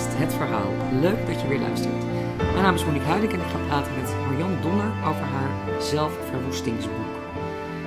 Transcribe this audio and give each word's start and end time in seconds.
podcast 0.00 0.18
Het 0.18 0.34
Verhaal. 0.34 1.00
Leuk 1.00 1.26
dat 1.26 1.40
je 1.40 1.48
weer 1.48 1.58
luistert. 1.58 2.04
Mijn 2.36 2.62
naam 2.62 2.74
is 2.74 2.84
Monique 2.84 3.06
Huidik 3.06 3.32
en 3.32 3.40
ik 3.40 3.46
ga 3.46 3.58
praten 3.66 3.94
met 3.94 4.14
Marjan 4.14 4.62
Donner 4.62 4.92
over 5.08 5.22
haar 5.22 5.82
zelfverwoestingsboek. 5.82 6.94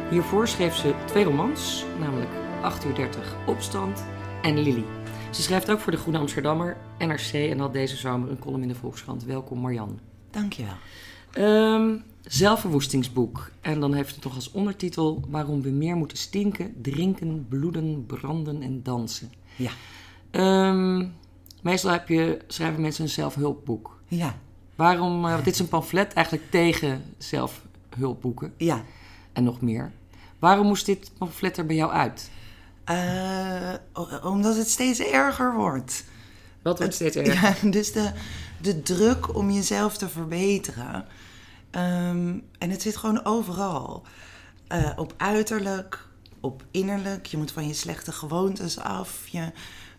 Hiervoor 0.09 0.47
schreef 0.47 0.75
ze 0.75 0.93
twee 1.05 1.23
romans, 1.23 1.85
namelijk 1.99 2.29
8 2.61 2.85
uur 2.85 2.95
30 2.95 3.35
Opstand 3.47 4.05
en 4.41 4.59
Lily. 4.59 4.83
Ze 5.31 5.41
schrijft 5.41 5.71
ook 5.71 5.79
voor 5.79 5.91
de 5.91 5.97
Groene 5.97 6.17
Amsterdammer, 6.17 6.77
NRC 6.97 7.33
en 7.33 7.59
had 7.59 7.73
deze 7.73 7.95
zomer 7.95 8.29
een 8.29 8.39
column 8.39 8.61
in 8.61 8.67
de 8.67 8.75
Volkskrant. 8.75 9.23
Welkom 9.23 9.59
Marjan. 9.59 9.99
Dankjewel. 10.31 10.75
Um, 11.37 12.03
zelfverwoestingsboek. 12.21 13.51
En 13.61 13.79
dan 13.79 13.93
heeft 13.93 14.11
het 14.11 14.21
toch 14.21 14.35
als 14.35 14.51
ondertitel 14.51 15.23
waarom 15.29 15.61
we 15.61 15.69
meer 15.69 15.95
moeten 15.95 16.17
stinken, 16.17 16.73
drinken, 16.81 17.45
bloeden, 17.49 18.05
branden 18.05 18.61
en 18.61 18.83
dansen. 18.83 19.31
Ja. 19.55 19.71
Um, 20.69 21.13
meestal 21.63 21.91
heb 21.91 22.07
je, 22.07 22.39
schrijven 22.47 22.81
mensen 22.81 23.03
een 23.03 23.09
zelfhulpboek. 23.09 23.99
Ja. 24.07 24.37
Waarom, 24.75 25.25
uh, 25.25 25.31
want 25.31 25.45
dit 25.45 25.53
is 25.53 25.59
een 25.59 25.67
pamflet 25.67 26.13
eigenlijk 26.13 26.51
tegen 26.51 27.03
zelfhulpboeken. 27.17 28.53
Ja. 28.57 28.83
En 29.33 29.43
nog 29.43 29.61
meer. 29.61 29.91
Waarom 30.39 30.67
moest 30.67 30.85
dit 30.85 31.11
pamflet 31.17 31.57
er 31.57 31.65
bij 31.65 31.75
jou 31.75 31.91
uit? 31.91 32.29
Uh, 32.89 33.73
omdat 34.23 34.55
het 34.55 34.69
steeds 34.69 34.99
erger 34.99 35.53
wordt. 35.53 36.05
Wat 36.61 36.77
wordt 36.77 36.93
steeds 36.93 37.15
erger? 37.17 37.33
Ja, 37.63 37.71
dus 37.71 37.91
de, 37.91 38.11
de 38.61 38.81
druk 38.81 39.35
om 39.35 39.51
jezelf 39.51 39.97
te 39.97 40.09
verbeteren. 40.09 41.05
Um, 41.71 42.43
en 42.57 42.69
het 42.69 42.81
zit 42.81 42.97
gewoon 42.97 43.25
overal. 43.25 44.03
Uh, 44.73 44.91
op 44.95 45.13
uiterlijk, 45.17 46.07
op 46.39 46.63
innerlijk. 46.71 47.25
Je 47.25 47.37
moet 47.37 47.51
van 47.51 47.67
je 47.67 47.73
slechte 47.73 48.11
gewoontes 48.11 48.79
af. 48.79 49.27
Je, 49.27 49.51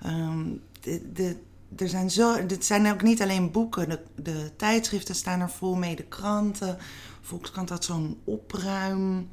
um, 0.06 0.62
de, 0.80 1.12
de, 1.12 1.36
er 1.76 1.88
zijn 1.88 2.10
zo, 2.10 2.46
dit 2.46 2.64
zijn 2.64 2.92
ook 2.92 3.02
niet 3.02 3.22
alleen 3.22 3.50
boeken. 3.50 4.00
De, 4.16 4.56
tijdschriften 4.56 5.14
staan 5.14 5.40
er 5.40 5.50
vol 5.50 5.74
mee. 5.74 5.96
De 5.96 6.02
kranten. 6.02 6.78
Volkskrant 7.20 7.68
had 7.68 7.84
zo'n 7.84 8.20
opruim 8.24 9.28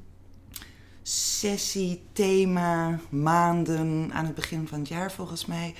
sessie, 1.04 2.04
thema, 2.14 3.00
maanden 3.10 4.10
aan 4.14 4.26
het 4.26 4.36
begin 4.36 4.68
van 4.68 4.80
het 4.80 4.88
jaar 4.88 5.12
volgens 5.12 5.46
mij. 5.46 5.76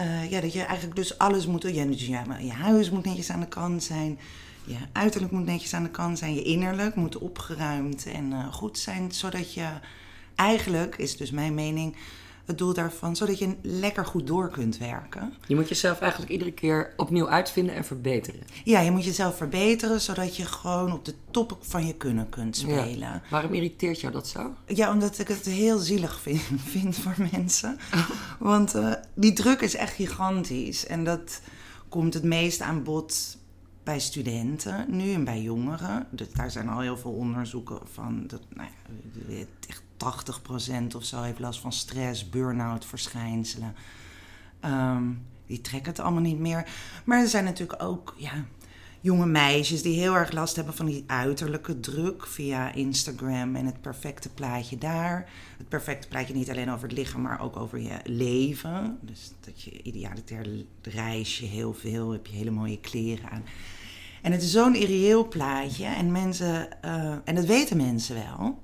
Uh, 0.00 0.30
ja, 0.30 0.40
dat 0.40 0.52
je 0.52 0.62
eigenlijk 0.62 0.96
dus 0.96 1.18
alles 1.18 1.46
moet 1.46 1.62
doen. 1.62 1.74
Ja, 1.74 1.84
dus 1.84 2.06
je 2.06 2.52
huis 2.52 2.90
moet 2.90 3.04
netjes 3.04 3.30
aan 3.30 3.40
de 3.40 3.48
kant 3.48 3.82
zijn. 3.82 4.18
Je 4.64 4.76
uiterlijk 4.92 5.32
moet 5.32 5.44
netjes 5.44 5.74
aan 5.74 5.82
de 5.82 5.90
kant 5.90 6.18
zijn. 6.18 6.34
Je 6.34 6.42
innerlijk 6.42 6.94
moet 6.94 7.18
opgeruimd 7.18 8.06
en 8.06 8.30
uh, 8.30 8.52
goed 8.52 8.78
zijn. 8.78 9.12
Zodat 9.12 9.54
je 9.54 9.68
eigenlijk, 10.34 10.96
is 10.96 11.16
dus 11.16 11.30
mijn 11.30 11.54
mening, 11.54 11.96
het 12.44 12.58
doel 12.58 12.74
daarvan, 12.74 13.16
zodat 13.16 13.38
je 13.38 13.56
lekker 13.62 14.06
goed 14.06 14.26
door 14.26 14.50
kunt 14.50 14.78
werken. 14.78 15.34
Je 15.46 15.54
moet 15.54 15.68
jezelf 15.68 16.00
eigenlijk 16.00 16.32
iedere 16.32 16.52
keer 16.52 16.92
opnieuw 16.96 17.28
uitvinden 17.28 17.74
en 17.74 17.84
verbeteren. 17.84 18.40
Ja, 18.64 18.80
je 18.80 18.90
moet 18.90 19.04
jezelf 19.04 19.36
verbeteren, 19.36 20.00
zodat 20.00 20.36
je 20.36 20.44
gewoon 20.44 20.92
op 20.92 21.04
de 21.04 21.14
top 21.30 21.56
van 21.60 21.86
je 21.86 21.94
kunnen 21.94 22.28
kunt 22.28 22.56
spelen. 22.56 22.98
Ja. 22.98 23.22
Waarom 23.30 23.54
irriteert 23.54 24.00
jou 24.00 24.12
dat 24.12 24.28
zo? 24.28 24.54
Ja, 24.66 24.92
omdat 24.92 25.18
ik 25.18 25.28
het 25.28 25.46
heel 25.46 25.78
zielig 25.78 26.20
vind, 26.20 26.42
vind 26.72 26.96
voor 26.96 27.14
mensen. 27.32 27.78
Want 28.38 28.74
uh, 28.74 28.92
die 29.14 29.32
druk 29.32 29.60
is 29.60 29.74
echt 29.74 29.94
gigantisch. 29.94 30.86
En 30.86 31.04
dat 31.04 31.40
komt 31.88 32.14
het 32.14 32.24
meest 32.24 32.60
aan 32.60 32.82
bod 32.82 33.38
bij 33.90 34.00
studenten 34.00 34.84
nu 34.88 35.12
en 35.12 35.24
bij 35.24 35.40
jongeren. 35.40 36.06
Dus 36.10 36.32
daar 36.32 36.50
zijn 36.50 36.68
al 36.68 36.80
heel 36.80 36.96
veel 36.96 37.12
onderzoeken 37.12 37.78
van. 37.92 38.26
Dat, 38.26 38.40
nou 38.48 38.68
ja, 39.28 39.44
echt 39.68 39.82
80% 40.92 40.96
of 40.96 41.04
zo 41.04 41.22
heeft 41.22 41.38
last 41.38 41.60
van 41.60 41.72
stress, 41.72 42.28
burn-out 42.28 42.84
verschijnselen. 42.84 43.74
Um, 44.64 45.26
die 45.46 45.60
trekken 45.60 45.90
het 45.90 46.00
allemaal 46.00 46.22
niet 46.22 46.38
meer. 46.38 46.70
Maar 47.04 47.20
er 47.20 47.28
zijn 47.28 47.44
natuurlijk 47.44 47.82
ook 47.82 48.14
ja, 48.18 48.44
jonge 49.00 49.26
meisjes 49.26 49.82
die 49.82 50.00
heel 50.00 50.14
erg 50.14 50.32
last 50.32 50.56
hebben 50.56 50.74
van 50.74 50.86
die 50.86 51.04
uiterlijke 51.06 51.80
druk 51.80 52.26
via 52.26 52.72
Instagram 52.72 53.56
en 53.56 53.66
het 53.66 53.80
perfecte 53.80 54.28
plaatje 54.28 54.78
daar. 54.78 55.30
Het 55.58 55.68
perfecte 55.68 56.08
plaatje 56.08 56.34
niet 56.34 56.50
alleen 56.50 56.70
over 56.70 56.88
het 56.88 56.98
lichaam, 56.98 57.20
maar 57.22 57.40
ook 57.40 57.56
over 57.56 57.80
je 57.80 57.98
leven. 58.04 58.98
Dus 59.00 59.32
dat 59.40 59.62
je 59.62 59.82
idealitair 59.82 60.64
reis 60.82 61.38
je 61.38 61.46
heel 61.46 61.74
veel, 61.74 62.10
heb 62.10 62.26
je 62.26 62.36
hele 62.36 62.50
mooie 62.50 62.80
kleren 62.80 63.30
aan. 63.30 63.44
En 64.22 64.32
het 64.32 64.42
is 64.42 64.50
zo'n 64.50 64.74
irreëel 64.74 65.28
plaatje 65.28 65.84
en 65.84 66.12
mensen, 66.12 66.68
uh, 66.84 67.14
en 67.24 67.34
dat 67.34 67.44
weten 67.44 67.76
mensen 67.76 68.14
wel. 68.14 68.62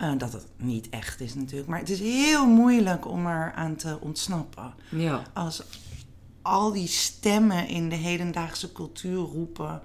Uh, 0.00 0.12
dat 0.18 0.32
het 0.32 0.46
niet 0.56 0.88
echt 0.88 1.20
is 1.20 1.34
natuurlijk. 1.34 1.68
Maar 1.68 1.78
het 1.78 1.90
is 1.90 2.00
heel 2.00 2.46
moeilijk 2.46 3.06
om 3.06 3.26
er 3.26 3.52
aan 3.52 3.76
te 3.76 3.98
ontsnappen. 4.00 4.74
Ja. 4.88 5.22
Als 5.34 5.62
al 6.42 6.72
die 6.72 6.86
stemmen 6.86 7.68
in 7.68 7.88
de 7.88 7.96
hedendaagse 7.96 8.72
cultuur 8.72 9.18
roepen... 9.18 9.82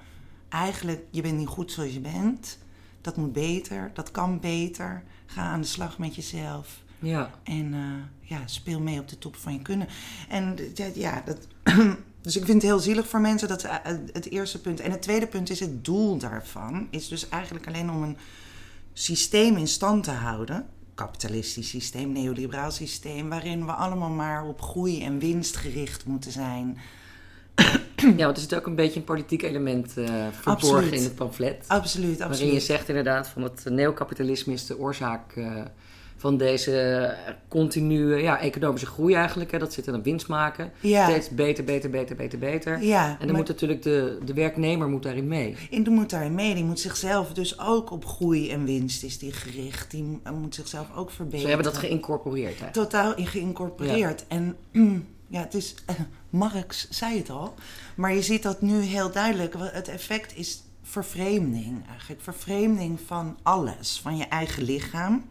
eigenlijk, 0.50 1.04
je 1.12 1.22
bent 1.22 1.38
niet 1.38 1.48
goed 1.48 1.72
zoals 1.72 1.94
je 1.94 2.00
bent. 2.00 2.58
Dat 3.02 3.18
moet 3.18 3.34
beter, 3.34 3.92
dat 3.94 4.12
kan 4.12 4.40
beter. 4.40 5.04
Ga 5.26 5.42
aan 5.42 5.62
de 5.62 5.68
slag 5.68 5.98
met 5.98 6.16
jezelf. 6.16 6.84
Ja. 7.00 7.32
En 7.44 7.74
uh, 7.74 7.94
ja, 8.22 8.48
speel 8.48 8.80
mee 8.80 9.00
op 9.00 9.08
de 9.08 9.18
top 9.18 9.36
van 9.36 9.54
je 9.54 9.62
kunnen. 9.62 9.88
En 10.30 10.58
ja, 10.94 11.24
dat... 11.26 11.48
Dus 12.24 12.36
ik 12.36 12.46
vind 12.46 12.62
het 12.62 12.72
heel 12.72 12.80
zielig 12.80 13.08
voor 13.08 13.22
mensen, 13.22 13.48
dat 13.48 13.66
het 14.14 14.30
eerste 14.30 14.62
punt. 14.62 14.80
En 14.80 14.92
het 14.92 15.02
tweede 15.02 15.28
punt 15.28 15.50
is 15.50 15.60
het 15.60 15.86
doel 15.86 16.18
daarvan. 16.18 16.88
Is 16.90 17.08
dus 17.08 17.30
eigenlijk 17.30 17.68
alleen 17.68 17.90
om 17.90 18.04
een 18.04 18.18
systeem 18.94 19.58
in 19.58 19.68
stand 19.68 20.04
te 20.04 20.12
houden. 20.12 20.66
Kapitalistisch 20.96 21.70
systeem, 21.70 22.12
neoliberaal 22.12 22.72
systeem. 22.72 23.30
Waarin 23.30 23.66
we 23.66 23.72
allemaal 23.72 24.10
maar 24.10 24.46
op 24.46 24.62
groei 24.62 25.04
en 25.04 25.20
winst 25.20 25.56
gericht 25.56 26.06
moeten 26.06 26.32
zijn. 26.32 26.78
Ja, 28.18 28.26
want 28.26 28.36
er 28.36 28.42
zit 28.42 28.56
ook 28.56 28.66
een 28.66 28.76
beetje 28.76 29.00
een 29.00 29.06
politiek 29.06 29.42
element 29.42 29.98
uh, 29.98 30.06
verborgen 30.06 30.52
absoluut. 30.52 30.92
in 30.92 31.04
het 31.04 31.16
pamflet. 31.16 31.66
Absoluut, 31.68 32.10
absoluut. 32.10 32.20
Waarin 32.20 32.54
je 32.54 32.60
zegt 32.60 32.90
inderdaad 32.90 33.28
van 33.28 33.44
het 33.44 33.66
neocapitalisme 33.70 34.54
is 34.54 34.66
de 34.66 34.78
oorzaak 34.78 35.36
uh, 35.36 35.62
van 36.24 36.38
deze 36.38 37.16
continue 37.48 38.22
ja, 38.22 38.40
economische 38.40 38.86
groei 38.88 39.14
eigenlijk. 39.14 39.52
Hè. 39.52 39.60
Dat 39.60 39.74
zit 39.74 39.88
in 39.88 39.94
een 39.94 40.04
winst 40.04 40.28
maken. 40.28 40.72
Ja. 40.80 41.10
Steeds 41.10 41.30
beter, 41.30 41.64
beter, 41.64 41.90
beter, 41.90 42.16
beter, 42.16 42.40
beter. 42.40 42.84
Ja, 42.84 43.08
en 43.08 43.16
dan 43.18 43.28
maar- 43.28 43.36
moet 43.36 43.48
natuurlijk 43.48 43.82
de, 43.82 44.20
de 44.26 44.34
werknemer 44.34 44.88
moet 44.88 45.04
daarin 45.04 45.28
mee. 45.28 45.56
En 45.72 45.84
die 45.84 45.94
moet 45.94 46.10
daarin 46.10 46.36
mee. 46.36 46.54
Die 46.54 46.64
moet 46.64 46.80
zichzelf 46.80 47.34
dus 47.34 47.60
ook 47.60 47.92
op 47.92 48.06
groei 48.06 48.52
en 48.52 48.66
winst 48.66 49.04
is 49.04 49.18
die 49.18 49.32
gericht. 49.32 49.92
Die 49.92 50.04
mo- 50.04 50.34
moet 50.34 50.56
zichzelf 50.56 50.88
ook 50.96 51.10
verbeteren. 51.12 51.42
Ze 51.42 51.48
hebben 51.48 51.66
dat 51.66 51.78
geïncorporeerd. 51.78 52.60
Hè. 52.60 52.72
totaal 52.72 53.14
geïncorporeerd. 53.16 54.26
En 54.28 54.56
mm, 54.72 55.08
ja, 55.28 55.40
het 55.40 55.54
is. 55.54 55.76
Marx 56.30 56.90
zei 56.90 57.18
het 57.18 57.30
al. 57.30 57.54
Maar 57.96 58.14
je 58.14 58.22
ziet 58.22 58.44
dat 58.44 58.62
nu 58.62 58.82
heel 58.82 59.12
duidelijk. 59.12 59.56
Het 59.60 59.88
effect 59.88 60.38
is 60.38 60.64
vervreemding 60.84 61.88
eigenlijk. 61.90 62.22
Vervreemding 62.22 63.00
van 63.06 63.38
alles. 63.42 64.00
Van 64.04 64.18
je 64.18 64.26
eigen 64.26 64.64
lichaam. 64.64 65.24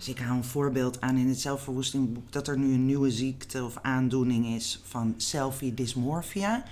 Dus 0.00 0.08
ik 0.08 0.18
hou 0.18 0.36
een 0.36 0.44
voorbeeld 0.44 1.00
aan 1.00 1.16
in 1.16 1.28
het 1.28 1.40
zelfverwoestingboek 1.40 2.32
dat 2.32 2.48
er 2.48 2.58
nu 2.58 2.74
een 2.74 2.86
nieuwe 2.86 3.10
ziekte 3.10 3.64
of 3.64 3.78
aandoening 3.82 4.46
is 4.46 4.80
van 4.84 5.14
selfie 5.16 5.74
dysmorphia. 5.74 6.62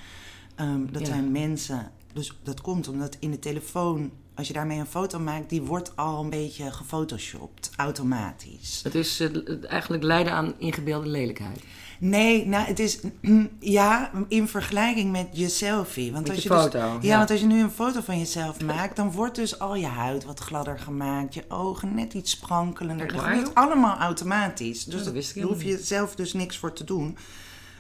Ehm, 0.55 0.81
dat 0.91 1.01
Ja. 1.01 1.07
zijn 1.07 1.33
mensen, 1.33 1.91
dus 2.13 2.39
dat 2.43 2.61
komt 2.61 2.89
omdat 2.89 3.17
in 3.21 3.31
de 3.31 3.39
telefoon, 3.39 4.11
als 4.35 4.47
je 4.47 4.53
daarmee 4.53 4.79
een 4.79 4.87
foto 4.87 5.19
maakt, 5.19 5.51
die 5.51 5.63
wordt 5.63 5.97
al 5.97 6.23
een 6.25 6.31
beetje 6.31 6.73
gefotoshopt, 6.73 7.71
automatisch. 7.77 8.81
Het 8.85 8.95
is 8.95 9.21
eh, 9.21 9.31
eigenlijk 9.71 10.03
lijden 10.03 10.33
aan 10.33 10.55
ingebeelde 10.59 11.09
lelijkheid. 11.09 11.65
Nee, 11.99 12.47
nou, 12.47 12.67
het 12.67 12.79
is 12.79 12.99
ja, 13.79 14.11
in 14.29 14.49
vergelijking 14.49 15.13
met 15.13 15.29
je 15.31 15.49
selfie. 15.49 16.13
Want 16.13 16.27
Met 16.27 16.35
als 16.35 16.43
je 16.43 16.49
dus- 16.49 16.59
foto, 16.59 16.79
ja, 16.79 16.99
ja. 17.01 17.17
want 17.17 17.31
als 17.31 17.41
je 17.41 17.47
nu 17.47 17.63
een 17.63 17.71
foto 17.71 18.01
van 18.01 18.19
jezelf 18.19 18.61
maakt, 18.61 18.97
dan 18.97 19.13
wordt 19.13 19.35
dus 19.35 19.59
al 19.59 19.75
je 19.75 19.87
huid 19.87 20.25
wat 20.25 20.41
gladder 20.41 20.79
gemaakt, 20.79 21.35
je 21.35 21.45
ogen 21.49 21.95
net 21.95 22.15
iets 22.15 22.31
sprankelender. 22.31 23.13
Dat 23.13 23.21
gebeurt 23.21 23.55
allemaal 23.55 23.99
automatisch. 23.99 24.85
Dus 24.85 25.07
ik 25.07 25.35
daar 25.35 25.45
hoef 25.45 25.63
je 25.63 25.79
zelf 25.79 26.15
dus 26.15 26.33
niks 26.33 26.59
voor 26.59 26.73
te 26.73 26.85
doen. 26.85 27.17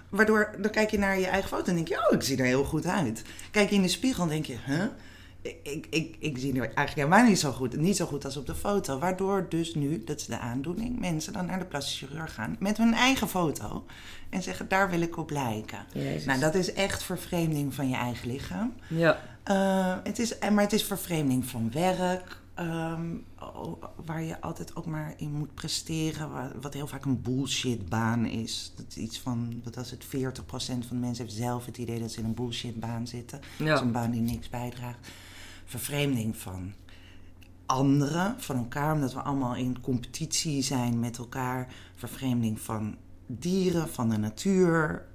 Waardoor, 0.08 0.54
dan 0.58 0.70
kijk 0.70 0.90
je 0.90 0.98
naar 0.98 1.18
je 1.18 1.26
eigen 1.26 1.48
foto 1.48 1.64
en 1.64 1.74
denk 1.74 1.88
je, 1.88 2.06
oh, 2.08 2.14
ik 2.14 2.22
zie 2.22 2.36
er 2.36 2.44
heel 2.44 2.64
goed 2.64 2.86
uit. 2.86 3.22
Kijk 3.50 3.68
je 3.68 3.74
in 3.74 3.82
de 3.82 3.88
spiegel 3.88 4.22
en 4.22 4.28
denk 4.28 4.46
je, 4.46 4.56
huh? 4.66 4.84
Ik, 5.42 5.86
ik, 5.90 6.16
ik, 6.18 6.38
zie 6.38 6.52
er 6.52 6.60
eigenlijk 6.60 6.94
helemaal 6.94 7.24
niet 7.28 7.38
zo 7.38 7.52
goed. 7.52 7.76
Niet 7.76 7.96
zo 7.96 8.06
goed 8.06 8.24
als 8.24 8.36
op 8.36 8.46
de 8.46 8.54
foto. 8.54 8.98
Waardoor 8.98 9.46
dus 9.48 9.74
nu, 9.74 10.04
dat 10.04 10.20
is 10.20 10.26
de 10.26 10.38
aandoening, 10.38 11.00
mensen 11.00 11.32
dan 11.32 11.46
naar 11.46 11.58
de 11.58 11.64
plastische 11.64 12.06
chirurg 12.06 12.34
gaan 12.34 12.56
met 12.58 12.76
hun 12.76 12.94
eigen 12.94 13.28
foto. 13.28 13.84
En 14.30 14.42
zeggen, 14.42 14.68
daar 14.68 14.90
wil 14.90 15.00
ik 15.00 15.16
op 15.16 15.30
lijken. 15.30 15.78
Jezus. 15.94 16.24
Nou, 16.24 16.40
dat 16.40 16.54
is 16.54 16.72
echt 16.72 17.02
vervreemding 17.02 17.74
van 17.74 17.88
je 17.88 17.96
eigen 17.96 18.28
lichaam. 18.30 18.72
Ja. 18.88 19.18
Uh, 19.50 19.96
het 20.04 20.18
is, 20.18 20.38
maar 20.52 20.62
het 20.64 20.72
is 20.72 20.84
vervreemding 20.84 21.44
van 21.44 21.70
werk. 21.72 22.36
ehm, 22.54 23.06
waar 24.04 24.22
je 24.22 24.40
altijd 24.40 24.76
ook 24.76 24.86
maar 24.86 25.14
in 25.16 25.32
moet 25.32 25.54
presteren. 25.54 26.32
wa- 26.32 26.52
Wat 26.60 26.74
heel 26.74 26.86
vaak 26.86 27.04
een 27.04 27.22
bullshitbaan 27.22 28.26
is. 28.26 28.72
Dat 28.76 28.84
is 28.88 28.96
iets 28.96 29.18
van, 29.20 29.60
wat 29.64 29.74
was 29.74 29.90
het, 29.90 30.04
40% 30.04 30.86
van 30.86 30.96
de 31.00 31.06
mensen 31.06 31.24
heeft 31.24 31.36
zelf 31.36 31.66
het 31.66 31.78
idee 31.78 32.00
dat 32.00 32.12
ze 32.12 32.18
in 32.18 32.24
een 32.24 32.34
bullshitbaan 32.34 33.06
zitten. 33.06 33.40
Ja. 33.58 33.64
Dat 33.64 33.74
is 33.76 33.80
een 33.80 33.92
baan 33.92 34.10
die 34.10 34.20
niks 34.20 34.48
bijdraagt. 34.48 35.08
Vervreemding 35.68 36.36
van 36.36 36.72
anderen, 37.66 38.40
van 38.40 38.56
elkaar, 38.56 38.94
omdat 38.94 39.12
we 39.12 39.20
allemaal 39.20 39.54
in 39.54 39.80
competitie 39.80 40.62
zijn 40.62 41.00
met 41.00 41.18
elkaar. 41.18 41.74
Vervreemding 41.94 42.60
van 42.60 42.96
dieren, 43.26 43.88
van 43.88 44.08
de 44.08 44.16
natuur. 44.16 45.06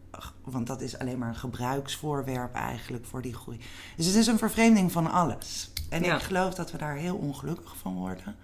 Want 0.44 0.68
dat 0.68 0.82
is 0.82 0.98
alleen 0.98 1.18
maar 1.18 1.30
een 1.30 1.36
gebruiksvoorwerp 1.36 2.54
eigenlijk 2.54 3.06
voor 3.06 3.22
die 3.22 3.34
groei. 3.34 3.60
Dus 3.98 4.06
het 4.06 4.16
is 4.16 4.28
een 4.28 4.38
vervreemding 4.38 4.92
van 4.92 5.12
alles. 5.12 5.72
En 5.90 6.04
Ja. 6.04 6.16
ik 6.16 6.22
geloof 6.22 6.54
dat 6.54 6.72
we 6.72 6.78
daar 6.78 6.96
heel 6.96 7.16
ongelukkig 7.16 7.78
van 7.78 7.94
worden. 7.94 8.36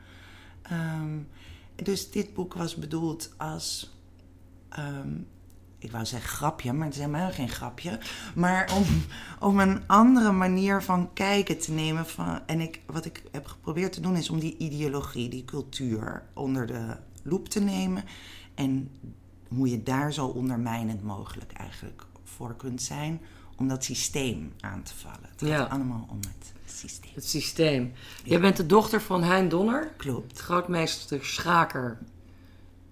Ehm, 0.62 1.18
dus 1.76 2.12
dit 2.12 2.34
boek 2.34 2.54
was 2.54 2.76
bedoeld 2.76 3.34
als. 3.38 3.98
ehm, 4.70 5.14
ik 5.80 5.92
wou 5.92 6.06
zeggen 6.06 6.30
grapje, 6.30 6.74
maar 6.74 6.86
het 6.86 6.96
is 6.96 7.02
helemaal 7.02 7.32
geen 7.32 7.50
grapje. 7.50 8.00
Maar 8.36 8.72
om, 8.76 8.86
om 9.50 9.60
een 9.60 9.88
andere 9.88 10.32
manier 10.32 10.84
van 10.84 11.14
kijken 11.14 11.58
te 11.60 11.72
nemen. 11.72 12.06
Van, 12.06 12.40
en 12.46 12.60
ik, 12.62 12.82
wat 12.86 13.06
ik 13.06 13.24
heb 13.32 13.46
geprobeerd 13.48 13.94
te 13.94 14.02
doen 14.02 14.16
is 14.16 14.30
om 14.30 14.40
die 14.40 14.58
ideologie, 14.58 15.30
die 15.30 15.46
cultuur 15.46 16.24
onder 16.34 16.68
de 16.68 16.98
loep 17.24 17.50
te 17.50 17.60
nemen. 17.60 18.04
En 18.56 18.92
hoe 19.48 19.70
je 19.70 19.84
daar 19.84 20.14
zo 20.14 20.26
ondermijnend 20.26 21.04
mogelijk 21.04 21.52
eigenlijk 21.52 22.06
voor 22.24 22.56
kunt 22.56 22.82
zijn. 22.82 23.22
Om 23.56 23.68
dat 23.68 23.84
systeem 23.84 24.54
aan 24.60 24.84
te 24.84 24.94
vallen. 24.96 25.30
Het 25.32 25.40
gaat 25.40 25.50
Ja. 25.50 25.64
allemaal 25.64 26.06
om 26.10 26.20
het 26.28 26.54
systeem. 26.66 27.12
Het 27.14 27.26
systeem. 27.28 27.94
Jij 28.24 28.40
bent 28.40 28.58
de 28.58 28.66
dochter 28.66 29.02
van 29.02 29.24
Hein 29.24 29.50
Donner, 29.50 29.94
Klopt. 29.98 30.40
grootmeester 30.40 31.26
schaker. 31.26 31.98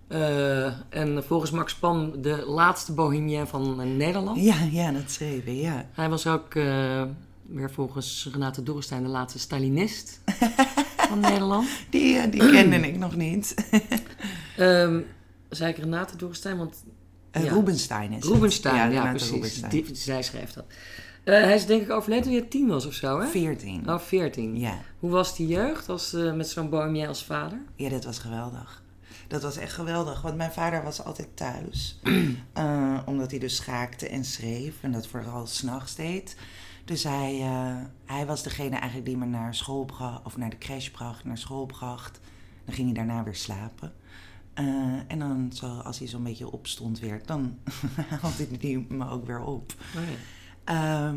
Eh, 0.08 0.66
en 0.90 1.24
volgens 1.24 1.52
Max 1.52 1.76
Pan 1.76 2.14
de 2.22 2.44
laatste 2.46 2.94
bohemien 2.94 3.48
van 3.48 3.82
eh, 3.82 3.88
Nederland. 3.88 4.44
Ja, 4.44 4.56
ja, 4.72 4.92
dat 4.92 5.16
je, 5.16 5.60
ja. 5.62 5.86
Hij 5.92 6.10
was 6.10 6.28
ook 6.28 6.56
eh, 6.56 7.04
weer 7.46 7.72
volgens 7.72 8.30
Renate 8.32 8.64
Dorrestein 8.64 9.04
de 9.04 9.10
laatste 9.10 9.40
Stalinist 9.40 10.22
van 11.10 11.20
Nederland. 11.20 11.68
Die, 11.90 12.30
die 12.30 12.50
kende 12.52 12.76
ik 12.76 12.98
nog 12.98 13.16
niet. 13.16 13.56
Ehm 14.58 15.00
zei 15.50 15.72
ik 15.72 15.78
Renate 15.78 16.18
Dorrestein, 16.18 16.58
want 16.58 16.84
Ja. 17.32 17.40
Rubenstein 17.40 18.12
is 18.12 18.24
het. 18.24 18.34
Rubenstein, 18.34 18.92
ja, 18.92 19.10
precies. 19.10 19.30
Rubenstein. 19.30 19.72
Die, 19.72 19.96
zij 19.96 20.24
schreef 20.24 20.54
dat. 20.54 20.66
Hij 21.24 21.56
is 21.56 21.66
denk 21.66 21.82
ik 21.82 21.90
overleden 21.90 22.24
toen 22.24 22.34
je 22.34 22.48
tien 22.48 22.68
was 22.68 22.86
of 22.86 22.94
zo, 22.94 23.20
hè? 23.20 23.28
14. 23.28 23.90
Oh, 23.90 24.00
veertien. 24.00 24.60
Ja. 24.60 24.80
Hoe 25.00 25.10
was 25.10 25.36
die 25.36 25.48
jeugd 25.48 25.90
als, 25.90 26.12
met 26.12 26.50
zo'n 26.50 26.70
bohemien 26.70 27.08
als 27.08 27.24
vader? 27.24 27.62
ja, 27.76 27.90
dat 27.90 28.06
was 28.06 28.20
geweldig. 28.20 28.82
Dat 29.28 29.42
was 29.42 29.58
echt 29.58 29.74
geweldig, 29.74 30.22
want 30.22 30.36
mijn 30.36 30.52
vader 30.52 30.84
was 30.84 31.04
altijd 31.04 31.38
thuis. 31.38 32.00
Eh, 32.54 33.00
omdat 33.06 33.32
hij 33.32 33.40
dus 33.40 33.56
schaakte 33.56 34.10
en 34.10 34.26
schreef 34.26 34.76
en 34.82 34.92
dat 34.92 35.08
vooral 35.08 35.48
s'nachts 35.48 35.96
deed. 35.96 36.38
Dus 36.86 37.04
hij, 37.04 37.42
eh, 37.42 37.76
hij 38.06 38.26
was 38.26 38.44
degene 38.44 38.76
eigenlijk 38.76 39.06
die 39.06 39.18
me 39.18 39.26
naar 39.26 39.56
school 39.56 39.86
bracht, 39.86 40.26
of 40.26 40.38
naar 40.38 40.50
de 40.50 40.58
crash 40.58 40.90
bracht, 40.90 41.24
naar 41.24 41.38
school 41.38 41.66
bracht. 41.66 42.20
Dan 42.66 42.76
ging 42.76 42.88
hij 42.88 43.06
daarna 43.06 43.24
weer 43.24 43.36
slapen. 43.36 43.94
Eh, 44.54 44.66
en 45.08 45.20
dan, 45.20 45.50
zo, 45.54 45.68
als 45.68 46.00
hij 46.00 46.08
zo'n 46.08 46.24
beetje 46.24 46.52
opstond 46.52 47.00
weer, 47.00 47.22
dan 47.26 47.58
haalde 48.22 48.48
hij 48.60 48.86
me 48.90 49.10
ook 49.10 49.26
weer 49.26 49.42
op. 49.42 49.74
Oh, 49.96 50.02
ja. 50.04 50.18
Ehm, 50.64 51.16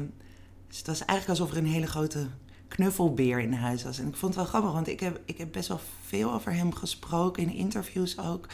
dus 0.69 0.79
het 0.79 0.87
was 0.87 1.05
eigenlijk 1.05 1.41
alsof 1.41 1.57
er 1.57 1.63
een 1.63 1.71
hele 1.71 1.87
grote 1.87 2.27
knuffelbeer 2.69 3.41
in 3.41 3.53
huis 3.53 3.85
was. 3.85 3.99
En 3.99 4.09
ik 4.09 4.17
vond 4.17 4.35
het 4.35 4.43
wel 4.43 4.51
grappig, 4.51 4.73
want 4.73 4.89
ik 4.89 5.01
heb, 5.01 5.21
ik 5.25 5.39
heb 5.39 5.53
best 5.53 5.69
wel 5.69 5.81
veel 6.11 6.33
over 6.33 6.53
hem 6.55 6.75
gesproken, 6.75 7.43
in 7.43 7.53
interviews 7.55 8.19
ook. 8.19 8.47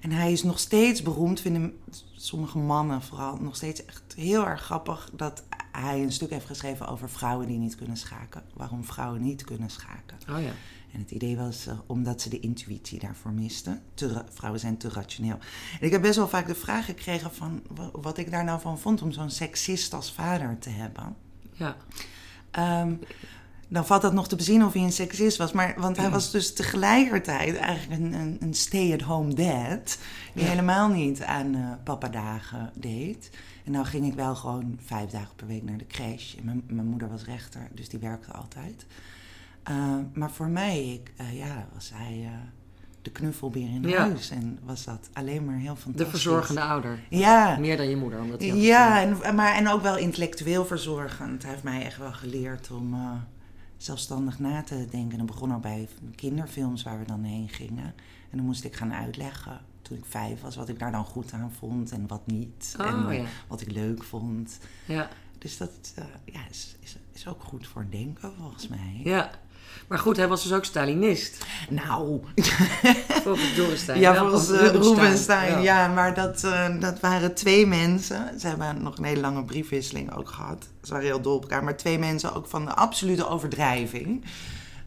En 0.00 0.10
hij 0.10 0.32
is 0.32 0.42
nog 0.42 0.58
steeds 0.58 1.02
beroemd, 1.02 1.40
vinden 1.40 1.78
sommige 2.16 2.58
mannen 2.58 3.02
vooral 3.02 3.36
nog 3.36 3.56
steeds 3.56 3.84
echt 3.84 4.02
heel 4.16 4.46
erg 4.46 4.60
grappig 4.62 5.10
dat 5.12 5.42
hij 5.72 6.02
een 6.02 6.12
stuk 6.12 6.30
heeft 6.30 6.46
geschreven 6.46 6.86
over 6.88 7.10
vrouwen 7.10 7.46
die 7.46 7.58
niet 7.58 7.74
kunnen 7.76 7.96
schaken. 7.96 8.42
Waarom 8.54 8.84
vrouwen 8.84 9.22
niet 9.22 9.44
kunnen 9.44 9.70
schaken. 9.70 10.18
Oh 10.30 10.42
ja. 10.42 10.52
En 10.92 11.00
het 11.00 11.10
idee 11.10 11.36
was 11.36 11.66
eh, 11.66 11.78
omdat 11.86 12.20
ze 12.20 12.28
de 12.28 12.40
intuïtie 12.40 12.98
daarvoor 12.98 13.30
misten. 13.32 13.82
Vrouwen 14.34 14.60
zijn 14.60 14.76
te 14.76 14.88
rationeel. 14.88 15.38
En 15.80 15.86
ik 15.86 15.92
heb 15.92 16.02
best 16.02 16.16
wel 16.16 16.28
vaak 16.28 16.46
de 16.46 16.54
vraag 16.54 16.84
gekregen 16.84 17.34
van 17.34 17.62
wa- 17.74 17.90
wat 17.92 18.18
ik 18.18 18.30
daar 18.30 18.44
nou 18.44 18.60
van 18.60 18.78
vond 18.78 19.02
om 19.02 19.12
zo'n 19.12 19.30
seksist 19.30 19.94
als 19.94 20.12
vader 20.12 20.58
te 20.58 20.70
hebben. 20.70 21.16
Ja. 21.52 21.76
Ehm, 22.50 22.94
dan 23.74 23.86
valt 23.86 24.02
dat 24.02 24.12
nog 24.12 24.28
te 24.28 24.36
bezien 24.36 24.64
of 24.64 24.72
hij 24.72 24.82
een 24.82 24.92
seksist 24.92 25.36
was. 25.36 25.52
Maar, 25.52 25.74
want 25.76 25.96
hij 25.96 26.10
was 26.10 26.30
dus 26.30 26.52
tegelijkertijd 26.54 27.56
eigenlijk 27.56 28.00
een, 28.02 28.12
een, 28.12 28.36
een 28.40 28.54
stay-at-home 28.54 29.34
dad. 29.34 29.98
Die 30.34 30.42
Ja. 30.44 30.48
helemaal 30.50 30.88
niet 30.88 31.22
aan 31.22 31.54
eh 31.54 31.60
papadagen 31.84 32.72
deed. 32.74 33.30
En 33.64 33.72
nou 33.72 33.84
ging 33.84 34.06
ik 34.06 34.14
wel 34.14 34.34
gewoon 34.34 34.78
vijf 34.84 35.10
dagen 35.10 35.34
per 35.36 35.46
week 35.46 35.62
naar 35.62 35.78
de 35.78 35.86
crash. 35.86 36.34
En 36.34 36.44
mijn, 36.44 36.62
mijn 36.66 36.86
moeder 36.86 37.08
was 37.08 37.24
rechter, 37.24 37.68
dus 37.72 37.88
die 37.88 37.98
werkte 37.98 38.32
altijd. 38.32 38.86
Eh, 39.62 39.74
maar 40.14 40.30
voor 40.30 40.48
mij, 40.48 40.84
ik, 40.92 41.12
eh, 41.16 41.38
ja, 41.38 41.66
was 41.74 41.90
hij 41.94 42.28
de 43.02 43.10
knuffelbeer 43.10 43.68
in 43.68 43.82
Ja. 43.88 43.98
huis. 44.08 44.30
En 44.30 44.58
was 44.64 44.84
dat 44.84 45.08
alleen 45.12 45.44
maar 45.44 45.56
heel 45.58 45.76
fantastisch. 45.76 46.04
De 46.04 46.10
verzorgende 46.10 46.60
ouder. 46.60 46.98
Ja, 47.08 47.56
Meer 47.60 47.76
dan 47.76 47.88
je 47.88 47.96
moeder, 47.96 48.20
omdat 48.20 48.42
ja 48.44 49.00
en, 49.02 49.34
maar, 49.34 49.54
en 49.54 49.68
ook 49.68 49.82
wel 49.82 49.96
intellectueel 49.96 50.64
verzorgend. 50.66 51.42
Hij 51.42 51.50
heeft 51.50 51.62
mij 51.64 51.84
echt 51.84 51.98
wel 51.98 52.12
geleerd 52.12 52.70
om 52.70 52.94
zelfstandig 53.76 54.38
na 54.38 54.62
te 54.62 54.86
denken. 54.90 55.18
En 55.18 55.26
begon 55.26 55.50
al 55.50 55.60
bij 55.60 55.88
kinderfilms 56.14 56.82
waar 56.82 56.98
we 56.98 57.04
dan 57.04 57.22
heen 57.22 57.48
gingen. 57.48 57.94
En 58.30 58.36
dan 58.36 58.46
moest 58.46 58.64
ik 58.64 58.76
gaan 58.76 58.92
uitleggen, 58.92 59.60
toen 59.82 59.96
ik 59.96 60.04
vijf 60.04 60.40
was, 60.40 60.56
wat 60.56 60.68
ik 60.68 60.78
daar 60.78 60.92
dan 60.92 61.04
goed 61.04 61.32
aan 61.32 61.52
vond 61.52 61.92
en 61.92 62.06
wat 62.06 62.26
niet. 62.26 62.76
Oh, 62.80 62.86
en 62.86 63.08
eh, 63.08 63.18
ja. 63.18 63.24
wat 63.48 63.60
ik 63.60 63.70
leuk 63.72 64.02
vond. 64.02 64.58
Ja. 64.84 65.08
Dus 65.38 65.56
dat 65.56 65.92
eh, 65.94 66.04
ja, 66.24 66.40
is, 66.50 66.76
is, 66.80 66.96
is 67.12 67.26
ook 67.26 67.42
goed 67.42 67.66
voor 67.66 67.86
denken, 67.90 68.32
volgens 68.38 68.68
mij. 68.68 69.00
ja. 69.04 69.30
Maar 69.88 69.98
goed, 69.98 70.16
hij 70.16 70.28
was 70.28 70.42
dus 70.42 70.52
ook 70.52 70.64
Stalinist. 70.64 71.44
Nou, 71.68 72.20
Volgens 73.24 73.54
Dorrestein. 73.56 74.00
Ja, 74.00 74.14
volgens 74.14 74.50
eh, 74.50 74.66
Rubenstein. 74.70 75.52
Ja. 75.52 75.58
Ja. 75.82 75.88
maar 75.88 76.14
dat, 76.14 76.44
eh, 76.44 76.80
dat 76.80 77.00
waren 77.00 77.34
twee 77.34 77.66
mensen. 77.66 78.40
Ze 78.40 78.46
hebben 78.46 78.82
nog 78.82 78.98
een 78.98 79.04
hele 79.04 79.20
lange 79.20 79.44
briefwisseling 79.44 80.14
ook 80.14 80.28
gehad. 80.28 80.68
Ze 80.82 80.92
waren 80.92 81.06
heel 81.06 81.20
dol 81.20 81.34
op 81.36 81.42
elkaar. 81.42 81.64
Maar 81.64 81.76
twee 81.76 81.98
mensen 81.98 82.34
ook 82.34 82.46
van 82.46 82.64
de 82.64 82.74
absolute 82.74 83.28
overdrijving. 83.28 84.24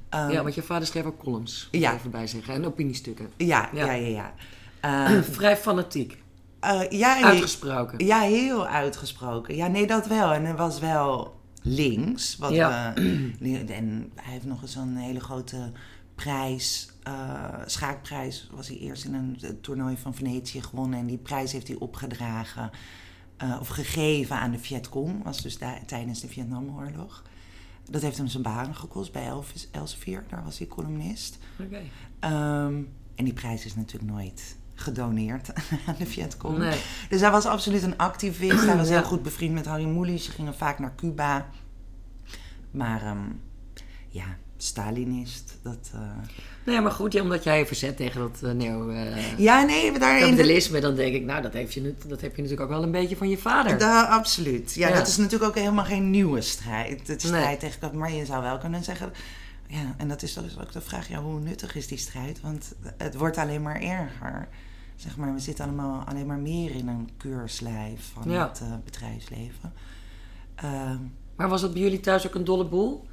Ehm, 0.09 0.31
Ja, 0.31 0.41
want 0.43 0.55
je 0.55 0.63
vader 0.63 0.87
schreef 0.87 1.05
ook 1.05 1.19
columns. 1.19 1.67
moet 1.71 1.81
Ja. 1.81 1.93
Even 1.93 2.11
bij 2.11 2.27
zeggen. 2.27 2.53
En 2.53 2.65
opiniestukken. 2.65 3.29
ja, 3.37 3.69
Ja. 3.73 3.85
ja, 3.85 3.91
ja, 3.91 4.07
ja. 4.07 4.33
Eh, 4.81 5.11
Vrij 5.31 5.57
fanatiek. 5.57 6.17
eh, 6.59 6.79
ja, 6.89 7.17
en- 7.17 7.23
Uitgesproken. 7.25 8.05
ja, 8.05 8.19
heel 8.19 8.67
uitgesproken. 8.67 9.55
Ja, 9.55 9.67
nee, 9.67 9.87
dat 9.87 10.07
wel. 10.07 10.31
En 10.31 10.45
hij 10.45 10.55
was 10.55 10.79
wel 10.79 11.36
links. 11.67 12.35
Wat 12.37 12.51
Ja. 12.53 12.93
we- 12.93 13.65
en 13.67 14.11
hij 14.15 14.31
heeft 14.33 14.45
nog 14.45 14.61
eens 14.61 14.75
een 14.75 14.95
hele 14.97 15.19
grote 15.19 15.71
prijs, 16.15 16.89
eh, 17.03 17.53
schaakprijs, 17.65 18.49
was 18.51 18.67
hij 18.67 18.77
eerst 18.77 19.05
in 19.05 19.13
een 19.13 19.37
eh, 19.41 19.49
toernooi 19.61 19.97
van 19.97 20.13
Venetië 20.15 20.61
gewonnen. 20.61 20.99
En 20.99 21.05
die 21.05 21.17
prijs 21.17 21.51
heeft 21.51 21.67
hij 21.67 21.77
opgedragen, 21.77 22.69
eh, 23.37 23.57
of 23.59 23.67
gegeven 23.67 24.35
aan 24.35 24.51
de 24.51 24.59
Vietcong. 24.59 25.23
Was 25.23 25.41
dus 25.41 25.57
tijdens 25.85 26.19
de 26.21 26.27
Vietnamoorlog. 26.27 27.23
Dat 27.89 28.01
heeft 28.01 28.17
hem 28.17 28.27
zijn 28.27 28.43
baan 28.43 28.75
gekost 28.75 29.11
bij 29.11 29.31
Elsevier, 29.71 30.23
daar 30.29 30.43
was 30.43 30.57
hij 30.57 30.67
columnist. 30.67 31.37
Oké. 31.59 31.81
Ehm, 32.19 32.81
en 33.15 33.23
die 33.25 33.33
prijs 33.33 33.65
is 33.65 33.75
natuurlijk 33.75 34.11
nooit 34.11 34.57
gedoneerd 34.79 35.49
aan 35.87 35.95
de 35.97 36.05
Vietcong. 36.05 36.57
Nee. 36.57 36.79
Dus 37.09 37.21
hij 37.21 37.31
was 37.31 37.45
absoluut 37.45 37.83
een 37.83 37.97
activist. 37.97 38.65
Hij 38.65 38.77
was 38.77 38.87
Ja. 38.87 38.93
heel 38.93 39.03
goed 39.07 39.23
bevriend 39.23 39.53
met 39.53 39.65
Harry 39.65 39.85
Mulisch. 39.85 40.25
Ze 40.25 40.31
gingen 40.31 40.55
vaak 40.55 40.79
naar 40.79 40.95
Cuba. 40.95 41.45
Maar 42.71 43.01
ehm, 43.01 43.17
ja, 44.07 44.25
Stalinist, 44.57 45.57
dat... 45.63 45.91
eh, 45.93 45.99
Nee, 46.65 46.81
maar 46.81 46.91
goed, 46.91 47.13
ja, 47.13 47.21
omdat 47.21 47.43
jij 47.43 47.59
je 47.59 47.65
verzet 47.65 47.97
tegen 47.97 48.19
dat 48.19 48.39
uh, 48.43 48.51
neo 48.51 48.89
uh, 48.89 49.37
Ja, 49.39 49.61
nee, 49.63 49.99
daarin... 49.99 50.23
kapitalisme, 50.23 50.79
dan 50.79 50.95
denk 50.95 51.15
ik, 51.15 51.23
nou, 51.23 51.41
dat, 51.41 51.53
heeft 51.53 51.73
je, 51.73 51.95
dat 52.07 52.21
heb 52.21 52.35
je 52.35 52.41
natuurlijk 52.41 52.69
ook 52.69 52.75
wel 52.75 52.83
een 52.83 52.91
beetje 52.91 53.15
van 53.17 53.29
je 53.29 53.37
vader. 53.37 53.77
Da, 53.77 54.03
absoluut. 54.03 54.73
Ja, 54.73 54.87
Ja. 54.87 54.95
dat 54.95 55.07
is 55.07 55.17
natuurlijk 55.17 55.49
ook 55.49 55.55
helemaal 55.57 55.85
geen 55.85 56.09
nieuwe 56.09 56.41
strijd. 56.41 57.07
Het 57.07 57.23
is 57.23 57.29
Nee. 57.29 57.41
strijd 57.41 57.59
tegen. 57.59 57.97
Maar 57.97 58.11
je 58.11 58.25
zou 58.25 58.43
wel 58.43 58.57
kunnen 58.57 58.83
zeggen... 58.83 59.11
Ja, 59.67 59.93
en 59.97 60.07
dat 60.07 60.21
is 60.21 60.33
dus 60.33 60.59
ook 60.59 60.71
de 60.71 60.81
vraag, 60.81 61.07
ja, 61.09 61.21
hoe 61.21 61.39
nuttig 61.39 61.75
is 61.75 61.87
die 61.87 61.97
strijd? 61.97 62.41
Want 62.41 62.73
het 62.97 63.15
wordt 63.15 63.37
alleen 63.37 63.61
maar 63.61 63.81
erger. 63.81 64.47
Zeg 64.97 65.17
maar, 65.17 65.33
we 65.33 65.39
zitten 65.39 65.65
allemaal 65.65 66.03
alleen 66.05 66.25
maar 66.25 66.37
meer 66.37 66.71
in 66.75 66.87
een 66.87 67.09
keurslijf 67.17 68.11
van 68.13 68.31
Ja. 68.31 68.47
het 68.47 68.59
eh, 68.61 68.67
bedrijfsleven. 68.83 69.73
Ehm, 70.55 70.97
Maar 71.35 71.49
was 71.49 71.61
dat 71.61 71.73
bij 71.73 71.81
jullie 71.81 71.99
thuis 71.99 72.27
ook 72.27 72.35
een 72.35 72.43
dolle 72.43 72.65
boel? 72.65 73.05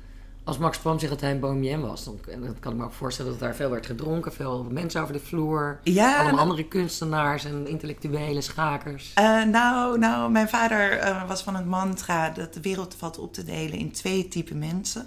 Als 0.45 0.59
Max 0.59 0.79
Pam 0.79 0.99
zegt 0.99 1.13
dat 1.13 1.21
hij 1.21 1.31
een 1.31 1.41
bohemien 1.41 1.81
was, 1.81 2.05
dan, 2.05 2.19
en 2.31 2.41
dan 2.41 2.57
kan 2.61 2.73
ik 2.73 2.79
me 2.79 2.85
ook 2.85 2.93
voorstellen 2.93 3.31
dat 3.31 3.41
daar 3.41 3.55
veel 3.55 3.71
werd 3.71 3.87
gedronken, 3.87 4.33
veel 4.33 4.67
mensen 4.71 5.01
over 5.03 5.13
de 5.13 5.21
vloer, 5.21 5.81
ja, 5.83 6.17
allemaal 6.21 6.39
andere 6.39 6.65
kunstenaars 6.69 7.45
en 7.45 7.67
intellectuele 7.67 8.41
schakers. 8.41 9.13
Eh, 9.15 9.43
nou, 9.43 9.99
nou, 9.99 10.31
mijn 10.31 10.49
vader 10.49 10.91
eh, 10.99 11.29
was 11.29 11.43
van 11.43 11.55
het 11.57 11.67
mantra 11.67 12.31
dat 12.31 12.55
de 12.55 12.61
wereld 12.61 12.95
valt 12.95 13.19
op 13.19 13.33
te 13.33 13.45
delen 13.45 13.79
in 13.79 13.91
twee 13.93 14.29
typen 14.29 14.59
mensen. 14.59 15.07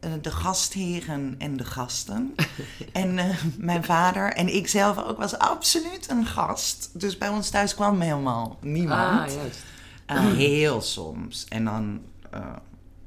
Eh, 0.00 0.10
de 0.22 0.30
gastheren 0.30 1.34
en 1.38 1.56
de 1.56 1.64
gasten. 1.64 2.34
en 2.92 3.18
eh, 3.18 3.36
mijn 3.58 3.84
vader 3.84 4.32
en 4.32 4.54
ik 4.54 4.68
zelf 4.68 4.98
ook 5.04 5.18
was 5.18 5.38
absoluut 5.38 6.10
een 6.10 6.26
gast. 6.26 6.90
Dus 7.00 7.18
bij 7.18 7.28
ons 7.28 7.50
thuis 7.50 7.74
kwam 7.74 8.00
helemaal 8.00 8.58
niemand. 8.60 9.30
Ah, 9.30 9.34
juist. 9.36 9.64
Eh, 10.06 10.24
heel 10.26 10.80
soms. 10.80 11.44
En 11.48 11.64
dan, 11.64 12.00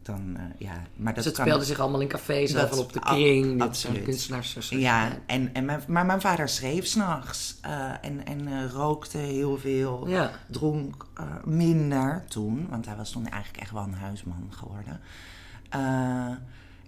dan, 0.03 0.37
ja. 0.57 0.73
Maar 0.95 1.05
dat 1.05 1.15
dus 1.15 1.25
het 1.25 1.35
kan- 1.35 1.45
speelde 1.45 1.65
zich 1.65 1.79
allemaal 1.79 2.01
in 2.01 2.07
cafés, 2.07 2.51
Dat- 2.51 2.77
op 2.77 2.93
de 2.93 2.99
kring, 2.99 3.61
absoluut. 3.61 4.03
kunstenaars. 4.03 4.69
Ja, 4.69 4.77
jij. 4.77 5.19
en, 5.25 5.53
en 5.53 5.65
mijn, 5.65 5.83
maar 5.87 6.05
mijn 6.05 6.21
vader 6.21 6.49
schreef 6.49 6.85
s'nachts 6.85 7.57
en, 8.01 8.25
en 8.25 8.69
rookte 8.71 9.17
heel 9.17 9.57
veel, 9.57 10.07
Ja. 10.07 10.31
dronk 10.47 11.05
minder 11.43 12.23
toen, 12.27 12.67
want 12.69 12.85
hij 12.85 12.95
was 12.95 13.11
toen 13.11 13.27
eigenlijk 13.27 13.63
echt 13.63 13.71
wel 13.71 13.83
een 13.83 13.93
huisman 13.93 14.49
geworden. 14.49 14.99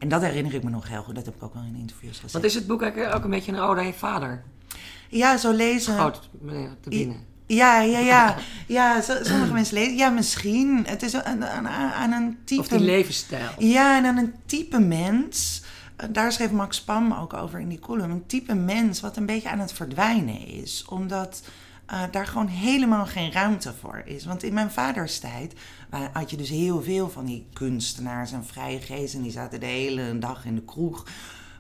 En 0.02 0.10
dat 0.10 0.22
herinner 0.22 0.54
ik 0.54 0.64
me 0.64 0.70
nog 0.70 0.88
heel 0.88 1.04
goed, 1.04 1.16
dat 1.16 1.26
heb 1.26 1.36
ik 1.36 1.44
ook 1.44 1.54
wel 1.54 1.64
in 1.64 1.76
interviews 1.76 2.16
gezegd. 2.16 2.34
Want 2.34 2.46
is 2.46 2.54
het 2.54 2.68
boek 2.68 2.82
eigenlijk 2.82 3.16
ook 3.16 3.24
een 3.24 3.30
beetje 3.30 3.52
een 3.52 3.60
ode 3.60 3.80
aan 3.80 3.86
je 3.86 3.94
vader? 3.94 4.44
Ja, 5.10 5.38
zo 5.38 5.52
lezen. 5.52 5.94
Groot 5.94 6.30
meneer 6.40 6.76
te 6.82 6.90
binnen. 6.90 7.26
Ja, 7.46 7.82
ja, 7.82 8.00
ja. 8.00 8.36
ja 8.68 9.02
sommige 9.02 9.54
mensen 9.54 9.74
lezen. 9.74 9.96
Ja, 9.96 10.10
misschien. 10.10 10.84
Het 10.88 11.04
is 11.04 11.16
aan, 11.16 11.46
aan, 11.46 11.68
aan 11.68 12.12
een 12.12 12.38
type... 12.44 12.62
Of 12.62 12.68
die 12.68 12.80
levensstijl. 12.80 13.50
Ja, 13.58 13.98
en 13.98 14.06
aan 14.06 14.18
een 14.18 14.34
type 14.46 14.80
mens. 14.80 15.62
Daar 16.10 16.32
schreef 16.32 16.52
Max 16.52 16.82
Pam 16.82 17.14
ook 17.14 17.34
over 17.34 17.60
in 17.60 17.68
die 17.68 17.80
column. 17.80 18.12
Een 18.12 18.26
type 18.26 18.54
mens 18.54 19.02
wat 19.02 19.18
een 19.18 19.26
beetje 19.26 19.50
aan 19.50 19.60
het 19.60 19.74
verdwijnen 19.74 20.48
is. 20.48 20.86
Omdat 20.90 21.42
uh, 21.92 22.02
daar 22.12 22.28
gewoon 22.28 22.48
helemaal 22.48 23.06
geen 23.06 23.32
ruimte 23.32 23.74
voor 23.80 24.02
is. 24.06 24.26
Want 24.26 24.44
in 24.44 24.54
mijn 24.54 24.72
vaders 24.72 25.20
tijd 25.20 25.54
had 26.14 26.30
je 26.30 26.38
dus 26.38 26.50
heel 26.50 26.82
veel 26.82 27.10
van 27.10 27.26
die 27.26 27.48
kunstenaars 27.54 28.32
en 28.32 28.46
vrije 28.46 28.80
geesten. 28.80 29.22
Die 29.22 29.32
zaten 29.32 29.60
de 29.60 29.66
hele 29.66 30.20
dag 30.20 30.46
in 30.46 30.56
de 30.56 30.64
kroeg. 30.64 31.06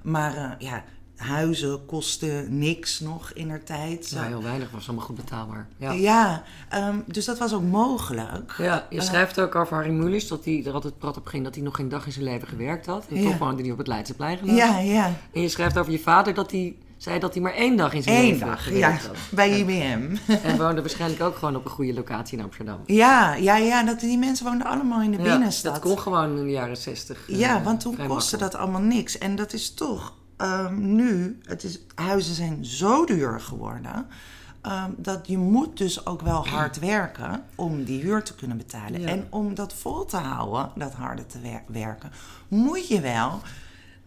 Maar 0.01 0.35
uh, 0.35 0.51
ja, 0.57 0.83
huizen 1.15 1.85
kosten 1.85 2.57
niks 2.57 2.99
nog 2.99 3.31
in 3.31 3.49
haar 3.49 3.63
tijd. 3.63 4.09
Ja, 4.09 4.23
heel 4.23 4.43
weinig 4.43 4.71
was 4.71 4.87
allemaal 4.87 5.05
goed 5.05 5.15
betaalbaar. 5.15 5.67
Ja, 5.77 5.91
ja 5.91 6.43
um, 6.73 7.03
dus 7.07 7.25
dat 7.25 7.37
was 7.37 7.53
ook 7.53 7.63
mogelijk. 7.63 8.55
Ja, 8.57 8.87
je 8.89 9.01
schrijft 9.01 9.37
uh, 9.37 9.43
ook 9.43 9.55
over 9.55 9.75
Harry 9.75 9.91
Mulisch 9.91 10.27
dat 10.27 10.45
hij 10.45 10.63
er 10.65 10.73
altijd 10.73 10.97
prat 10.97 11.17
op 11.17 11.25
ging 11.25 11.43
dat 11.43 11.55
hij 11.55 11.63
nog 11.63 11.75
geen 11.75 11.89
dag 11.89 12.05
in 12.05 12.11
zijn 12.11 12.25
leven 12.25 12.47
gewerkt 12.47 12.85
had. 12.85 13.05
En 13.09 13.21
ja. 13.21 13.29
toch 13.29 13.37
woonde 13.37 13.61
hij 13.61 13.71
op 13.71 13.77
het 13.77 13.87
Leidseplein 13.87 14.37
geloof 14.37 14.55
Ja, 14.55 14.79
ja. 14.79 15.11
En 15.33 15.41
je 15.41 15.49
schrijft 15.49 15.77
over 15.77 15.91
je 15.91 15.99
vader 15.99 16.33
dat 16.33 16.51
hij 16.51 16.75
zei 17.01 17.19
dat 17.19 17.33
hij 17.33 17.43
maar 17.43 17.53
één 17.53 17.77
dag 17.77 17.93
in 17.93 18.03
zijn 18.03 18.15
Eén 18.17 18.29
leven 18.29 18.47
dag, 18.47 18.63
gewerkt 18.63 19.01
ja, 19.01 19.07
had. 19.07 19.17
bij 19.29 19.59
IBM. 19.59 20.15
En 20.43 20.57
woonde 20.57 20.81
waarschijnlijk 20.81 21.21
ook 21.21 21.35
gewoon 21.37 21.55
op 21.55 21.65
een 21.65 21.71
goede 21.71 21.93
locatie 21.93 22.37
in 22.37 22.43
Amsterdam. 22.43 22.79
Ja, 22.85 23.33
ja, 23.33 23.55
ja 23.57 23.83
dat, 23.83 23.99
die 23.99 24.17
mensen 24.17 24.45
woonden 24.45 24.67
allemaal 24.67 25.01
in 25.01 25.11
de 25.11 25.17
ja, 25.17 25.23
binnenstad. 25.23 25.73
Dat 25.73 25.81
kon 25.81 25.99
gewoon 25.99 26.37
in 26.37 26.43
de 26.43 26.51
jaren 26.51 26.77
zestig. 26.77 27.23
Ja, 27.27 27.59
uh, 27.59 27.65
want 27.65 27.79
toen 27.79 27.97
kostte 28.07 28.37
dat 28.37 28.55
allemaal 28.55 28.81
niks. 28.81 29.17
En 29.17 29.35
dat 29.35 29.53
is 29.53 29.73
toch 29.73 30.13
um, 30.37 30.95
nu, 30.95 31.39
het 31.43 31.63
is, 31.63 31.79
huizen 31.95 32.35
zijn 32.35 32.65
zo 32.65 33.05
duur 33.05 33.39
geworden. 33.39 34.07
Um, 34.65 34.95
dat 34.97 35.27
je 35.27 35.37
moet 35.37 35.77
dus 35.77 36.05
ook 36.05 36.21
wel 36.21 36.47
hard 36.47 36.79
werken 36.95 37.43
om 37.55 37.83
die 37.83 38.01
huur 38.01 38.23
te 38.23 38.35
kunnen 38.35 38.57
betalen. 38.57 39.01
Ja. 39.01 39.07
En 39.07 39.27
om 39.29 39.55
dat 39.55 39.73
vol 39.73 40.05
te 40.05 40.17
houden, 40.17 40.71
dat 40.75 40.93
harde 40.93 41.25
te 41.25 41.39
wer 41.39 41.63
werken, 41.67 42.11
moet 42.47 42.87
je 42.87 43.01
wel 43.01 43.41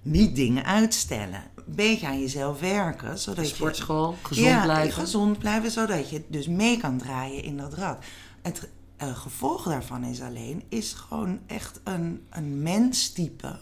niet 0.04 0.36
dingen 0.36 0.64
uitstellen. 0.64 1.42
Een 1.54 1.74
beetje 1.74 2.06
aan 2.06 2.20
jezelf 2.20 2.60
werken. 2.60 3.18
Zodat 3.18 3.46
Sportschool, 3.46 4.10
je, 4.10 4.26
gezond 4.26 4.46
ja, 4.46 4.62
blijven. 4.62 4.92
gezond 4.92 5.38
blijven, 5.38 5.70
zodat 5.70 6.10
je 6.10 6.24
dus 6.28 6.48
mee 6.48 6.76
kan 6.76 6.98
draaien 6.98 7.42
in 7.42 7.56
dat 7.56 7.74
rad. 7.74 8.04
Het 8.42 8.68
uh, 9.02 9.16
gevolg 9.16 9.64
daarvan 9.64 10.04
is 10.04 10.20
alleen, 10.20 10.62
is 10.68 10.92
gewoon 10.92 11.40
echt 11.46 11.80
een, 11.84 12.22
een 12.30 12.62
menstype 12.62 13.58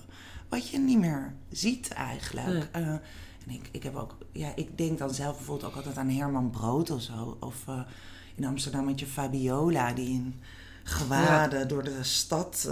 wat 0.48 0.68
je 0.68 0.78
niet 0.78 0.98
meer 0.98 1.34
ziet 1.50 1.88
eigenlijk. 1.88 2.68
Ja. 2.72 2.80
Uh, 2.80 2.86
en 3.46 3.50
ik, 3.50 3.68
ik 3.70 3.82
heb 3.82 3.96
ook, 3.96 4.16
ja, 4.32 4.52
ik 4.54 4.78
denk 4.78 4.98
dan 4.98 5.14
zelf 5.14 5.36
bijvoorbeeld 5.36 5.70
ook 5.70 5.76
altijd 5.76 5.96
aan 5.96 6.08
Herman 6.08 6.50
Brood 6.50 6.90
of 6.90 7.02
zo. 7.02 7.36
Of 7.40 7.64
uh, 7.68 7.80
in 8.34 8.44
Amsterdam 8.44 8.86
had 8.86 9.00
je 9.00 9.06
Fabiola 9.06 9.92
die 9.92 10.08
in 10.08 10.34
gewaden 10.82 11.58
ja. 11.58 11.64
door 11.64 11.84
de 11.84 12.02
stad 12.02 12.70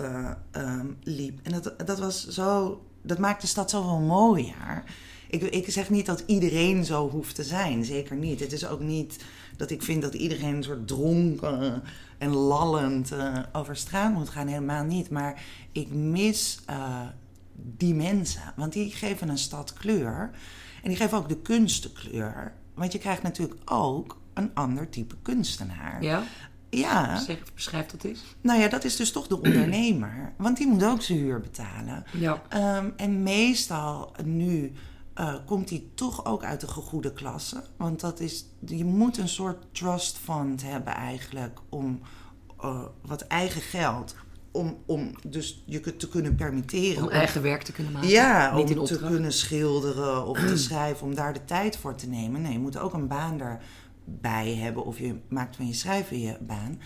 um, 0.56 0.98
liep. 1.02 1.40
En 1.42 1.52
dat, 1.52 1.86
dat 1.86 1.98
was 1.98 2.28
zo, 2.28 2.80
dat 3.02 3.18
maakt 3.18 3.40
de 3.40 3.46
stad 3.46 3.70
zoveel 3.70 3.98
mooier. 3.98 4.84
Ik, 5.28 5.42
ik 5.42 5.70
zeg 5.70 5.90
niet 5.90 6.06
dat 6.06 6.22
iedereen 6.26 6.84
zo 6.84 7.08
hoeft 7.08 7.34
te 7.34 7.44
zijn, 7.44 7.84
zeker 7.84 8.16
niet. 8.16 8.40
Het 8.40 8.52
is 8.52 8.66
ook 8.66 8.80
niet 8.80 9.24
dat 9.56 9.70
ik 9.70 9.82
vind 9.82 10.02
dat 10.02 10.14
iedereen 10.14 10.54
een 10.54 10.62
soort 10.62 10.88
dronken 10.88 11.82
en 12.18 12.30
lallend 12.30 13.12
uh, 13.12 13.38
over 13.52 13.76
straat 13.76 14.12
moet 14.12 14.28
gaan, 14.28 14.46
helemaal 14.46 14.84
niet. 14.84 15.10
Maar 15.10 15.42
ik 15.72 15.92
mis 15.92 16.60
uh, 16.70 17.00
die 17.54 17.94
mensen, 17.94 18.52
want 18.56 18.72
die 18.72 18.90
geven 18.90 19.28
een 19.28 19.38
stad 19.38 19.72
kleur. 19.72 20.30
En 20.82 20.88
die 20.88 20.96
geven 20.96 21.18
ook 21.18 21.28
de 21.28 21.40
kunst 21.40 21.92
kleur. 21.92 22.52
Want 22.74 22.92
je 22.92 22.98
krijgt 22.98 23.22
natuurlijk 23.22 23.60
ook 23.64 24.20
een 24.34 24.50
ander 24.54 24.88
type 24.88 25.14
kunstenaar. 25.22 26.02
Ja? 26.02 26.22
Ja. 26.70 27.18
Zeg, 27.18 27.38
beschrijf 27.54 27.86
dat 27.86 28.04
eens. 28.04 28.22
Nou 28.40 28.60
ja, 28.60 28.68
dat 28.68 28.84
is 28.84 28.96
dus 28.96 29.12
toch 29.12 29.26
de 29.26 29.40
ondernemer. 29.42 30.32
Want 30.36 30.56
die 30.56 30.66
moet 30.66 30.84
ook 30.84 31.02
zijn 31.02 31.18
huur 31.18 31.40
betalen. 31.40 32.04
Ja. 32.12 32.42
Um, 32.78 32.92
en 32.96 33.22
meestal 33.22 34.12
nu 34.24 34.72
uh, 35.20 35.34
komt 35.46 35.70
hij 35.70 35.84
toch 35.94 36.24
ook 36.24 36.44
uit 36.44 36.60
de 36.60 36.68
gegoede 36.68 37.12
klasse. 37.12 37.62
Want 37.76 38.00
dat 38.00 38.20
is, 38.20 38.44
je 38.66 38.84
moet 38.84 39.18
een 39.18 39.28
soort 39.28 39.64
trust 39.72 40.18
fund 40.18 40.62
hebben 40.62 40.94
eigenlijk 40.94 41.58
om 41.68 42.00
uh, 42.64 42.82
wat 43.02 43.20
eigen 43.20 43.60
geld 43.60 44.14
om, 44.52 44.78
om 44.86 45.10
dus 45.26 45.62
je 45.66 45.96
te 45.96 46.08
kunnen 46.08 46.34
permitteren. 46.34 47.02
Om 47.02 47.08
eigen 47.08 47.42
werk 47.42 47.62
te 47.62 47.72
kunnen 47.72 47.92
maken. 47.92 48.08
Ja, 48.08 48.54
Niet 48.54 48.78
om 48.78 48.84
te 48.84 48.98
kunnen 48.98 49.32
schilderen 49.32 50.26
of 50.26 50.38
te 50.38 50.56
schrijven, 50.68 51.06
om 51.06 51.14
daar 51.14 51.32
de 51.32 51.44
tijd 51.44 51.76
voor 51.76 51.94
te 51.94 52.08
nemen. 52.08 52.42
Nee, 52.42 52.52
je 52.52 52.58
moet 52.58 52.78
ook 52.78 52.92
een 52.92 53.08
baan 53.08 53.36
erbij 54.10 54.54
hebben 54.54 54.84
of 54.84 54.98
je 54.98 55.14
maakt 55.28 55.56
van 55.56 55.66
je 55.66 55.74
schrijven 55.74 56.20
je 56.20 56.36
baan. 56.40 56.80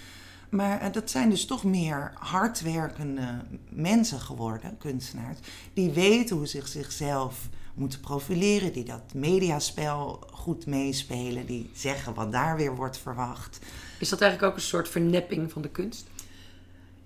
Maar 0.51 0.83
uh, 0.83 0.93
dat 0.93 1.11
zijn 1.11 1.31
dus 1.31 1.47
toch 1.47 1.65
meer 1.65 2.13
hardwerkende 2.15 3.45
mensen 3.69 4.21
geworden, 4.21 4.79
kunstenaars, 4.79 5.39
die 5.73 5.91
weten 5.91 6.37
hoe 6.37 6.49
ze 6.49 6.63
zichzelf 6.65 7.49
moeten 7.75 8.01
profileren, 8.01 8.73
die 8.73 8.85
dat 8.85 9.15
mediaspel 9.15 10.27
goed 10.33 10.67
meespelen, 10.67 11.47
die 11.47 11.71
zeggen 11.73 12.15
wat 12.15 12.33
daar 12.33 12.57
weer 12.57 12.77
wordt 12.77 12.99
verwacht. 12.99 13.59
Is 13.99 14.09
dat 14.09 14.21
eigenlijk 14.21 14.53
ook 14.53 14.59
een 14.59 14.67
soort 14.67 14.89
vernepping 14.89 15.53
van 15.53 15.63
de 15.63 15.69
kunst? 15.71 16.07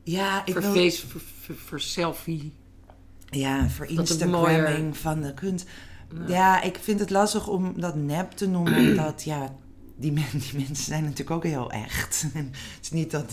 Ja, 0.03 0.47
ik 0.47 0.53
voor 0.53 0.73
wil... 0.73 0.91
voor, 1.57 1.81
selfie. 1.81 2.53
Ja, 3.31 3.69
voor 3.69 3.87
Instagramming 3.87 4.67
mooier... 4.67 4.95
van 4.95 5.21
de 5.21 5.35
kunst. 5.35 5.69
Ja. 6.15 6.29
ja. 6.29 6.63
ik 6.63 6.79
vind 6.81 7.01
het 7.01 7.11
lastig 7.11 7.49
om 7.49 7.81
dat 7.81 7.95
nep 7.95 8.31
te 8.31 8.49
noemen, 8.49 8.87
omdat 8.89 9.25
ja, 9.25 9.55
die, 9.99 10.13
die 10.33 10.53
mensen 10.53 10.77
zijn 10.77 11.03
natuurlijk 11.03 11.31
ook 11.31 11.45
heel 11.45 11.71
echt. 11.71 12.23
Het 12.33 12.79
is 12.81 12.91
niet 12.91 13.11
dat 13.11 13.33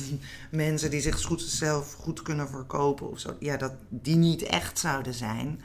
mensen 0.52 0.90
die 0.90 1.02
zich 1.02 1.22
goed, 1.22 1.42
zelf 1.42 1.94
goed 1.94 2.22
kunnen 2.22 2.50
verkopen 2.50 3.10
of 3.10 3.20
zo, 3.20 3.36
ja, 3.40 3.58
dat 3.58 3.74
die 3.90 4.16
niet 4.16 4.42
echt 4.42 4.80
zouden 4.80 5.14
zijn. 5.14 5.62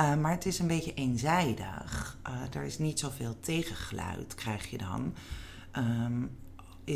Uh, 0.00 0.16
maar 0.16 0.32
het 0.32 0.46
is 0.46 0.58
een 0.58 0.66
beetje 0.66 0.94
eenzijdig. 0.94 2.18
Uh, 2.28 2.60
er 2.60 2.62
is 2.62 2.78
niet 2.78 2.98
zoveel 2.98 3.36
tegengeluid, 3.40 4.34
krijg 4.34 4.70
je 4.70 4.78
dan. 4.78 5.14
Um, 5.76 6.30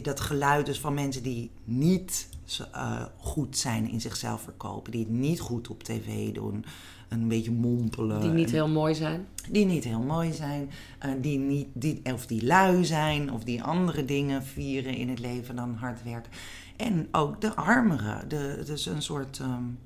dat 0.03 0.21
geluid 0.21 0.67
dus 0.67 0.81
van 0.81 0.95
mensen 0.95 1.23
die 1.23 1.51
niet 1.65 2.29
uh, 2.75 3.03
goed 3.17 3.59
zijn 3.59 3.89
in 3.89 4.01
zichzelf 4.01 4.43
verkopen, 4.43 4.93
die 4.93 5.01
het 5.01 5.11
niet 5.13 5.41
goed 5.41 5.69
op 5.69 5.83
tv 5.83 6.33
doen, 6.33 6.65
een 7.11 7.29
beetje 7.29 7.51
mompelen. 7.51 8.21
Die 8.21 8.31
niet 8.31 8.51
heel 8.51 8.69
mooi 8.69 8.95
zijn. 8.95 9.27
Die 9.51 9.67
niet 9.67 9.85
heel 9.85 10.01
mooi 10.03 10.33
zijn, 10.33 10.71
uh, 11.07 11.13
die 11.21 11.39
niet, 11.39 11.69
die, 11.73 12.01
of 12.05 12.27
die 12.27 12.47
lui 12.47 12.85
zijn, 12.85 13.33
of 13.33 13.45
die 13.45 13.63
andere 13.63 14.05
dingen 14.05 14.45
vieren 14.45 14.95
in 14.95 15.09
het 15.09 15.19
leven 15.19 15.57
dan 15.57 15.75
hard 15.75 16.03
werken. 16.03 16.33
En 16.77 17.09
ook 17.11 17.41
de 17.41 17.55
armeren, 17.55 18.29
de, 18.29 18.63
dus 18.67 18.87
een 18.87 19.03
soort 19.03 19.39
um, 19.39 19.79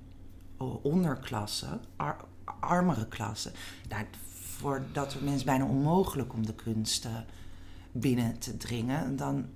onderklasse, 0.83 1.79
ar, 1.97 2.17
armere 2.61 3.09
klasse. 3.09 3.51
Daar, 3.89 4.07
voor 4.33 4.83
dat 4.93 5.13
soort 5.13 5.25
mensen 5.25 5.47
bijna 5.47 5.65
onmogelijk 5.65 6.33
om 6.33 6.47
de 6.47 6.55
kunsten 6.55 7.25
binnen 7.93 8.39
te 8.39 8.57
dringen. 8.57 9.17
Dan 9.17 9.47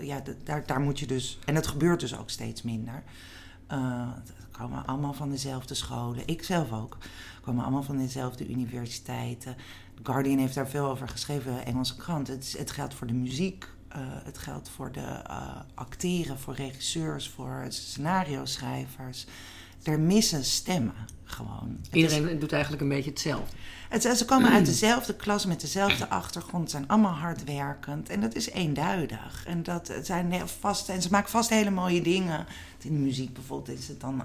ja, 0.00 0.22
daar, 0.44 0.66
daar 0.66 0.80
moet 0.80 0.98
je 0.98 1.06
dus. 1.06 1.38
En 1.44 1.54
dat 1.54 1.66
gebeurt 1.66 2.00
dus 2.00 2.16
ook 2.18 2.30
steeds 2.30 2.62
minder. 2.62 3.02
Uh, 3.72 4.08
komen 4.58 4.86
allemaal 4.86 5.12
van 5.12 5.30
dezelfde 5.30 5.74
scholen. 5.74 6.26
Ik 6.26 6.42
zelf 6.42 6.72
ook. 6.72 6.96
Komen 7.42 7.62
allemaal 7.62 7.82
van 7.82 7.96
dezelfde 7.96 8.48
universiteiten. 8.48 9.56
The 9.94 10.02
Guardian 10.02 10.38
heeft 10.38 10.54
daar 10.54 10.68
veel 10.68 10.86
over 10.86 11.08
geschreven, 11.08 11.64
Engelse 11.64 11.96
krant. 11.96 12.28
Het, 12.28 12.70
geldt 12.70 12.94
voor 12.94 13.06
de 13.06 13.12
muziek. 13.12 13.66
Uh, 13.96 14.02
het 14.02 14.38
geldt 14.38 14.68
voor 14.68 14.92
de 14.92 15.22
uh, 15.30 15.60
acteren, 15.74 16.38
voor 16.38 16.54
regisseurs, 16.54 17.28
voor 17.28 17.66
scenario-schrijvers. 17.68 19.26
Er 19.88 20.00
missen 20.00 20.44
stemmen 20.44 20.94
gewoon. 21.24 21.76
Iedereen 21.92 22.28
is, 22.28 22.40
doet 22.40 22.52
eigenlijk 22.52 22.82
een 22.82 22.88
beetje 22.88 23.10
hetzelfde. 23.10 23.56
Het, 23.88 24.02
ze 24.02 24.24
komen 24.24 24.50
uit 24.50 24.66
dezelfde 24.66 25.14
klas 25.14 25.46
met 25.46 25.60
dezelfde 25.60 26.08
achtergrond, 26.08 26.70
zijn 26.70 26.88
allemaal 26.88 27.12
hardwerkend 27.12 28.08
en 28.08 28.20
dat 28.20 28.34
is 28.34 28.50
eenduidig. 28.50 29.44
En 29.46 29.62
dat 29.62 29.92
zijn 30.02 30.48
vast, 30.60 30.88
en 30.88 31.02
ze 31.02 31.08
maken 31.10 31.30
vast 31.30 31.50
hele 31.50 31.70
mooie 31.70 32.02
dingen. 32.02 32.46
In 32.82 32.92
de 32.92 32.98
muziek 32.98 33.32
bijvoorbeeld 33.32 33.78
is 33.78 33.88
het 33.88 34.00
dan 34.00 34.22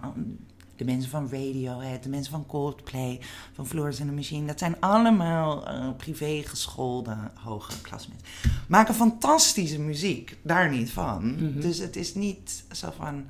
de 0.75 0.85
mensen 0.85 1.09
van 1.09 1.29
Radiohead, 1.31 2.03
de 2.03 2.09
mensen 2.09 2.31
van 2.31 2.45
Coldplay, 2.45 3.19
van 3.53 3.67
Florence 3.67 4.01
and 4.01 4.09
the 4.09 4.15
Machine. 4.15 4.47
Dat 4.47 4.59
zijn 4.59 4.79
allemaal 4.79 5.67
uh, 5.67 5.89
privé 5.97 6.41
geschoolde 6.45 7.17
hoge 7.33 7.81
klasmensen. 7.81 8.27
Maken 8.67 8.95
fantastische 8.95 9.79
muziek, 9.79 10.37
daar 10.41 10.69
niet 10.69 10.91
van. 10.91 11.25
Mm 11.25 11.37
-hmm. 11.37 11.61
Dus 11.61 11.77
het 11.77 11.95
is 11.95 12.15
niet 12.15 12.63
zo 12.71 12.93
van 12.97 13.25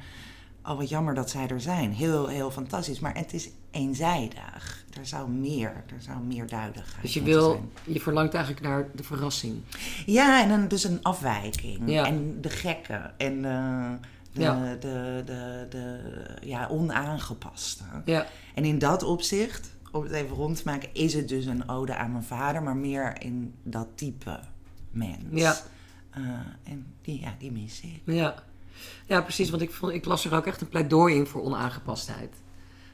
oh 0.65 0.77
wat 0.77 0.89
jammer 0.89 1.13
dat 1.13 1.29
zij 1.29 1.47
er 1.47 1.61
zijn. 1.61 1.93
Heel, 1.93 2.27
heel 2.27 2.51
fantastisch. 2.51 2.99
Maar 2.99 3.15
het 3.17 3.33
is 3.33 3.49
eenzijdig. 3.71 4.85
Er 4.99 5.05
zou 5.05 5.29
meer, 5.29 5.83
er 5.87 6.01
zou 6.01 6.19
meer 6.23 6.47
duidelijkheid 6.47 7.01
Dus 7.01 7.13
je 7.13 7.21
wil, 7.21 7.51
zijn. 7.51 7.69
je 7.95 7.99
verlangt 7.99 8.33
eigenlijk 8.33 8.65
naar 8.65 8.87
de 8.95 9.03
verrassing. 9.03 9.61
Ja, 10.05 10.41
en 10.43 10.49
dan 10.49 10.67
dus 10.67 10.83
een 10.83 11.03
afwijking. 11.03 11.79
Ja. 11.91 12.05
En 12.05 12.41
de 12.41 12.49
gekke. 12.49 13.11
En 13.17 13.45
eh, 13.45 13.91
de, 14.31 14.41
Ja. 14.41 14.75
de, 14.79 15.21
de, 15.25 15.65
de, 15.69 15.99
ja, 16.41 16.67
onaangepaste. 16.67 17.83
Ja, 18.05 18.25
En 18.55 18.65
in 18.65 18.79
dat 18.79 19.03
opzicht, 19.03 19.69
om 19.91 20.03
het 20.03 20.11
even 20.11 20.35
rond 20.35 20.55
te 20.57 20.61
maken, 20.65 20.89
is 20.93 21.13
het 21.13 21.27
dus 21.27 21.45
een 21.45 21.69
ode 21.69 21.95
aan 21.95 22.11
mijn 22.11 22.23
vader, 22.23 22.63
maar 22.63 22.75
meer 22.77 23.21
in 23.21 23.53
dat 23.63 23.87
type 23.95 24.39
mens. 24.91 25.23
Ja. 25.31 25.55
Eh, 26.09 26.21
en 26.63 26.85
die, 27.01 27.19
ja, 27.21 27.35
die 27.39 27.51
mis 27.51 27.81
ik. 27.81 28.01
ja. 28.05 28.35
Ja 29.05 29.21
precies. 29.21 29.49
Want 29.49 29.61
ik, 29.61 29.71
vond, 29.71 29.93
ik 29.93 30.05
las 30.05 30.25
er 30.25 30.35
ook 30.35 30.45
echt 30.45 30.61
een 30.61 30.69
pleidooi 30.69 31.15
in 31.15 31.25
voor 31.25 31.41
onaangepastheid. 31.43 32.29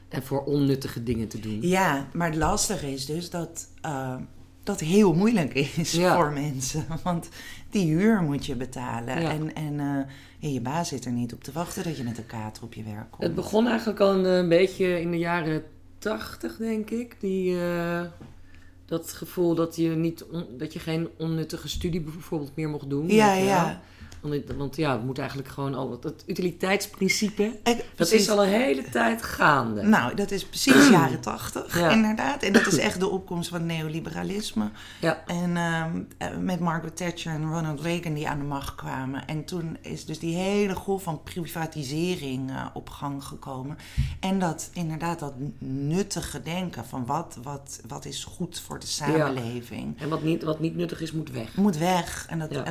En 0.08 0.22
voor 0.22 0.44
onnuttige 0.44 1.02
dingen 1.02 1.28
te 1.28 1.40
doen. 1.40 1.58
Ja, 1.62 2.08
maar 2.12 2.28
het 2.28 2.36
lastige 2.38 2.92
is 2.92 3.06
dus 3.06 3.30
dat 3.30 3.68
eh, 3.80 4.16
dat 4.62 4.80
heel 4.80 5.14
moeilijk 5.14 5.54
is 5.54 5.92
Ja. 5.92 6.14
voor 6.14 6.32
mensen. 6.32 6.86
Want 7.02 7.28
die 7.70 7.86
huur 7.86 8.22
moet 8.22 8.46
je 8.46 8.56
betalen. 8.56 9.20
Ja. 9.20 9.30
En, 9.30 9.54
en 9.54 10.06
eh, 10.40 10.52
je 10.52 10.60
baas 10.60 10.88
zit 10.88 11.04
er 11.04 11.12
niet 11.12 11.32
op 11.32 11.44
te 11.44 11.52
wachten 11.52 11.84
dat 11.84 11.96
je 11.96 12.02
met 12.02 12.18
een 12.18 12.26
kater 12.26 12.62
op 12.62 12.74
je 12.74 12.82
werk 12.82 13.10
komt. 13.10 13.22
Het 13.22 13.34
begon 13.34 13.66
eigenlijk 13.66 14.00
al 14.00 14.14
een, 14.14 14.24
een 14.24 14.48
beetje 14.48 15.00
in 15.00 15.10
de 15.10 15.18
jaren 15.18 15.62
tachtig, 15.98 16.56
denk 16.56 16.90
ik. 16.90 17.16
Die, 17.20 17.60
eh, 17.62 18.02
dat 18.86 19.12
gevoel 19.12 19.54
dat 19.54 19.76
je, 19.76 19.88
niet 19.88 20.24
on- 20.24 20.46
dat 20.58 20.72
je 20.72 20.78
geen 20.78 21.08
onnuttige 21.18 21.68
studie 21.68 22.00
bijvoorbeeld 22.00 22.56
meer 22.56 22.68
mocht 22.68 22.90
doen. 22.90 23.08
Ja, 23.08 23.34
ja. 23.34 23.80
Want, 24.20 24.42
want 24.56 24.76
ja, 24.76 24.92
het 24.92 25.04
moet 25.04 25.18
eigenlijk 25.18 25.48
gewoon 25.48 25.74
al... 25.74 25.90
Het, 25.90 26.02
het 26.02 26.24
utiliteitsprincipe, 26.26 27.58
Ik- 27.64 27.84
dat 27.96 28.10
is 28.12 28.30
al 28.30 28.42
een 28.42 28.48
hele 28.48 28.82
tijd 28.90 29.22
gaande. 29.22 29.82
Nou, 29.82 30.14
dat 30.14 30.30
is 30.30 30.44
precies 30.46 30.88
jaren 30.98 31.20
tachtig, 31.20 31.78
Ja. 31.78 31.90
inderdaad. 31.90 32.42
En 32.42 32.52
dat 32.52 32.66
is 32.66 32.76
echt 32.88 33.00
de 33.00 33.08
opkomst 33.08 33.48
van 33.48 33.66
neoliberalisme. 33.66 34.70
Ja, 35.00 35.22
En 35.26 35.56
ehm, 35.56 36.02
eh, 36.18 36.36
met 36.40 36.60
Margaret 36.60 36.96
Thatcher 36.96 37.32
en 37.32 37.50
Ronald 37.52 37.80
Reagan 37.80 38.14
die 38.14 38.28
aan 38.28 38.38
de 38.38 38.44
macht 38.44 38.74
kwamen. 38.74 39.26
En 39.26 39.44
toen 39.44 39.76
is 39.80 40.04
dus 40.04 40.18
die 40.18 40.36
hele 40.36 40.74
golf 40.74 41.02
van 41.02 41.22
privatisering 41.22 42.50
eh, 42.50 42.66
op 42.74 42.88
gang 42.90 43.24
gekomen. 43.24 43.76
En 44.20 44.38
dat 44.38 44.70
inderdaad 44.72 45.18
dat 45.18 45.32
nuttige 45.58 46.42
denken 46.42 46.84
van 46.84 47.06
wat, 47.06 47.38
wat, 47.42 47.80
wat 47.88 48.04
is 48.04 48.24
goed 48.24 48.60
voor 48.60 48.78
de 48.78 48.86
samenleving. 48.86 50.00
en 50.00 50.08
wat 50.08 50.22
niet, 50.22 50.42
wat 50.42 50.60
niet 50.60 50.76
nuttig 50.76 51.00
is, 51.00 51.12
moet 51.12 51.30
weg. 51.30 51.56
Moet 51.56 51.76
weg. 51.76 52.26
En 52.28 52.38
dat 52.38 52.50
Ja. 52.50 52.64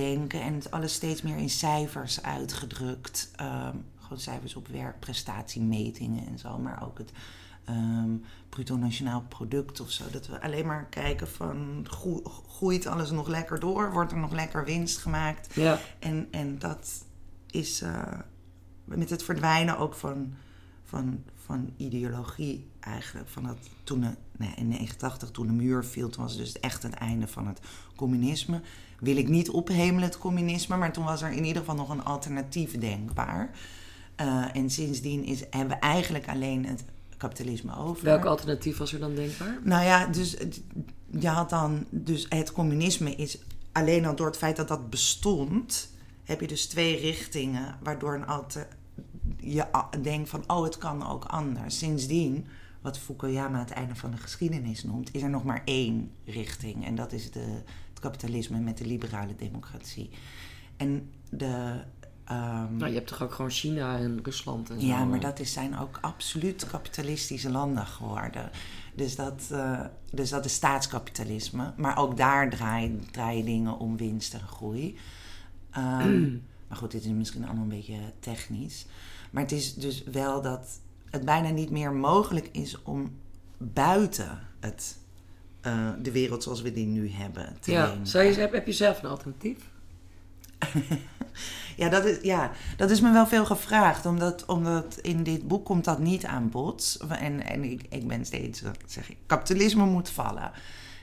Productiviteitsdenken 0.00 0.40
en 0.40 0.54
het 0.54 0.70
alles 0.70 0.92
steeds 0.94 1.22
meer 1.22 1.36
in 1.36 1.50
cijfers 1.50 2.22
uitgedrukt. 2.22 3.30
Ehm, 3.36 3.76
gewoon 3.98 4.18
cijfers 4.20 4.54
op 4.54 4.68
werk, 4.68 5.00
prestatiemetingen 5.00 6.26
en 6.26 6.38
zo. 6.38 6.58
Maar 6.58 6.84
ook 6.86 6.98
het 6.98 7.12
ehm 7.64 8.10
bruto 8.48 8.76
nationaal 8.76 9.24
product 9.28 9.80
of 9.80 9.90
zo. 9.90 10.04
Dat 10.10 10.26
we 10.26 10.42
alleen 10.42 10.66
maar 10.66 10.86
kijken 10.86 11.28
van 11.28 11.86
groe- 11.88 12.22
groeit 12.48 12.86
alles 12.86 13.10
nog 13.10 13.28
lekker 13.28 13.60
door? 13.60 13.92
Wordt 13.92 14.12
er 14.12 14.18
nog 14.18 14.32
lekker 14.32 14.64
winst 14.64 14.98
gemaakt? 14.98 15.54
Ja, 15.54 15.78
En, 15.98 16.28
en 16.30 16.58
dat 16.58 17.04
is 17.50 17.80
eh, 17.82 18.18
met 18.84 19.10
het 19.10 19.22
verdwijnen 19.22 19.78
ook 19.78 19.94
van, 19.94 20.34
van, 20.84 21.22
van 21.34 21.72
ideologie 21.76 22.68
eigenlijk. 22.80 23.28
Van 23.28 23.42
dat 23.42 23.58
toen 23.84 24.00
de, 24.00 24.14
nee, 24.36 24.52
in 24.56 24.68
89 24.68 25.30
toen 25.30 25.46
de 25.46 25.52
muur 25.52 25.84
viel, 25.84 26.08
toen 26.08 26.24
was 26.24 26.36
dus 26.36 26.60
echt 26.60 26.82
het 26.82 26.94
einde 26.94 27.26
van 27.26 27.46
het 27.46 27.60
communisme. 27.96 28.60
Wil 29.00 29.16
ik 29.16 29.28
niet 29.28 29.50
ophemelen 29.50 30.02
het 30.02 30.18
communisme, 30.18 30.76
maar 30.76 30.92
toen 30.92 31.04
was 31.04 31.22
er 31.22 31.32
in 31.32 31.44
ieder 31.44 31.60
geval 31.60 31.76
nog 31.76 31.88
een 31.88 32.04
alternatief 32.04 32.78
denkbaar. 32.78 33.50
Eh, 34.16 34.44
en 34.52 34.70
sindsdien 34.70 35.24
is, 35.24 35.40
hebben 35.50 35.68
we 35.68 35.74
eigenlijk 35.74 36.28
alleen 36.28 36.66
het 36.66 36.84
kapitalisme 37.16 37.76
over. 37.76 38.04
welk 38.04 38.24
alternatief 38.24 38.76
was 38.76 38.92
er 38.92 38.98
dan 38.98 39.14
denkbaar? 39.14 39.58
Nou 39.62 39.84
ja, 39.84 40.06
dus 40.06 40.36
je 41.10 41.28
had 41.28 41.50
dan 41.50 41.86
dus 41.90 42.26
het 42.28 42.52
communisme 42.52 43.14
is 43.14 43.38
alleen 43.72 44.06
al 44.06 44.16
door 44.16 44.26
het 44.26 44.36
feit 44.36 44.56
dat 44.56 44.68
dat 44.68 44.90
bestond, 44.90 45.90
heb 46.24 46.40
je 46.40 46.46
dus 46.46 46.66
twee 46.66 46.96
richtingen 47.00 47.78
waardoor 47.82 48.14
een 48.14 48.26
alter, 48.26 48.68
je 49.36 49.64
denkt 50.02 50.28
van 50.28 50.44
oh 50.46 50.64
het 50.64 50.78
kan 50.78 51.08
ook 51.08 51.24
anders. 51.24 51.78
Sindsdien, 51.78 52.46
wat 52.86 52.98
Fukuyama 52.98 53.58
het 53.58 53.70
einde 53.70 53.94
van 53.94 54.10
de 54.10 54.16
geschiedenis 54.16 54.84
noemt, 54.84 55.14
is 55.14 55.22
er 55.22 55.30
nog 55.30 55.44
maar 55.44 55.62
één 55.64 56.10
richting 56.24 56.84
en 56.84 56.94
dat 56.94 57.12
is 57.12 57.30
de, 57.30 57.62
het 57.90 58.00
kapitalisme 58.00 58.58
met 58.58 58.78
de 58.78 58.86
liberale 58.86 59.36
democratie. 59.36 60.10
En 60.76 61.10
de 61.30 61.80
ehm, 62.24 62.76
Nou, 62.76 62.86
je 62.86 62.94
hebt 62.94 63.06
toch 63.06 63.22
ook 63.22 63.32
gewoon 63.32 63.50
China 63.50 63.98
en 63.98 64.20
Rusland 64.22 64.70
en 64.70 64.80
zo. 64.80 64.86
ja, 64.86 65.04
maar 65.04 65.18
eh. 65.18 65.24
dat 65.24 65.38
is, 65.38 65.52
zijn 65.52 65.78
ook 65.78 65.98
absoluut 66.00 66.66
kapitalistische 66.66 67.50
landen 67.50 67.86
geworden. 67.86 68.50
Dus 68.94 69.16
dat, 69.16 69.48
eh, 69.50 69.84
dus 70.12 70.30
dat 70.30 70.44
is 70.44 70.54
staatskapitalisme. 70.54 71.72
Maar 71.76 71.98
ook 71.98 72.16
daar 72.16 72.50
draaien, 72.50 73.10
draaien 73.10 73.44
dingen 73.44 73.78
om 73.78 73.96
winst 73.96 74.34
en 74.34 74.40
groei. 74.40 74.98
Ehm, 75.70 76.30
maar 76.68 76.78
goed, 76.78 76.90
dit 76.90 77.04
is 77.04 77.10
misschien 77.10 77.44
allemaal 77.44 77.62
een 77.62 77.68
beetje 77.68 78.12
technisch. 78.20 78.86
Maar 79.30 79.42
het 79.42 79.52
is 79.52 79.74
dus 79.74 80.04
wel 80.04 80.42
dat 80.42 80.80
het 81.16 81.24
bijna 81.24 81.48
niet 81.48 81.70
meer 81.70 81.92
mogelijk 81.92 82.48
is 82.52 82.82
om 82.82 83.16
buiten 83.58 84.38
het, 84.60 84.98
eh, 85.60 85.88
de 86.02 86.12
wereld 86.12 86.42
zoals 86.42 86.62
we 86.62 86.72
die 86.72 86.86
nu 86.86 87.10
hebben 87.10 87.56
te 87.60 87.70
Ja, 87.70 87.86
leven. 87.86 88.06
zou 88.06 88.24
je, 88.24 88.34
heb, 88.34 88.52
heb 88.52 88.66
je 88.66 88.72
zelf 88.72 89.02
een 89.02 89.10
alternatief? 89.10 89.58
Ja 91.76 91.88
dat, 91.88 92.04
is, 92.04 92.18
ja, 92.22 92.50
dat 92.76 92.90
is 92.90 93.00
me 93.00 93.12
wel 93.12 93.26
veel 93.26 93.44
gevraagd. 93.44 94.06
Omdat, 94.06 94.44
omdat 94.44 94.98
in 95.02 95.22
dit 95.22 95.48
boek 95.48 95.64
komt 95.64 95.84
dat 95.84 95.98
niet 95.98 96.24
aan 96.24 96.50
bod. 96.50 96.98
En, 97.08 97.46
en 97.46 97.64
ik, 97.64 97.86
ik 97.88 98.08
ben 98.08 98.24
steeds, 98.24 98.62
zeg 98.86 99.10
ik, 99.10 99.16
kapitalisme 99.26 99.84
moet 99.86 100.08
vallen. 100.10 100.50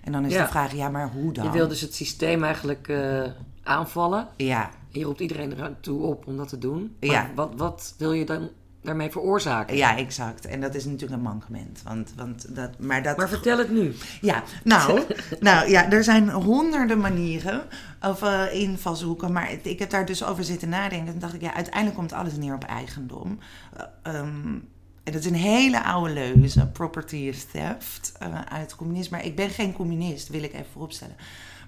En 0.04 0.12
dan 0.12 0.26
is 0.26 0.34
Ja. 0.34 0.42
de 0.44 0.50
vraag, 0.50 0.74
ja, 0.74 0.90
maar 0.90 1.10
hoe 1.12 1.34
dan? 1.34 1.46
Je 1.46 1.52
wil 1.52 1.68
dus 1.68 1.82
het 1.82 1.96
systeem 1.96 2.44
eigenlijk 2.44 2.88
eh, 2.88 3.24
aanvallen. 3.64 4.28
Ja, 4.38 4.70
En 4.92 5.00
je 5.00 5.06
roept 5.06 5.20
iedereen 5.20 5.58
ertoe 5.58 6.02
op 6.02 6.28
om 6.28 6.38
dat 6.38 6.48
te 6.50 6.58
doen. 6.58 6.96
Maar 7.00 7.10
Ja. 7.10 7.30
wat, 7.36 7.54
wat 7.56 7.96
wil 7.98 8.12
je 8.14 8.26
dan 8.26 8.50
daarmee 8.84 9.10
veroorzaken? 9.10 9.76
ja, 9.76 9.98
exact. 9.98 10.46
En 10.46 10.62
dat 10.62 10.76
is 10.76 10.86
natuurlijk 10.86 11.12
een 11.12 11.22
mankement. 11.22 11.82
Want, 11.84 12.14
want 12.16 12.56
dat, 12.56 12.80
maar 12.80 13.04
dat, 13.04 13.18
Maar 13.18 13.30
vertel 13.30 13.58
het 13.58 13.72
nu. 13.72 13.94
Ja, 14.22 14.44
nou, 14.64 15.02
nou 15.40 15.70
ja, 15.70 15.92
er 15.92 16.04
zijn 16.04 16.30
honderden 16.30 17.00
manieren 17.00 17.62
of 18.02 18.22
eh, 18.22 18.54
invalshoeken. 18.54 19.32
Maar 19.32 19.52
ik 19.62 19.80
heb 19.80 19.90
daar 19.90 20.06
dus 20.06 20.24
over 20.24 20.44
zitten 20.44 20.70
nadenken. 20.70 21.14
En 21.14 21.20
dacht 21.20 21.34
ik, 21.34 21.42
ja, 21.42 21.54
uiteindelijk 21.54 21.96
komt 21.96 22.14
alles 22.14 22.36
neer 22.36 22.54
op 22.54 22.64
eigendom. 22.64 23.40
Eh, 23.74 23.86
ehm, 24.02 24.56
en 25.04 25.12
dat 25.12 25.22
is 25.22 25.26
een 25.26 25.36
hele 25.36 25.84
oude 25.84 26.14
leuze. 26.14 26.68
Property 26.68 27.16
is 27.16 27.46
theft 27.46 28.12
eh, 28.20 28.42
uit 28.42 28.62
het 28.62 28.76
communisme. 28.76 29.18
Maar 29.18 29.26
ik 29.26 29.36
ben 29.36 29.50
geen 29.50 29.74
communist, 29.74 30.30
wil 30.30 30.44
ik 30.44 30.54
even 30.54 30.72
vooropstellen. 30.72 31.16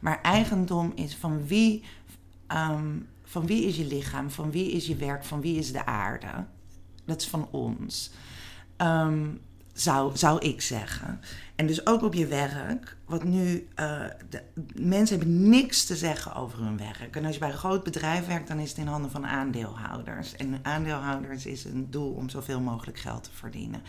Maar 0.01 0.21
eigendom 0.21 0.91
is 0.95 1.15
van 1.15 1.47
wie, 1.47 1.84
ehm, 2.47 2.97
van 3.23 3.45
wie 3.45 3.65
is 3.65 3.78
je 3.78 3.86
lichaam? 3.86 4.32
Van 4.32 4.51
wie 4.51 4.71
is 4.71 4.88
je 4.88 4.95
werk? 4.95 5.23
Van 5.23 5.41
wie 5.41 5.58
is 5.58 5.71
de 5.71 5.86
aarde? 5.86 6.28
Dat 7.05 7.21
is 7.21 7.27
van 7.27 7.47
ons. 7.51 8.11
Ehm, 8.77 9.27
zou, 9.73 10.17
zou 10.17 10.39
ik 10.39 10.61
zeggen. 10.61 11.21
En 11.55 11.67
dus 11.67 11.85
ook 11.85 12.01
op 12.01 12.13
je 12.13 12.27
werk. 12.27 12.97
Want 13.05 13.23
nu, 13.23 13.67
eh, 13.75 14.01
de, 14.29 14.41
mensen 14.73 15.17
hebben 15.17 15.49
niks 15.49 15.85
te 15.85 15.95
zeggen 15.95 16.35
over 16.35 16.59
hun 16.59 16.77
werk. 16.77 17.15
En 17.15 17.25
als 17.25 17.33
je 17.33 17.39
bij 17.39 17.49
een 17.49 17.57
groot 17.57 17.83
bedrijf 17.83 18.27
werkt, 18.27 18.47
dan 18.47 18.59
is 18.59 18.69
het 18.69 18.77
in 18.77 18.87
handen 18.87 19.11
van 19.11 19.25
aandeelhouders. 19.25 20.35
En 20.35 20.59
aandeelhouders 20.61 21.45
is 21.45 21.65
een 21.65 21.91
doel 21.91 22.11
om 22.11 22.29
zoveel 22.29 22.59
mogelijk 22.59 22.99
geld 22.99 23.23
te 23.23 23.29
verdienen. 23.33 23.81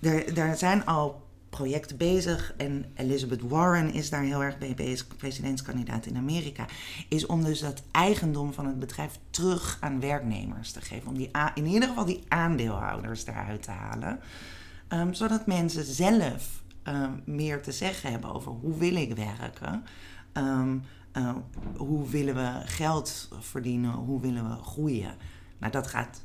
Er, 0.00 0.38
er 0.38 0.56
zijn 0.56 0.86
al 0.86 1.22
projecten 1.54 1.96
bezig 1.96 2.54
en 2.56 2.84
Elizabeth 2.94 3.40
Warren 3.40 3.92
is 3.92 4.10
daar 4.10 4.22
heel 4.22 4.42
erg 4.42 4.58
mee 4.58 4.74
bezig, 4.74 5.16
presidentskandidaat 5.16 6.06
in 6.06 6.16
Amerika, 6.16 6.66
is 7.08 7.26
om 7.26 7.44
dus 7.44 7.60
dat 7.60 7.82
eigendom 7.90 8.52
van 8.52 8.66
het 8.66 8.78
bedrijf 8.78 9.18
terug 9.30 9.76
aan 9.80 10.00
werknemers 10.00 10.72
te 10.72 10.80
geven. 10.80 11.08
Om 11.08 11.16
die, 11.16 11.30
in 11.54 11.66
ieder 11.66 11.88
geval 11.88 12.04
die 12.04 12.22
aandeelhouders 12.28 13.26
eruit 13.26 13.62
te 13.62 13.70
halen. 13.70 14.20
Ehm, 14.88 15.12
zodat 15.12 15.46
mensen 15.46 15.84
zelf 15.84 16.62
ehm, 16.82 17.12
meer 17.24 17.62
te 17.62 17.72
zeggen 17.72 18.10
hebben 18.10 18.34
over 18.34 18.52
hoe 18.52 18.78
wil 18.78 18.96
ik 18.96 19.14
werken. 19.16 19.84
Ehm, 20.32 20.78
eh, 21.12 21.34
hoe 21.76 22.08
willen 22.08 22.34
we 22.34 22.60
geld 22.64 23.28
verdienen? 23.40 23.92
Hoe 23.92 24.20
willen 24.20 24.48
we 24.48 24.62
groeien? 24.62 25.14
Nou, 25.58 25.72
dat 25.72 25.86
gaat 25.86 26.24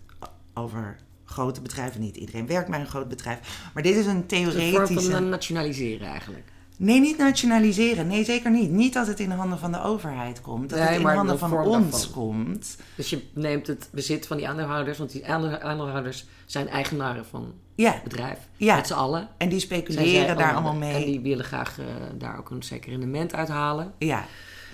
over 0.54 0.98
grote 1.30 1.62
bedrijven. 1.62 2.02
Niet 2.02 2.16
iedereen 2.16 2.48
werkt 2.48 2.70
bij 2.70 2.80
een 2.80 2.88
groot 2.88 3.08
bedrijf. 3.10 3.70
Maar 3.74 3.84
dit 3.84 3.96
is 3.96 4.06
een 4.06 4.12
Een 4.12 4.26
vorm 4.30 4.64
theoretische... 4.64 5.12
van 5.12 5.30
nationaliseren 5.30 6.08
eigenlijk. 6.08 6.52
Nee, 6.78 7.00
niet 7.00 7.18
nationaliseren. 7.18 8.08
Nee, 8.08 8.24
zeker 8.24 8.52
niet. 8.52 8.70
Niet 8.72 8.94
dat 8.94 9.08
het 9.08 9.20
in 9.20 9.30
de 9.30 9.36
handen 9.36 9.60
van 9.60 9.72
de 9.72 9.82
overheid 9.84 10.42
komt. 10.42 10.70
Dat 10.70 10.80
Nee, 10.80 10.88
het 10.88 10.98
in 10.98 11.04
de 11.06 11.12
handen 11.12 11.34
de 11.34 11.40
van 11.40 11.54
ons 11.54 11.92
daarvan. 11.92 12.12
komt. 12.12 12.78
Dus 12.96 13.10
je 13.10 13.22
neemt 13.34 13.68
het 13.68 13.90
bezit 13.92 14.28
van 14.28 14.38
die 14.38 14.48
aandeelhouders, 14.48 14.98
want 14.98 15.12
die 15.12 15.28
aandeel- 15.28 15.60
aandeelhouders 15.60 16.26
zijn 16.46 16.68
eigenaren 16.70 17.26
van 17.26 17.54
Ja, 17.76 17.92
het 17.94 18.04
bedrijf. 18.04 18.38
Ja. 18.58 18.76
Met 18.76 18.88
z'n 18.88 18.94
allen. 18.94 19.28
en 19.38 19.50
die 19.50 19.60
speculeren 19.60 20.38
daar 20.38 20.54
allemaal 20.54 20.76
mee. 20.76 20.94
En 20.94 21.06
die 21.06 21.20
willen 21.20 21.46
graag 21.46 21.80
eh, 21.80 21.86
daar 22.18 22.38
ook 22.38 22.50
een 22.50 22.64
zeker 22.64 22.90
rendement 22.90 23.34
uithalen. 23.36 23.94
Ja. 23.98 24.26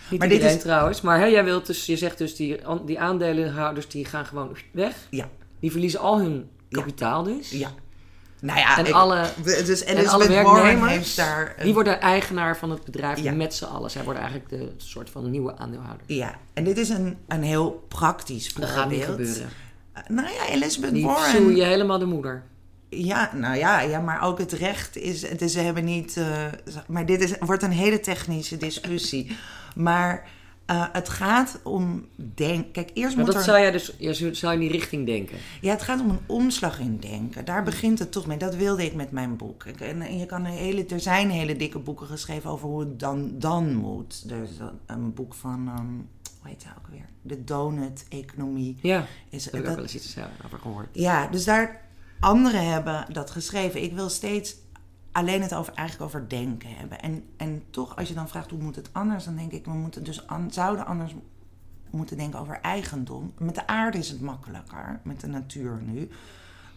Niet 0.10 0.20
Maar 0.20 0.30
dit 0.30 0.44
is- 0.44 0.60
trouwens. 0.62 1.02
Maar 1.02 1.20
hè, 1.20 1.26
jij 1.26 1.44
wilt 1.44 1.66
dus, 1.66 1.86
je 1.86 1.98
zegt 1.98 2.18
dus 2.18 2.36
die, 2.36 2.58
die 2.86 3.00
aandelenhouders 3.00 3.88
die 3.88 4.06
gaan 4.06 4.26
gewoon 4.26 4.58
weg. 4.72 4.96
Ja. 5.10 5.30
Die 5.66 5.74
verliezen 5.74 6.00
al 6.00 6.20
hun 6.20 6.50
kapitaal 6.70 7.24
dus. 7.24 7.50
Ja. 7.50 7.72
Nou 8.42 8.60
ja, 8.60 8.78
En 8.78 8.86
ik- 8.86 8.94
alle, 8.94 9.26
dus 9.44 9.84
en 9.84 9.98
Elizabeth 9.98 10.28
alle 10.30 10.44
Warren 10.44 10.64
werknemers, 10.80 11.16
daar... 11.16 11.54
een- 11.58 11.64
die 11.66 11.74
worden 11.74 12.02
eigenaar 12.02 12.58
van 12.58 12.70
het 12.70 12.84
bedrijf 12.84 13.20
Ja. 13.20 13.32
met 13.32 13.54
z'n 13.54 13.64
allen. 13.66 13.92
Zij 13.92 14.04
worden 14.04 14.22
eigenlijk 14.22 14.52
de 14.52 14.72
soort 14.78 15.10
van 15.10 15.30
nieuwe 15.30 15.58
aandeelhouder. 15.58 16.04
Ja, 16.08 16.36
en 16.54 16.64
dit 16.64 16.78
is 16.78 16.90
een, 16.90 17.18
een 17.28 17.44
heel 17.44 17.86
praktisch 17.88 18.44
Dat 18.44 18.54
voorbeeld. 18.54 18.72
gaat 18.80 18.90
niet 18.90 19.04
gebeuren. 19.04 19.50
Uh, 19.98 20.02
Nou 20.08 20.28
ja, 20.34 20.48
Elizabeth 20.50 20.94
Die 20.94 21.06
Warren... 21.06 21.32
zoe 21.32 21.56
je 21.56 21.64
helemaal 21.64 22.00
de 22.00 22.06
moeder. 22.06 22.44
Ja, 22.90 23.32
nou 23.36 23.56
ja, 23.58 23.80
ja, 23.82 24.00
maar 24.00 24.22
ook 24.22 24.38
het 24.40 24.52
recht 24.52 24.96
is. 24.98 25.24
Is 25.24 25.52
ze 25.52 25.60
hebben 25.60 25.86
niet. 25.86 26.18
eh, 26.18 26.46
maar 26.88 27.06
dit 27.06 27.22
is, 27.22 27.34
wordt 27.40 27.64
een 27.64 27.72
hele 27.72 28.00
technische 28.00 28.58
discussie. 28.58 29.38
Maar 29.76 30.28
eh, 30.66 30.86
het 30.92 31.10
gaat 31.10 31.60
om. 31.64 32.06
Denk, 32.16 32.74
kijk, 32.74 32.90
eerst 32.94 33.16
Maar 33.16 33.26
moet 33.26 33.34
dat 33.34 33.44
er. 33.44 33.50
zou 33.50 33.60
jij 33.62 33.72
dus 33.72 33.94
je 33.98 34.34
zou 34.34 34.54
in 34.54 34.60
die 34.60 34.72
richting 34.72 35.06
denken. 35.06 35.38
Ja, 35.62 35.72
het 35.72 35.82
gaat 35.82 36.00
om 36.02 36.10
een 36.10 36.20
omslag 36.26 36.80
in 36.80 36.98
denken. 37.00 37.46
Daar 37.46 37.64
begint 37.64 38.00
het 38.00 38.12
toch 38.12 38.26
mee. 38.26 38.38
Dat 38.38 38.56
wilde 38.56 38.86
ik 38.86 38.94
met 38.96 39.12
mijn 39.12 39.36
boek. 39.38 39.64
En, 39.64 40.02
en 40.02 40.18
je 40.18 40.26
kan 40.26 40.46
een 40.46 40.52
hele, 40.52 40.86
er 40.86 41.00
zijn 41.00 41.30
hele 41.30 41.56
dikke 41.56 41.80
boeken 41.80 42.08
geschreven 42.08 42.50
over 42.50 42.68
hoe 42.68 42.80
het 42.80 43.00
dan, 43.00 43.32
dan 43.40 43.76
moet. 43.76 44.24
Er 44.30 44.44
is 44.44 44.50
een- 44.86 45.14
boek 45.14 45.34
van. 45.34 45.68
ehm, 45.68 45.86
hoe 46.42 46.50
heet 46.54 46.64
het 46.64 46.74
ook 46.78 46.88
weer? 46.92 47.06
De 47.22 47.44
donut-economie. 47.44 48.78
Ja, 48.82 49.06
Is, 49.30 49.44
daar 49.44 49.54
heb 49.54 49.62
ik 49.62 49.68
dat- 49.68 49.70
ook 49.70 49.76
wel 49.76 49.84
eens 49.84 49.96
iets 49.96 50.16
over 50.46 50.60
gehoord. 50.60 50.88
Ja, 50.92 51.28
dus 51.28 51.44
daar 51.46 51.82
anderen 52.20 52.72
hebben 52.72 53.06
dat 53.14 53.32
geschreven. 53.32 53.84
Ik 53.84 53.94
wil 53.94 54.10
steeds 54.10 54.56
alleen 55.16 55.42
het 55.42 55.54
over, 55.56 55.74
eigenlijk 55.74 56.10
over 56.10 56.30
denken 56.30 56.76
hebben. 56.76 57.02
En, 57.02 57.24
en 57.38 57.64
toch, 57.70 57.96
als 57.96 58.08
je 58.08 58.14
dan 58.14 58.28
vraagt 58.30 58.50
hoe 58.50 58.62
moet 58.62 58.76
het 58.76 58.90
anders, 58.92 59.26
dan 59.26 59.36
denk 59.36 59.52
ik, 59.52 59.66
we 59.66 59.72
moeten 59.72 60.04
dus 60.04 60.28
an- 60.28 60.52
zouden 60.52 60.86
anders 60.86 61.16
moeten 61.90 62.18
denken 62.18 62.40
over 62.40 62.60
eigendom. 62.62 63.34
Met 63.38 63.56
de 63.56 63.68
aarde 63.68 63.98
is 63.98 64.10
het 64.10 64.22
makkelijker, 64.22 65.00
met 65.04 65.20
de 65.22 65.28
natuur 65.28 65.82
nu. 65.82 66.10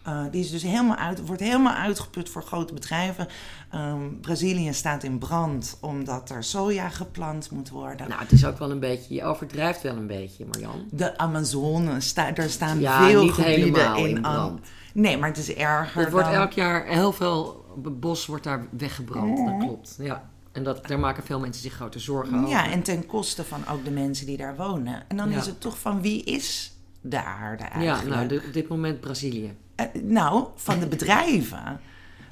Eh, 0.03 0.23
die 0.31 0.41
is 0.43 0.51
dus 0.51 0.63
helemaal 0.63 0.95
uit, 0.95 1.25
wordt 1.25 1.41
helemaal 1.41 1.73
uitgeput 1.73 2.29
voor 2.29 2.43
grote 2.43 2.73
bedrijven. 2.73 3.27
Ehm, 3.71 4.01
Brazilië 4.21 4.73
staat 4.73 5.03
in 5.03 5.17
brand 5.17 5.77
omdat 5.81 6.29
er 6.29 6.43
soja 6.43 6.89
geplant 6.89 7.51
moet 7.51 7.69
worden. 7.69 8.09
Nou, 8.09 8.21
het 8.21 8.31
is 8.31 8.45
ook 8.45 8.57
wel 8.57 8.71
een 8.71 8.79
beetje, 8.79 9.13
je 9.13 9.23
overdrijft 9.23 9.81
wel 9.81 9.95
een 9.95 10.07
beetje, 10.07 10.45
Marjan. 10.45 10.85
De 10.91 11.17
Amazone, 11.17 11.99
sta, 12.01 12.31
daar 12.31 12.49
staan 12.49 12.79
Ja, 12.79 13.07
veel 13.07 13.23
niet 13.23 13.31
gebieden 13.31 13.95
in. 13.97 14.21
brand. 14.21 14.59
Nee, 14.93 15.17
maar 15.17 15.29
het 15.29 15.37
is 15.37 15.53
erger. 15.53 16.05
Er 16.05 16.11
wordt 16.11 16.25
dan- 16.25 16.35
elk 16.35 16.51
jaar 16.51 16.85
heel 16.85 17.11
veel 17.13 17.65
bos 17.77 18.25
wordt 18.25 18.43
daar 18.43 18.67
weggebrand, 18.77 19.39
Oh. 19.39 19.45
dat 19.45 19.57
klopt. 19.67 19.95
Ja. 19.99 20.29
En 20.51 20.63
dat, 20.63 20.87
daar 20.87 20.99
maken 20.99 21.23
veel 21.23 21.39
mensen 21.39 21.61
zich 21.61 21.73
grote 21.73 21.99
zorgen 21.99 22.37
over. 22.37 22.49
Ja, 22.49 22.71
en 22.71 22.83
ten 22.83 23.05
koste 23.05 23.43
van 23.43 23.67
ook 23.71 23.83
de 23.85 23.91
mensen 23.91 24.25
die 24.25 24.37
daar 24.37 24.55
wonen. 24.55 25.03
En 25.07 25.17
dan 25.17 25.29
Ja. 25.29 25.37
is 25.37 25.45
het 25.45 25.61
toch 25.61 25.79
van 25.79 26.01
wie 26.01 26.23
is 26.23 26.73
de 27.01 27.23
aarde 27.23 27.63
Ja, 27.63 27.69
eigenlijk? 27.69 28.15
nou, 28.15 28.27
de- 28.27 28.43
op 28.47 28.53
dit 28.53 28.67
moment 28.67 28.99
Brazilië. 28.99 29.55
Eh, 29.79 30.01
nou, 30.01 30.45
van 30.55 30.79
de 30.79 30.87
bedrijven. 30.87 31.79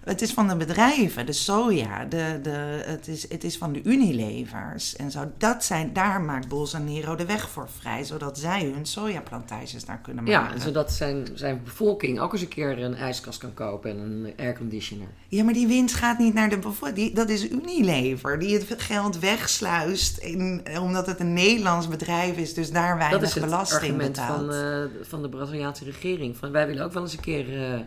Het 0.08 0.22
is 0.22 0.32
van 0.34 0.48
de 0.48 0.56
bedrijven, 0.56 1.26
de 1.26 1.34
soja, 1.34 2.06
de, 2.06 2.40
de, 2.44 2.84
het, 2.86 3.08
is, 3.08 3.30
het 3.30 3.44
is 3.44 3.58
van 3.58 3.74
de 3.74 3.82
Unilevers 3.84 4.96
en 4.96 5.12
zo. 5.12 5.32
Dat 5.38 5.64
zijn, 5.64 5.94
daar 5.94 6.22
maakt 6.22 6.48
Bolsonaro 6.48 7.16
de 7.16 7.26
weg 7.26 7.50
voor 7.50 7.70
vrij, 7.80 8.04
zodat 8.04 8.40
zij 8.40 8.72
hun 8.74 8.86
sojaplantages 8.86 9.86
daar 9.86 10.00
kunnen 10.04 10.26
Ja, 10.26 10.42
maken. 10.42 10.62
zodat 10.62 10.92
zijn, 10.92 11.28
zijn 11.34 11.62
bevolking 11.64 12.20
ook 12.20 12.32
eens 12.34 12.42
een 12.42 12.48
keer 12.48 12.84
een 12.84 12.96
ijskast 12.96 13.40
kan 13.40 13.54
kopen 13.54 13.90
en 13.92 13.98
een 13.98 14.34
airconditioner. 14.38 15.08
Ja, 15.28 15.44
maar 15.44 15.54
die 15.54 15.68
winst 15.68 15.96
gaat 15.96 16.18
niet 16.18 16.34
naar 16.34 16.50
de 16.50 16.58
bevolking. 16.58 17.14
Dat 17.16 17.30
is 17.30 17.50
Unilever, 17.50 18.40
die 18.40 18.58
het 18.58 18.82
geld 18.82 19.20
wegsluist 19.20 20.18
in, 20.18 20.62
omdat 20.82 21.06
het 21.06 21.20
een 21.20 21.34
Nederlands 21.34 21.88
bedrijf 21.88 22.38
is, 22.38 22.54
dus 22.54 22.72
daar 22.72 22.98
weinig 22.98 23.20
Dat 23.20 23.28
is 23.30 23.36
het 23.36 23.44
belasting 23.44 23.82
argument 23.82 24.12
betaalt. 24.12 24.38
van, 24.38 24.52
eh, 24.54 24.84
van 25.02 25.22
de 25.22 25.30
Braziliaanse 25.30 25.84
regering. 25.84 26.38
Van, 26.38 26.52
wij 26.52 26.68
willen 26.68 26.84
ook 26.86 26.94
wel 26.94 27.04
eens 27.04 27.14
een 27.14 27.20
keer 27.20 27.74
eh, 27.74 27.80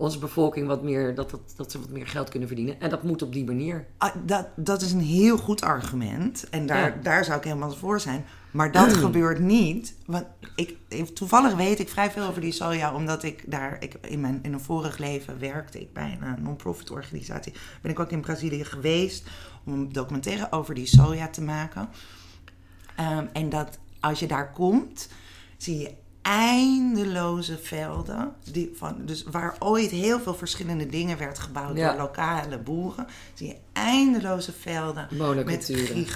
onze 0.00 0.18
bevolking 0.18 0.66
wat 0.66 0.82
meer, 0.82 1.14
dat, 1.14 1.30
dat, 1.30 1.40
dat 1.56 1.70
ze 1.70 1.80
wat 1.80 1.90
meer 1.90 2.06
geld 2.06 2.28
kunnen 2.28 2.48
verdienen. 2.48 2.80
En 2.80 2.90
dat 2.90 3.02
moet 3.02 3.22
op 3.22 3.32
die 3.32 3.44
manier. 3.44 3.86
Ah, 3.98 4.14
dat, 4.24 4.48
dat 4.56 4.82
is 4.82 4.92
een 4.92 5.00
heel 5.00 5.38
goed 5.38 5.62
argument. 5.62 6.48
En 6.50 6.66
daar, 6.66 6.96
Ja. 6.96 7.02
daar 7.02 7.24
zou 7.24 7.38
ik 7.38 7.44
helemaal 7.44 7.70
voor 7.72 8.00
zijn. 8.00 8.24
Maar 8.50 8.72
dat 8.72 8.92
gebeurt 8.96 9.38
niet. 9.38 9.94
Want 10.06 10.24
ik, 10.56 10.76
toevallig 11.14 11.54
weet 11.54 11.78
ik 11.78 11.88
vrij 11.88 12.10
veel 12.10 12.26
over 12.26 12.40
die 12.40 12.52
soja. 12.52 12.94
Omdat 12.94 13.22
ik 13.22 13.50
daar 13.50 13.76
ik, 13.80 13.94
in, 14.00 14.20
mijn, 14.20 14.38
in 14.42 14.52
een 14.52 14.60
vorig 14.60 14.98
leven 14.98 15.38
werkte. 15.38 15.80
Ik 15.80 15.92
bij 15.92 16.18
een 16.20 16.42
non-profit 16.42 16.90
organisatie. 16.90 17.52
Ben 17.82 17.90
ik 17.90 18.00
ook 18.00 18.10
in 18.10 18.20
Brazilië 18.20 18.64
geweest. 18.64 19.28
Om 19.64 19.72
een 19.72 19.92
documentaire 19.92 20.52
over 20.52 20.74
die 20.74 20.86
soja 20.86 21.28
te 21.28 21.42
maken. 21.42 21.88
Ehm, 22.96 23.26
en 23.32 23.48
dat 23.48 23.78
als 24.00 24.18
je 24.18 24.26
daar 24.26 24.52
komt, 24.52 25.08
zie 25.56 25.78
je 25.78 25.94
eindeloze 26.22 27.58
velden. 27.58 28.32
Die 28.52 28.70
van, 28.74 28.96
dus 29.04 29.24
waar 29.30 29.56
ooit 29.58 29.90
heel 29.90 30.20
veel 30.20 30.34
verschillende 30.34 30.86
dingen 30.86 31.18
werd 31.18 31.38
gebouwd 31.38 31.76
Ja. 31.76 31.88
door 31.90 32.00
lokale 32.00 32.58
boeren. 32.58 33.06
Zie 33.34 33.46
je 33.46 33.56
eindeloze 33.72 34.52
velden. 34.52 35.08
Met, 35.44 35.66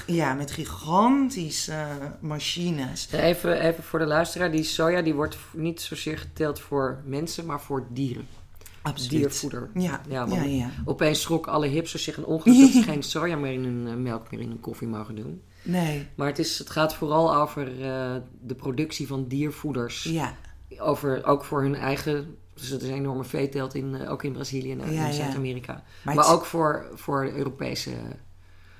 ja, 0.06 0.34
met 0.34 0.50
gigantische 0.50 1.86
machines. 2.20 3.08
Even, 3.12 3.60
even 3.60 3.84
voor 3.84 3.98
de 3.98 4.06
luisteraar, 4.06 4.50
die 4.50 4.62
soja 4.62 5.02
die 5.02 5.14
wordt 5.14 5.36
niet 5.52 5.80
zozeer 5.80 6.18
geteld 6.18 6.60
voor 6.60 7.02
mensen, 7.04 7.46
maar 7.46 7.60
voor 7.60 7.86
dieren. 7.90 8.26
Absoluut. 8.82 9.10
Diervoeder. 9.10 9.70
Ja, 9.74 10.00
Ja, 10.08 10.26
ja. 10.44 10.70
Opeens 10.84 11.20
schrokken 11.20 11.52
alle 11.52 11.66
hipsters 11.66 12.02
zich 12.04 12.16
een 12.16 12.24
ongeluk 12.24 12.60
dat 12.60 12.70
ze 12.70 12.82
geen 12.82 13.02
soja 13.02 13.36
meer 13.36 13.52
in 13.52 13.64
hun 13.64 13.86
eh, 13.88 13.94
melk 13.94 14.30
meer 14.30 14.40
in 14.40 14.48
hun 14.48 14.60
koffie 14.60 14.88
mogen 14.88 15.14
doen. 15.14 15.42
Nee, 15.64 16.06
Maar 16.14 16.26
het, 16.26 16.38
is, 16.38 16.58
het 16.58 16.70
gaat 16.70 16.94
vooral 16.94 17.36
over 17.36 17.66
eh, 17.82 18.14
de 18.40 18.54
productie 18.54 19.06
van 19.06 19.28
diervoeders. 19.28 20.02
ja. 20.04 20.34
Over, 20.78 21.24
ook 21.24 21.44
voor 21.44 21.62
hun 21.62 21.74
eigen. 21.74 22.36
Dus 22.54 22.68
het 22.68 22.82
is 22.82 22.88
een 22.88 22.94
enorme 22.94 23.24
veeteelt 23.24 23.74
in, 23.74 23.94
eh, 23.94 24.10
ook 24.10 24.22
in 24.22 24.32
Brazilië 24.32 24.72
en 24.72 24.78
Ja, 24.78 24.84
in 24.84 24.92
ja. 24.92 25.10
Zuid-Amerika. 25.12 25.82
Maar 26.02 26.14
Maar, 26.14 26.32
ook 26.32 26.44
voor, 26.44 26.86
voor 26.94 27.24
Europese 27.32 27.90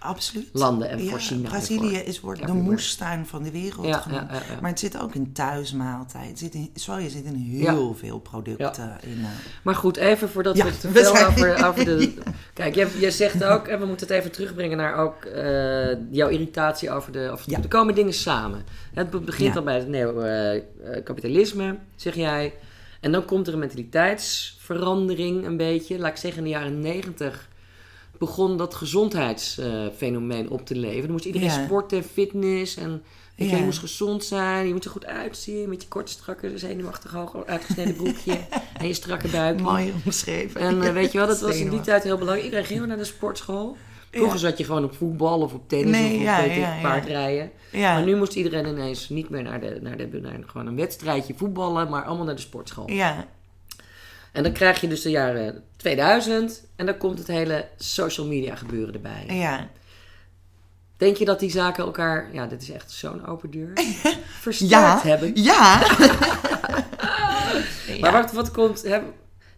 Absoluut. 0.04 0.48
landen 0.52 0.88
en 0.88 1.04
Ja, 1.04 1.10
voor 1.10 1.18
China. 1.20 1.42
en 1.44 1.48
Brazilië 1.50 1.96
is, 1.96 2.20
wordt 2.20 2.46
de 2.46 2.52
moestuin 2.52 3.26
van 3.26 3.42
de 3.42 3.50
wereld 3.50 3.96
genoemd. 3.96 4.30
Maar 4.60 4.70
het 4.70 4.78
zit 4.78 5.00
ook 5.00 5.14
in 5.14 5.32
thuismaaltijd. 5.32 6.28
Het 6.28 6.38
zit 6.38 6.54
in, 6.54 6.70
soja 6.74 7.08
zit 7.08 7.24
in 7.24 7.34
heel 7.34 7.94
veel 7.94 8.18
producten. 8.18 8.96
In, 9.02 9.18
eh, 9.20 9.26
Maar 9.62 9.74
goed, 9.74 9.96
even 9.96 10.28
voordat 10.28 10.56
we 10.62 10.78
te 10.78 10.90
we 10.90 11.00
veel 11.02 11.14
zijn- 11.14 11.26
over, 11.26 11.66
over 11.66 11.84
de... 11.84 12.14
Kijk, 12.54 12.74
jij, 12.74 12.88
jij 12.98 13.10
zegt 13.10 13.44
ook, 13.44 13.66
en 13.66 13.80
we 13.80 13.86
moeten 13.86 14.06
het 14.06 14.16
even 14.16 14.32
terugbrengen 14.32 14.76
naar 14.76 14.96
ook 14.96 15.24
eh, 15.24 15.96
jouw 16.10 16.28
irritatie 16.28 16.90
over 16.90 17.12
de... 17.12 17.28
Of. 17.32 17.46
Er 17.46 17.68
komen 17.68 17.94
dingen 17.94 18.14
samen. 18.14 18.64
Het 18.94 19.10
be- 19.10 19.20
begint 19.20 19.56
al 19.56 19.62
bij 19.62 19.76
het 19.78 19.88
neo-kapitalisme, 19.88 21.76
zeg 21.96 22.14
jij. 22.14 22.54
En 23.00 23.12
dan 23.12 23.24
komt 23.24 23.46
er 23.46 23.52
een 23.52 23.58
mentaliteitsverandering 23.58 25.46
een 25.46 25.56
beetje. 25.56 25.98
Laat 25.98 26.10
ik 26.10 26.16
zeggen, 26.16 26.38
in 26.38 26.44
de 26.44 26.54
jaren 26.54 26.80
negentig 26.80 27.48
begon 28.18 28.56
dat 28.56 28.74
gezondheidsfenomeen 28.74 30.50
op 30.50 30.66
te 30.66 30.76
leven. 30.76 31.02
Dan 31.02 31.10
moest 31.10 31.24
iedereen 31.24 31.48
Ja. 31.48 31.64
sporten, 31.64 32.04
fitness 32.04 32.76
en... 32.76 33.02
Ja. 33.36 33.56
je 33.56 33.62
moest 33.62 33.78
gezond 33.78 34.24
zijn, 34.24 34.66
je 34.66 34.72
moet 34.72 34.84
er 34.84 34.90
goed 34.90 35.06
uitzien 35.06 35.68
met 35.68 35.82
je 35.82 35.88
korte, 35.88 36.12
strakke, 36.12 36.58
zenuwachtig 36.58 37.10
hoog 37.12 37.46
uitgesneden 37.46 37.94
broekje 37.96 38.38
en 38.78 38.86
je 38.86 38.94
strakke 38.94 39.28
buik. 39.28 39.60
mooi 39.60 39.92
omschreven. 40.04 40.60
En 40.60 40.82
eh, 40.82 40.92
weet 40.92 41.12
je 41.12 41.18
wel, 41.18 41.26
dat 41.26 41.40
was 41.40 41.56
in 41.56 41.70
die 41.70 41.80
tijd 41.80 42.02
heel 42.02 42.18
belangrijk. 42.18 42.44
Iedereen 42.44 42.66
ging 42.66 42.86
naar 42.86 42.96
de 42.96 43.04
sportschool. 43.04 43.76
Vroeger 44.10 44.38
zat 44.38 44.58
je 44.58 44.64
gewoon 44.64 44.84
op 44.84 44.94
voetbal 44.94 45.40
of 45.40 45.52
op 45.54 45.68
tennis 45.68 45.90
Nee, 45.90 46.12
of 46.14 46.18
op 46.18 46.22
ja, 46.22 46.40
ja, 46.42 46.52
ja. 46.54 46.80
paardrijden. 46.82 47.50
Maar 47.72 48.04
nu 48.04 48.16
moest 48.16 48.34
iedereen 48.34 48.66
ineens 48.66 49.08
niet 49.08 49.28
meer 49.28 49.42
naar, 49.42 49.60
de, 49.60 49.78
naar, 49.82 49.96
de, 49.96 50.08
naar 50.22 50.38
gewoon 50.46 50.66
een 50.66 50.76
wedstrijdje 50.76 51.34
voetballen, 51.36 51.88
maar 51.90 52.04
allemaal 52.04 52.24
naar 52.26 52.34
de 52.34 52.40
sportschool. 52.40 52.90
Ja, 52.90 53.26
En 54.34 54.42
dan 54.42 54.52
krijg 54.52 54.80
je 54.80 54.88
dus 54.88 55.02
de 55.02 55.10
jaren 55.10 55.62
2000 55.76 56.62
en 56.76 56.86
dan 56.86 56.96
komt 56.96 57.18
het 57.18 57.26
hele 57.26 57.68
social 57.76 58.26
media 58.26 58.54
gebeuren 58.54 58.94
erbij. 58.94 59.24
ja. 59.28 59.68
Denk 60.96 61.16
je 61.16 61.24
dat 61.24 61.40
die 61.40 61.50
zaken 61.50 61.84
elkaar, 61.84 62.28
ja, 62.32 62.46
dit 62.46 62.62
is 62.62 62.70
echt 62.70 62.90
zo'n 62.90 63.26
open 63.26 63.50
deur, 63.50 63.72
versterkt 64.40 64.72
Ja, 64.72 65.00
hebben? 65.02 65.42
ja. 65.42 65.78
Maar 68.00 68.12
wat, 68.12 68.32
wat 68.32 68.50
komt, 68.50 68.82
hè, 68.82 69.00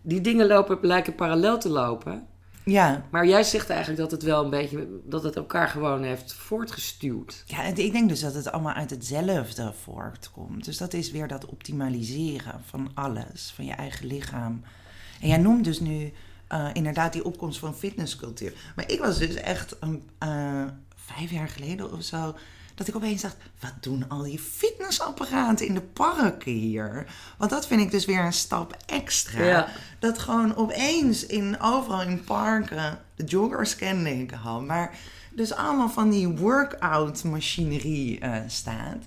die 0.02 0.20
dingen 0.20 0.46
lopen, 0.46 0.78
lijken 0.80 1.14
parallel 1.14 1.58
te 1.58 1.68
lopen. 1.68 2.26
Ja. 2.70 3.06
Maar 3.10 3.26
jij 3.26 3.42
zegt 3.42 3.70
eigenlijk 3.70 4.00
dat 4.00 4.10
het 4.10 4.22
wel 4.22 4.44
een 4.44 4.50
beetje, 4.50 5.00
dat 5.04 5.22
het 5.22 5.36
elkaar 5.36 5.68
gewoon 5.68 6.02
heeft 6.02 6.32
voortgestuwd. 6.32 7.42
Ja, 7.46 7.64
en 7.64 7.76
ik 7.76 7.92
denk 7.92 8.08
dus 8.08 8.20
dat 8.20 8.34
het 8.34 8.52
allemaal 8.52 8.72
uit 8.72 8.90
hetzelfde 8.90 9.72
voortkomt. 9.82 10.64
Dus 10.64 10.76
dat 10.76 10.92
is 10.92 11.10
weer 11.10 11.28
dat 11.28 11.46
optimaliseren 11.46 12.60
van 12.64 12.90
alles, 12.94 13.52
van 13.54 13.64
je 13.64 13.72
eigen 13.72 14.06
lichaam. 14.06 14.62
En 15.20 15.28
jij 15.28 15.38
noemt 15.38 15.64
dus 15.64 15.80
nu 15.80 16.12
eh, 16.46 16.68
inderdaad 16.72 17.12
die 17.12 17.24
opkomst 17.24 17.58
van 17.58 17.74
fitnesscultuur. 17.74 18.52
Maar 18.76 18.90
ik 18.90 19.00
was 19.00 19.18
dus 19.18 19.34
echt 19.34 19.76
een, 19.80 20.02
eh, 20.18 20.64
vijf 20.94 21.30
jaar 21.30 21.48
geleden 21.48 21.92
of 21.92 22.02
zo 22.02 22.34
Dat 22.76 22.88
ik 22.88 22.96
opeens 22.96 23.22
dacht, 23.22 23.36
wat 23.60 23.72
doen 23.80 24.08
al 24.08 24.22
die 24.22 24.38
fitnessapparaten 24.38 25.66
in 25.66 25.74
de 25.74 25.80
parken 25.80 26.52
hier? 26.52 27.06
Want 27.38 27.50
dat 27.50 27.66
vind 27.66 27.80
ik 27.80 27.90
dus 27.90 28.04
weer 28.04 28.24
een 28.24 28.32
stap 28.32 28.76
extra. 28.86 29.44
Ja. 29.44 29.68
Dat 29.98 30.18
gewoon 30.18 30.56
opeens 30.56 31.26
in, 31.26 31.60
overal 31.60 32.02
in 32.02 32.24
parken, 32.24 32.98
de 33.14 33.24
joggers 33.24 33.76
kende 33.76 34.18
ik 34.18 34.32
al, 34.44 34.60
maar 34.60 34.98
dus 35.34 35.52
allemaal 35.52 35.90
van 35.90 36.10
die 36.10 36.28
workout 36.28 37.24
machinerie 37.24 38.18
eh, 38.18 38.40
staat. 38.46 39.04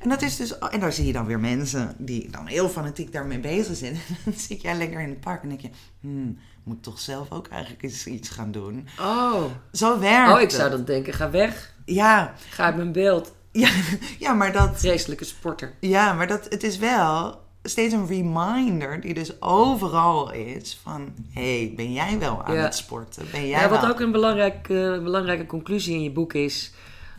En 0.00 0.08
dat 0.08 0.22
is 0.22 0.36
dus, 0.36 0.58
en 0.58 0.80
daar 0.80 0.92
zie 0.92 1.06
je 1.06 1.12
dan 1.12 1.26
weer 1.26 1.40
mensen 1.40 1.94
die 1.98 2.30
dan 2.30 2.46
heel 2.46 2.68
fanatiek 2.68 3.12
daarmee 3.12 3.38
bezig 3.38 3.76
zijn. 3.76 3.92
En 4.08 4.16
dan 4.24 4.34
zit 4.36 4.62
jij 4.62 4.76
lekker 4.76 5.00
in 5.00 5.08
het 5.08 5.20
park 5.20 5.42
en 5.42 5.48
denk 5.48 5.60
je, 5.60 5.70
hmm, 6.00 6.38
moet 6.62 6.82
toch 6.82 7.00
zelf 7.00 7.30
ook 7.30 7.48
eigenlijk 7.48 7.82
eens 7.82 8.06
iets 8.06 8.28
gaan 8.28 8.52
doen. 8.52 8.88
Oh. 9.00 9.44
Zo 9.72 9.98
werkt 9.98 10.32
Oh, 10.32 10.40
ik 10.40 10.50
zou 10.50 10.70
dan 10.70 10.84
denken, 10.84 11.12
ga 11.14 11.30
weg. 11.30 11.71
Ja, 11.84 12.34
Ga 12.48 12.64
uit 12.64 12.76
mijn 12.76 12.92
beeld. 12.92 13.32
ja, 13.52 13.70
ja, 14.18 14.32
maar 14.32 14.52
dat, 14.52 14.70
Vreselijke 14.80 15.24
sporter. 15.24 15.72
ja, 15.80 16.12
maar 16.12 16.26
dat, 16.26 16.46
het 16.48 16.62
is 16.62 16.78
wel 16.78 17.40
steeds 17.62 17.94
een 17.94 18.06
reminder 18.06 19.00
die 19.00 19.14
dus 19.14 19.42
overal 19.42 20.32
is 20.32 20.78
van, 20.82 21.14
hé, 21.30 21.58
hey, 21.58 21.72
ben 21.76 21.92
jij 21.92 22.18
wel 22.18 22.42
aan 22.44 22.54
Ja. 22.54 22.62
het 22.62 22.74
sporten? 22.74 23.24
Ben 23.32 23.48
jij 23.48 23.60
Ja, 23.60 23.68
wat 23.68 23.80
wel... 23.80 23.90
ook 23.90 24.00
een 24.00 24.12
belangrijk, 24.12 24.68
eh, 24.68 25.02
belangrijke 25.02 25.46
conclusie 25.46 25.94
in 25.94 26.02
je 26.02 26.10
boek 26.10 26.32
is... 26.32 26.72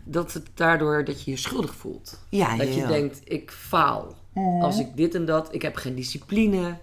dat 0.04 0.34
het 0.34 0.45
daardoor 0.54 1.04
dat 1.06 1.23
je 1.23 1.32
je 1.32 1.38
schuldig 1.38 1.76
voelt. 1.76 2.19
Ja, 2.30 2.58
Dat 2.58 2.76
je 2.76 2.86
denkt, 2.88 3.19
ik 3.23 3.52
faal. 3.52 4.15
Als 4.62 4.80
ik 4.80 4.88
dit 4.95 5.15
en 5.15 5.26
dat, 5.26 5.54
ik 5.54 5.62
heb 5.62 5.76
geen 5.76 5.95
discipline. 5.95 6.78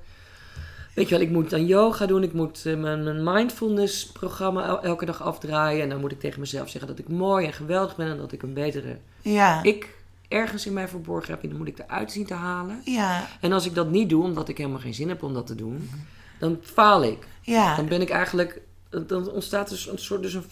Weet 0.95 1.09
je 1.09 1.15
wel, 1.15 1.25
ik 1.25 1.31
moet 1.31 1.51
dan 1.51 1.67
yoga 1.67 2.07
doen. 2.07 2.23
Ik 2.23 2.33
moet 2.33 2.67
eh, 2.67 2.77
mijn, 2.77 3.03
mijn 3.05 3.23
mindfulness 3.25 4.07
programma 4.07 4.65
el- 4.67 4.83
elke 4.83 5.05
dag 5.05 5.23
afdraaien. 5.23 5.83
En 5.83 5.89
dan 5.89 6.01
moet 6.01 6.13
ik 6.13 6.21
tegen 6.21 6.41
mezelf 6.41 6.69
zeggen 6.69 6.89
dat 6.91 6.99
ik 6.99 7.09
mooi 7.09 7.47
en 7.47 7.53
geweldig 7.53 7.97
ben. 7.97 8.07
En 8.11 8.17
dat 8.17 8.33
ik 8.33 8.43
een 8.43 8.53
betere 8.55 8.97
Ja, 9.23 9.63
ik 9.63 9.99
ergens 10.29 10.67
in 10.67 10.73
mij 10.73 10.89
verborgen 10.89 11.31
heb. 11.35 11.43
En 11.43 11.49
dan 11.49 11.59
moet 11.59 11.69
ik 11.69 11.79
eruit 11.79 12.13
zien 12.13 12.27
te 12.27 12.35
halen. 12.35 12.81
ja, 12.85 13.27
En 13.41 13.53
als 13.53 13.67
ik 13.67 13.75
dat 13.75 13.91
niet 13.91 14.09
doe, 14.09 14.25
omdat 14.25 14.49
ik 14.49 14.57
helemaal 14.59 14.79
geen 14.81 14.95
zin 14.95 15.09
heb 15.09 15.23
om 15.23 15.35
dat 15.35 15.47
te 15.47 15.55
doen. 15.55 15.91
Dan 16.39 16.59
faal 16.63 17.03
ik. 17.05 17.27
ja. 17.43 17.77
Dan 17.77 17.89
ben 17.89 18.01
ik 18.01 18.11
eigenlijk... 18.11 18.61
Dan 19.07 19.31
ontstaat 19.31 19.69
dus 19.69 19.89
een 19.89 19.99
soort 19.99 20.23
dus 20.23 20.35
een 20.35 20.45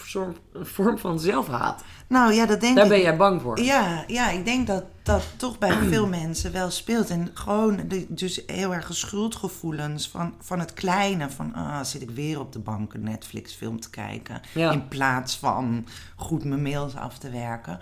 vorm 0.64 0.98
van 0.98 1.20
zelfhaat. 1.20 1.84
Nou 2.08 2.32
ja, 2.32 2.46
dat 2.46 2.60
denk 2.60 2.74
Daar 2.76 2.84
ik. 2.84 2.90
ben 2.90 3.00
jij 3.00 3.16
bang 3.16 3.42
voor. 3.42 3.60
Ja, 3.60 4.04
ja, 4.06 4.30
ik 4.30 4.44
denk 4.44 4.66
dat 4.66 4.84
dat 5.02 5.22
toch 5.36 5.58
bij 5.58 5.72
veel 5.90 6.06
mensen 6.06 6.52
wel 6.52 6.70
speelt. 6.70 7.10
En 7.10 7.30
gewoon 7.34 7.80
de, 7.88 8.06
dus 8.08 8.42
heel 8.46 8.74
erg 8.74 8.94
schuldgevoelens 8.94 10.08
van, 10.08 10.34
van 10.40 10.58
het 10.58 10.74
kleine. 10.74 11.30
Van, 11.30 11.54
ah, 11.54 11.84
zit 11.84 12.02
ik 12.02 12.10
weer 12.10 12.40
op 12.40 12.52
de 12.52 12.58
bank 12.58 12.94
een 12.94 13.02
Netflix 13.02 13.52
film 13.52 13.80
te 13.80 13.90
kijken. 13.90 14.40
Ja. 14.54 14.70
In 14.70 14.88
plaats 14.88 15.36
van 15.36 15.86
goed 16.16 16.44
mijn 16.44 16.62
mails 16.62 16.96
af 16.96 17.18
te 17.18 17.30
werken. 17.30 17.78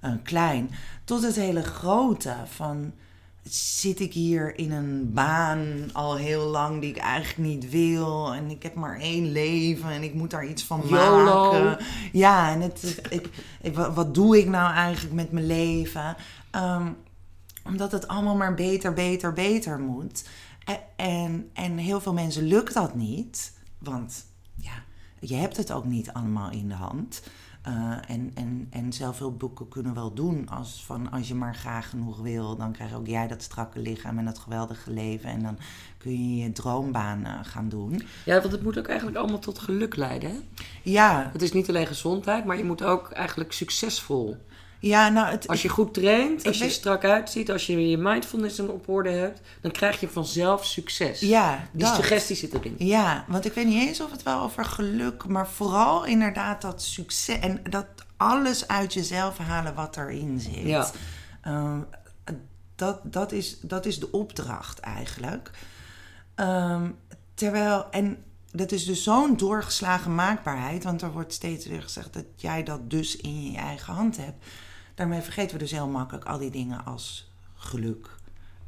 Eh, 0.00 0.12
klein. 0.22 0.70
Tot 1.04 1.22
het 1.22 1.36
hele 1.36 1.62
grote 1.62 2.34
van... 2.48 2.92
Zit 3.50 4.00
ik 4.00 4.12
hier 4.12 4.58
in 4.58 4.72
een 4.72 5.12
baan 5.12 5.90
al 5.92 6.16
heel 6.16 6.46
lang 6.46 6.80
die 6.80 6.90
ik 6.90 6.96
eigenlijk 6.96 7.48
niet 7.48 7.70
wil. 7.70 8.34
En 8.34 8.50
ik 8.50 8.62
heb 8.62 8.74
maar 8.74 8.98
één 8.98 9.32
leven 9.32 9.90
en 9.90 10.02
ik 10.02 10.14
moet 10.14 10.30
daar 10.30 10.46
iets 10.46 10.62
van 10.62 10.82
YOLO. 10.88 11.52
maken. 11.52 11.84
Ja, 12.12 12.50
en 12.50 12.60
het, 12.60 13.00
ik, 13.10 13.28
ik, 13.62 13.74
wat, 13.74 13.94
wat 13.94 14.14
doe 14.14 14.38
ik 14.38 14.48
nou 14.48 14.72
eigenlijk 14.74 15.14
met 15.14 15.32
mijn 15.32 15.46
leven? 15.46 16.16
Ehm, 16.50 16.86
omdat 17.64 17.92
het 17.92 18.08
allemaal 18.08 18.36
maar 18.36 18.54
beter, 18.54 18.92
beter, 18.92 19.32
beter 19.32 19.78
moet. 19.78 20.24
En, 20.64 20.80
en, 20.96 21.50
en 21.52 21.76
heel 21.76 22.00
veel 22.00 22.12
mensen 22.12 22.42
lukt 22.42 22.74
dat 22.74 22.94
niet. 22.94 23.52
Want 23.78 24.24
ja, 24.54 24.84
je 25.20 25.34
hebt 25.34 25.56
het 25.56 25.72
ook 25.72 25.84
niet 25.84 26.12
allemaal 26.12 26.50
in 26.50 26.68
de 26.68 26.74
hand. 26.74 27.22
Eh, 27.62 27.96
en, 28.06 28.30
en, 28.34 28.66
en 28.70 28.92
zelfhulpboeken 28.92 29.68
kunnen 29.68 29.94
wel 29.94 30.14
doen 30.14 30.48
als, 30.48 30.84
van, 30.84 31.10
als 31.10 31.28
je 31.28 31.34
maar 31.34 31.54
graag 31.54 31.90
genoeg 31.90 32.18
wil. 32.18 32.56
Dan 32.56 32.72
krijg 32.72 32.94
ook 32.94 33.06
jij 33.06 33.28
dat 33.28 33.42
strakke 33.42 33.80
lichaam 33.80 34.18
en 34.18 34.24
dat 34.24 34.38
geweldige 34.38 34.90
leven. 34.90 35.30
En 35.30 35.42
dan 35.42 35.58
kun 35.98 36.10
je 36.10 36.42
je 36.42 36.52
droombaan 36.52 37.24
eh, 37.24 37.32
gaan 37.42 37.68
doen. 37.68 38.02
Ja, 38.24 38.40
want 38.40 38.52
het 38.52 38.62
moet 38.62 38.78
ook 38.78 38.86
eigenlijk 38.86 39.18
allemaal 39.18 39.38
tot 39.38 39.58
geluk 39.58 39.96
leiden. 39.96 40.30
Hè? 40.30 40.38
Ja, 40.82 41.28
Het 41.32 41.42
is 41.42 41.52
niet 41.52 41.68
alleen 41.68 41.86
gezondheid, 41.86 42.44
maar 42.44 42.56
je 42.56 42.64
moet 42.64 42.82
ook 42.82 43.10
eigenlijk 43.10 43.52
succesvol. 43.52 44.36
Ja 44.80 45.08
nou 45.08 45.26
het, 45.30 45.48
Als 45.48 45.62
je 45.62 45.68
goed 45.68 45.94
traint, 45.94 46.46
als 46.46 46.58
je 46.58 46.64
weet- 46.64 46.72
strak 46.72 47.04
uitziet, 47.04 47.50
als 47.50 47.66
je 47.66 47.88
je 47.90 47.96
mindfulness 47.98 48.60
op 48.60 48.88
orde 48.88 49.10
hebt, 49.10 49.40
dan 49.60 49.70
krijg 49.70 50.00
je 50.00 50.08
vanzelf 50.08 50.64
succes. 50.64 51.20
ja, 51.20 51.68
Die 51.72 51.84
dat. 51.84 51.94
suggestie 51.94 52.36
zit 52.36 52.54
erin. 52.54 52.74
Ja, 52.78 53.24
want 53.28 53.44
ik 53.44 53.52
weet 53.52 53.66
niet 53.66 53.88
eens 53.88 54.00
of 54.00 54.10
het 54.10 54.22
wel 54.22 54.40
over 54.42 54.64
geluk, 54.64 55.26
maar 55.26 55.48
vooral 55.48 56.04
inderdaad 56.04 56.62
dat 56.62 56.82
succes 56.82 57.38
en 57.38 57.60
dat 57.70 57.86
alles 58.16 58.68
uit 58.68 58.92
jezelf 58.94 59.38
halen 59.38 59.74
wat 59.74 59.96
erin 59.96 60.40
zit. 60.40 60.62
Ja. 60.66 60.90
Ehm, 61.42 61.80
dat, 62.76 63.00
dat, 63.04 63.32
is, 63.32 63.58
dat 63.60 63.86
is 63.86 63.98
de 63.98 64.10
opdracht 64.10 64.78
eigenlijk. 64.80 65.50
Ehm, 66.34 66.90
terwijl, 67.34 67.90
en 67.90 68.22
dat 68.52 68.72
is 68.72 68.84
dus 68.84 69.02
zo'n 69.02 69.36
doorgeslagen 69.36 70.14
maakbaarheid, 70.14 70.84
want 70.84 71.02
er 71.02 71.12
wordt 71.12 71.32
steeds 71.32 71.66
weer 71.66 71.82
gezegd 71.82 72.12
dat 72.12 72.24
jij 72.36 72.62
dat 72.62 72.90
dus 72.90 73.16
in 73.16 73.50
je 73.52 73.58
eigen 73.58 73.94
hand 73.94 74.16
hebt. 74.16 74.44
Daarmee 74.98 75.20
vergeten 75.20 75.52
we 75.52 75.58
dus 75.58 75.70
heel 75.70 75.88
makkelijk 75.88 76.24
al 76.24 76.38
die 76.38 76.50
dingen 76.50 76.84
als 76.84 77.30
geluk. 77.54 78.17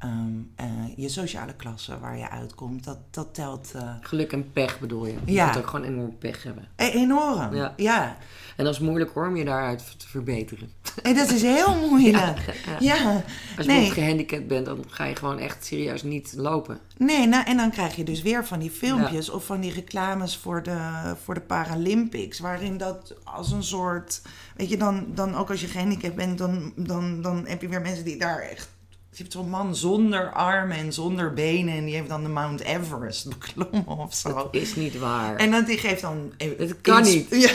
Ehm, 0.01 0.33
eh, 0.57 0.67
je 0.97 1.09
sociale 1.09 1.55
klasse 1.55 1.99
waar 1.99 2.19
je 2.19 2.31
uitkomt, 2.31 2.85
dat, 2.85 2.99
dat 3.11 3.35
telt 3.35 3.71
eh, 3.75 3.95
Geluk 4.01 4.33
en 4.33 4.53
pech 4.53 4.81
bedoel 4.81 5.07
je. 5.07 5.15
Je 5.25 5.33
Ja. 5.33 5.47
moet 5.47 5.57
ook 5.57 5.67
gewoon 5.67 5.87
enorm 5.87 6.19
pech 6.19 6.43
hebben. 6.43 6.69
e- 6.77 6.85
enorm. 6.91 7.55
Ja. 7.55 7.73
Ja. 7.77 8.17
En 8.57 8.65
dat 8.65 8.75
is 8.75 8.81
moeilijk 8.81 9.11
hoor, 9.11 9.27
om 9.27 9.37
je 9.37 9.45
daaruit 9.45 9.95
te 10.01 10.09
verbeteren. 10.09 10.73
En 11.03 11.15
dat 11.15 11.31
is 11.31 11.43
heel 11.43 11.75
moeilijk. 11.89 12.39
Ja. 12.81 13.23
Als 13.57 13.67
je 13.67 13.73
Nee. 13.73 13.91
gehandicapt 13.91 14.47
bent, 14.47 14.67
dan 14.67 14.85
ga 14.89 15.05
je 15.05 15.17
gewoon 15.17 15.39
echt 15.39 15.65
serieus 15.65 16.03
niet 16.03 16.33
lopen. 16.37 16.79
Nee, 16.97 17.27
nou, 17.27 17.45
en 17.45 17.57
dan 17.57 17.71
krijg 17.71 17.97
je 17.97 18.05
dus 18.05 18.23
weer 18.23 18.47
van 18.47 18.59
die 18.59 18.71
filmpjes 18.71 19.31
of 19.31 19.45
van 19.45 19.61
die 19.61 19.73
reclames 19.73 20.37
voor 20.37 20.63
de, 20.63 20.79
voor 21.25 21.35
de 21.35 21.41
Paralympics. 21.41 22.39
Waarin 22.39 22.77
dat 22.77 23.15
als 23.25 23.51
een 23.53 23.63
soort. 23.65 24.23
Weet 24.57 24.69
je, 24.69 24.77
dan, 24.77 25.07
dan 25.15 25.35
ook 25.37 25.51
als 25.51 25.61
je 25.61 25.67
gehandicapt 25.67 26.15
bent, 26.15 26.39
dan, 26.39 26.73
dan, 26.77 27.23
dan 27.23 27.47
heb 27.47 27.63
je 27.63 27.69
weer 27.69 27.81
mensen 27.81 28.05
die 28.05 28.17
daar 28.19 28.41
echt. 28.41 28.70
Je 29.13 29.17
hebt 29.17 29.33
zo'n 29.33 29.51
man 29.51 29.77
zonder 29.77 30.33
armen 30.33 30.77
en 30.77 30.93
zonder 30.93 31.33
benen. 31.35 31.75
En 31.75 31.85
die 31.85 31.95
heeft 31.95 32.09
dan 32.09 32.23
de 32.23 32.29
Mount 32.29 32.61
Everest 32.61 33.29
beklommen 33.29 33.87
of 34.05 34.15
zo. 34.15 34.35
Dat 34.35 34.49
is 34.51 34.75
niet 34.75 34.99
waar. 34.99 35.37
En 35.37 35.51
dan, 35.51 35.65
die 35.65 35.79
geeft 35.79 36.01
dan... 36.01 36.33
Het 36.39 36.81
kan 36.81 37.03
niet. 37.03 37.27
Ja, 37.41 37.51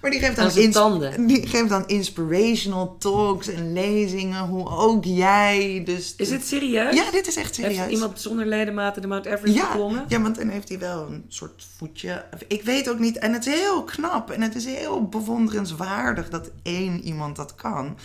maar 0.00 0.10
die 0.10 0.20
geeft 0.20 0.36
dan, 0.36 0.50
ins- 0.50 0.74
tanden. 0.74 1.26
die 1.26 1.46
geeft 1.46 1.68
dan 1.68 1.86
inspirational 1.86 2.96
talks 2.98 3.48
en 3.48 3.72
lezingen. 3.72 4.46
Hoe 4.46 4.68
ook 4.68 5.04
jij 5.04 5.82
dus... 5.84 6.14
Is 6.16 6.30
het 6.30 6.46
serieus? 6.46 6.94
Ja, 6.94 7.10
dit 7.10 7.26
is 7.26 7.36
echt 7.36 7.54
serieus. 7.54 7.76
Heeft 7.76 7.90
iemand 7.90 8.20
zonder 8.20 8.46
ledematen 8.46 9.02
de 9.02 9.08
Mount 9.08 9.26
Everest 9.26 9.54
ja, 9.54 9.66
beklommen? 9.68 10.04
ja, 10.08 10.20
want 10.20 10.36
dan 10.36 10.48
heeft 10.48 10.68
hij 10.68 10.78
wel 10.78 11.06
een 11.06 11.24
soort 11.28 11.66
voetje. 11.76 12.24
Ik 12.48 12.62
weet 12.62 12.88
ook 12.90 12.98
niet. 12.98 13.18
En 13.18 13.32
het 13.32 13.46
is 13.46 13.54
heel 13.54 13.84
knap. 13.84 14.30
En 14.30 14.42
het 14.42 14.54
is 14.54 14.64
heel 14.64 15.08
bewonderenswaardig 15.08 16.28
dat 16.28 16.50
één 16.62 17.00
iemand 17.02 17.36
dat 17.36 17.54
kan. 17.54 17.96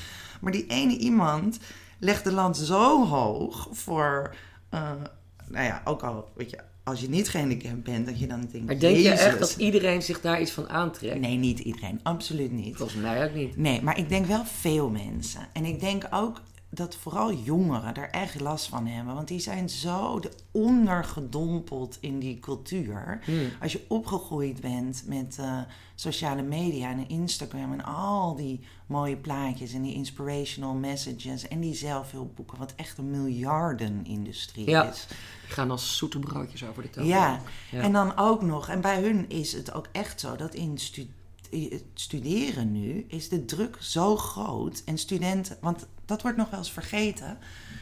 Maar 0.42 0.52
die 0.52 0.66
ene 0.68 0.98
iemand 0.98 1.58
legt 2.00 2.24
de 2.24 2.32
lat 2.32 2.58
zo 2.58 3.06
hoog 3.06 3.68
voor... 3.72 4.36
eh, 4.70 4.92
nou 5.48 5.66
ja, 5.66 5.82
ook 5.86 6.04
al, 6.04 6.30
weet 6.36 6.50
je, 6.50 6.60
als 6.84 7.02
je 7.02 7.10
niet 7.10 7.30
gehandicapt 7.30 7.84
bent, 7.84 8.06
dat 8.06 8.20
je 8.20 8.28
dan 8.28 8.48
denkt... 8.52 8.68
Maar 8.68 8.80
denk 8.80 8.98
je 8.98 9.10
echt 9.10 9.40
dat 9.40 9.56
iedereen 9.58 10.02
zich 10.02 10.22
daar 10.22 10.42
iets 10.42 10.52
van 10.52 10.70
aantrekt? 10.70 11.20
Nee, 11.20 11.38
niet 11.38 11.60
iedereen. 11.60 12.00
Absoluut 12.04 12.52
niet. 12.52 12.76
Volgens 12.76 13.02
mij 13.02 13.26
ook 13.26 13.34
niet. 13.34 13.58
Nee, 13.58 13.82
maar 13.82 13.98
ik 13.98 14.10
denk 14.10 14.26
wel 14.26 14.46
veel 14.46 14.90
mensen. 14.90 15.48
En 15.54 15.66
ik 15.66 15.80
denk 15.80 16.08
ook 16.12 16.42
dat 16.76 16.96
vooral 16.96 17.34
jongeren 17.34 17.96
er 17.96 18.10
echt 18.10 18.40
last 18.40 18.68
van 18.68 18.88
hebben. 18.88 19.16
Want 19.16 19.28
die 19.28 19.40
zijn 19.40 19.70
zo 19.70 20.20
de 20.20 20.32
ondergedompeld 20.52 21.98
in 22.00 22.20
die 22.20 22.40
cultuur. 22.40 23.20
Hmm. 23.24 23.50
Als 23.62 23.72
je 23.72 23.86
opgegroeid 23.88 24.62
bent 24.62 25.04
met 25.08 25.38
eh, 25.40 25.60
sociale 25.96 26.42
media 26.42 26.90
en 26.92 27.10
Instagram 27.10 27.74
en 27.74 27.84
al 27.84 28.36
die 28.36 28.60
mooie 28.86 29.18
plaatjes 29.18 29.74
en 29.74 29.82
die 29.82 29.94
inspirational 29.94 30.74
messages 30.74 31.48
en 31.48 31.60
die 31.60 31.74
zelfhulpboeken, 31.76 32.58
wat 32.58 32.74
echt 32.76 32.98
een 32.98 33.12
miljardenindustrie 33.12 34.70
Ja. 34.70 34.84
is. 34.92 35.06
Die 35.46 35.54
gaan 35.54 35.72
als 35.72 35.98
zoete 35.98 36.20
broodjes 36.20 36.64
over 36.66 36.82
de 36.84 36.90
toon. 36.90 37.06
Ja. 37.06 37.42
Ja. 37.72 37.82
en 37.82 37.92
dan 37.92 38.18
ook 38.18 38.42
nog, 38.42 38.70
en 38.70 38.82
bij 38.82 39.02
hun 39.02 39.30
is 39.30 39.54
het 39.54 39.74
ook 39.74 39.88
echt 39.92 40.20
zo 40.20 40.36
dat 40.36 40.54
in 40.54 40.78
stu- 40.78 41.10
eh, 41.52 41.72
het 41.72 41.84
studeren 41.94 42.72
nu 42.72 43.06
is 43.08 43.30
de 43.30 43.46
druk 43.46 43.78
zo 43.80 44.18
groot 44.18 44.82
en 44.86 44.98
studenten, 44.98 45.58
want 45.62 45.88
dat 46.06 46.22
wordt 46.22 46.38
nog 46.38 46.50
wel 46.50 46.60
eens 46.60 46.72
vergeten, 46.72 47.38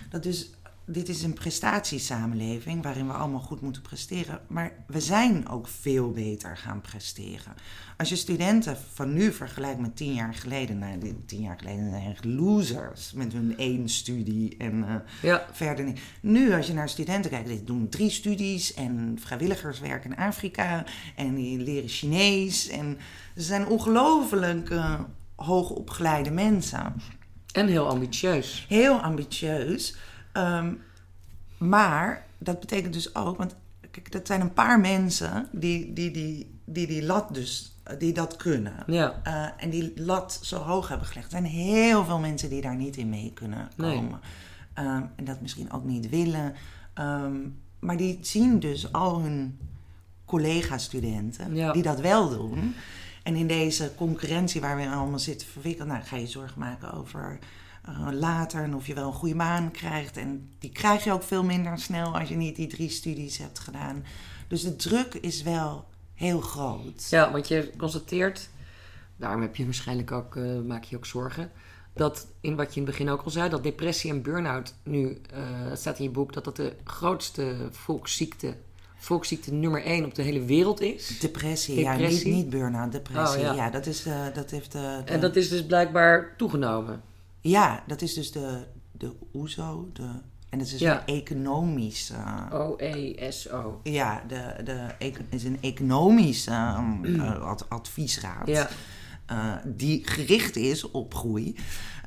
dat 0.10 0.24
dus 0.24 0.50
dit 0.86 1.10
is 1.10 1.24
een 1.24 1.34
prestatiesamenleving 1.34 2.84
waarin 2.84 3.08
we 3.08 3.14
allemaal 3.14 3.40
goed 3.40 3.62
moeten 3.62 3.82
presteren, 3.82 4.40
maar 4.48 4.72
we 4.88 5.00
zijn 5.02 5.50
ook 5.50 5.68
veel 5.68 6.12
beter 6.12 6.58
gaan 6.58 6.82
presteren. 6.82 7.54
Als 7.98 8.10
je 8.10 8.16
studenten 8.16 8.78
van 8.94 9.14
nu 9.14 9.32
vergelijkt 9.34 9.80
met 9.80 9.96
tien 9.96 10.14
jaar 10.14 10.34
geleden, 10.34 10.78
nou, 10.78 11.16
tien 11.26 11.42
jaar 11.42 11.58
geleden 11.58 11.90
zijn 11.90 12.10
echt 12.12 12.26
losers 12.26 13.14
met 13.14 13.34
hun 13.34 13.58
één 13.58 13.90
studie 13.90 14.58
en 14.58 14.84
eh, 14.88 14.96
Ja. 15.22 15.46
verder 15.52 15.86
niet. 15.86 16.00
Nu, 16.22 16.54
als 16.54 16.68
je 16.68 16.74
naar 16.74 16.90
studenten 16.90 17.32
kijkt, 17.32 17.48
die 17.48 17.64
doen 17.64 17.90
drie 17.90 18.10
studies 18.10 18.74
en 18.74 19.18
vrijwilligerswerk 19.20 20.06
in 20.06 20.18
Afrika 20.18 20.86
en 21.16 21.36
die 21.36 21.58
leren 21.60 21.90
Chinees. 21.90 22.68
En 22.68 22.98
ze 23.36 23.42
zijn 23.42 23.68
ongelooflijk 23.68 24.70
eh, 24.70 25.00
hoogopgeleide 25.36 26.32
mensen. 26.32 26.94
En 27.54 27.68
heel 27.68 27.88
ambitieus. 27.88 28.66
Heel 28.70 29.00
ambitieus. 29.02 29.96
Ehm, 30.32 30.74
maar 31.58 32.26
dat 32.38 32.60
betekent 32.60 32.94
dus 32.94 33.16
ook, 33.16 33.38
want 33.38 33.56
kijk, 33.92 34.12
dat 34.12 34.28
zijn 34.28 34.42
een 34.42 34.54
paar 34.54 34.80
mensen 34.80 35.48
die 35.52 35.94
die, 35.94 36.12
die, 36.12 36.60
die, 36.66 36.88
die 36.88 37.04
lat 37.04 37.34
dus, 37.34 37.76
die 37.98 38.13
dat 38.13 38.36
kunnen. 38.36 38.84
Ja. 38.88 39.22
Uh, 39.28 39.63
en 39.63 39.70
die 39.70 39.92
lat 39.96 40.39
zo 40.42 40.58
hoog 40.58 40.88
hebben 40.88 41.08
gelegd. 41.08 41.26
Er 41.26 41.32
zijn 41.39 41.52
heel 41.52 42.06
veel 42.06 42.20
mensen 42.20 42.50
die 42.50 42.62
daar 42.62 42.76
niet 42.76 42.98
in 42.98 43.10
mee 43.10 43.32
kunnen 43.34 43.70
Nee. 43.76 43.96
komen. 43.96 44.20
Um, 44.80 45.10
en 45.16 45.24
dat 45.26 45.42
misschien 45.42 45.72
ook 45.72 45.84
niet 45.84 46.10
willen. 46.10 46.54
Um, 47.00 47.62
maar 47.80 47.98
die 47.98 48.18
zien 48.22 48.60
dus 48.60 48.92
al 48.92 49.22
hun 49.22 49.60
collega-studenten 50.26 51.56
Ja. 51.56 51.72
die 51.72 51.82
dat 51.84 52.00
wel 52.00 52.30
doen. 52.30 52.74
En 53.24 53.36
in 53.36 53.48
deze 53.48 53.92
concurrentie 53.96 54.62
waar 54.62 54.78
we 54.78 54.90
allemaal 54.90 55.20
zitten 55.20 55.48
verwikkeld, 55.48 55.88
nou, 55.88 56.04
ga 56.04 56.16
je 56.16 56.28
zorgen 56.28 56.60
maken 56.60 56.94
over 56.94 57.40
uh, 57.90 58.08
later 58.12 58.64
en 58.64 58.76
of 58.76 58.88
je 58.88 58.94
wel 58.94 59.08
een 59.08 59.14
goede 59.14 59.36
baan 59.36 59.72
krijgt. 59.72 60.18
En 60.18 60.50
die 60.60 60.72
krijg 60.72 61.04
je 61.04 61.12
ook 61.12 61.24
veel 61.24 61.44
minder 61.44 61.80
snel 61.80 62.20
als 62.20 62.30
je 62.30 62.36
niet 62.36 62.56
die 62.56 62.68
drie 62.68 62.90
studies 62.90 63.38
hebt 63.38 63.60
gedaan. 63.60 64.06
Dus 64.48 64.64
de 64.64 64.76
druk 64.76 65.14
is 65.14 65.42
wel 65.42 65.86
heel 66.14 66.42
groot. 66.42 67.08
Ja, 67.10 67.32
want 67.32 67.48
je 67.48 67.72
constateert, 67.78 68.50
daarom 69.16 69.42
heb 69.42 69.56
je 69.56 69.66
waarschijnlijk 69.66 70.12
ook, 70.12 70.36
uh, 70.36 70.62
maak 70.62 70.84
je 70.84 70.96
ook 70.96 71.06
zorgen, 71.06 71.52
dat 71.94 72.28
in 72.40 72.56
wat 72.56 72.74
je 72.74 72.80
in 72.80 72.86
het 72.86 72.96
begin 72.96 73.10
ook 73.10 73.22
al 73.22 73.32
zei, 73.32 73.50
dat 73.50 73.64
depressie 73.64 74.12
en 74.12 74.22
burn-out 74.22 74.74
nu, 74.84 75.22
uh, 75.34 75.76
staat 75.76 75.98
in 75.98 76.04
je 76.04 76.10
boek, 76.10 76.34
dat 76.34 76.44
dat 76.44 76.56
de 76.56 76.76
grootste 76.84 77.70
volksziekte, 77.72 78.56
volksziekte 79.04 79.54
nummer 79.54 79.84
één 79.84 80.06
op 80.06 80.16
de 80.16 80.22
hele 80.22 80.46
wereld 80.46 80.82
is. 80.82 81.20
Depressie, 81.20 81.76
Depressie. 81.76 82.10
ja, 82.18 82.36
niet, 82.36 82.36
niet 82.36 82.50
burn-out, 82.50 82.92
depressie. 82.92 83.39
Oh, 83.39 83.46
ja. 83.46 83.54
ja. 83.54 83.70
dat, 83.70 83.86
is, 83.86 84.08
uh, 84.08 84.26
dat 84.34 84.52
heeft 84.52 84.72
de, 84.72 85.02
de, 85.06 85.12
En 85.12 85.20
dat 85.20 85.36
is 85.36 85.50
dus 85.50 85.66
blijkbaar 85.66 86.34
toegenomen. 86.38 87.02
Ja, 87.42 87.84
dat 87.88 88.02
is 88.02 88.13
dus 88.13 88.32
de, 88.32 88.58
de 88.92 89.12
OESO, 89.34 89.89
de, 89.94 90.04
en 90.50 90.58
dat 90.58 90.62
is 90.68 90.72
dus 90.72 90.80
Ja. 90.82 91.04
een 91.06 91.16
economische... 91.16 92.16
O-E-S-O. 92.52 93.80
Ja, 93.84 94.24
de, 94.28 94.63
de, 94.63 94.88
is 95.30 95.44
een 95.44 95.58
economische 95.62 96.52
uh, 97.04 97.42
ad- 97.52 97.70
adviesraad. 97.70 98.48
Ja. 98.48 98.70
uh, 99.32 99.56
die 99.66 100.08
gericht 100.08 100.56
is 100.56 100.92
op 100.92 101.13
groei. 101.16 101.56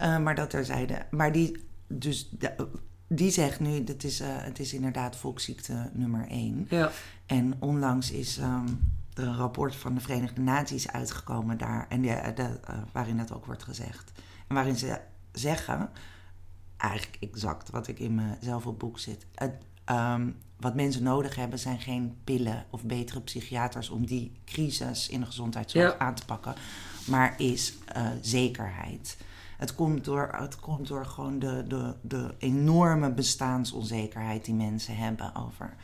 Uh, 0.03 0.19
maar 0.19 0.35
dat 0.35 0.51
terzijde. 0.51 1.07
Maar 1.11 1.33
die, 1.33 1.57
dus, 1.87 2.29
de- 2.39 2.67
die 3.09 3.31
zegt 3.31 3.61
nu, 3.61 3.85
dat 3.85 4.05
is, 4.05 4.21
uh, 4.21 4.27
het 4.31 4.59
is 4.59 4.73
inderdaad 4.73 5.17
volksziekte 5.17 5.91
nummer 5.93 6.29
één. 6.29 6.67
Ja. 6.71 6.91
En 7.27 7.55
onlangs 7.59 8.11
is 8.11 8.39
um, 8.39 8.93
er 9.15 9.27
een 9.27 9.37
rapport 9.37 9.77
van 9.77 9.95
de 9.95 10.01
Verenigde 10.01 10.41
Naties 10.41 10.89
uitgekomen 10.89 11.59
daar. 11.59 11.87
En 11.89 12.01
die, 12.01 12.11
de, 12.35 12.61
uh, 12.71 12.77
waarin 12.93 13.17
dat 13.17 13.33
ook 13.33 13.47
wordt 13.47 13.63
gezegd. 13.63 14.13
En 14.47 14.55
waarin 14.55 14.77
ze 14.77 15.01
zeggen, 15.33 15.91
eigenlijk 16.77 17.17
exact 17.21 17.71
wat 17.71 17.89
ik 17.89 17.99
in 17.99 18.15
mezelf 18.15 18.67
op 18.67 18.79
boek 18.79 18.99
zit. 18.99 19.27
Het, 19.35 19.55
um, 19.91 20.37
wat 20.57 20.75
mensen 20.75 21.03
nodig 21.03 21.35
hebben 21.35 21.59
zijn 21.59 21.81
geen 21.81 22.17
pillen 22.25 22.65
of 22.71 22.85
betere 22.85 23.21
psychiaters 23.21 23.89
om 23.89 24.07
die 24.07 24.33
crisis 24.45 25.09
in 25.09 25.21
de 25.21 25.27
gezondheidszorg 25.27 25.93
Ja. 25.93 25.99
aan 25.99 26.15
te 26.15 26.25
pakken, 26.25 26.55
maar 27.07 27.35
is 27.41 27.75
uh, 27.97 28.09
zekerheid. 28.21 29.17
Het 29.57 29.75
komt 29.75 30.05
door, 30.05 30.29
het 30.33 30.61
komt 30.61 30.89
door 30.89 31.07
gewoon 31.07 31.39
de, 31.39 31.65
de, 31.69 31.95
de 32.01 32.35
enorme 32.39 33.11
bestaansonzekerheid 33.13 34.45
die 34.45 34.55
mensen 34.55 34.97
hebben 34.97 35.35
over, 35.35 35.75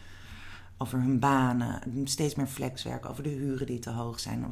over 0.79 0.99
hun 0.99 1.19
banen, 1.19 1.81
steeds 2.05 2.35
meer 2.35 2.47
flexwerk, 2.47 3.09
over 3.09 3.23
de 3.23 3.29
huren 3.29 3.67
die 3.67 3.79
te 3.79 3.91
hoog 3.91 4.21
zijn. 4.21 4.45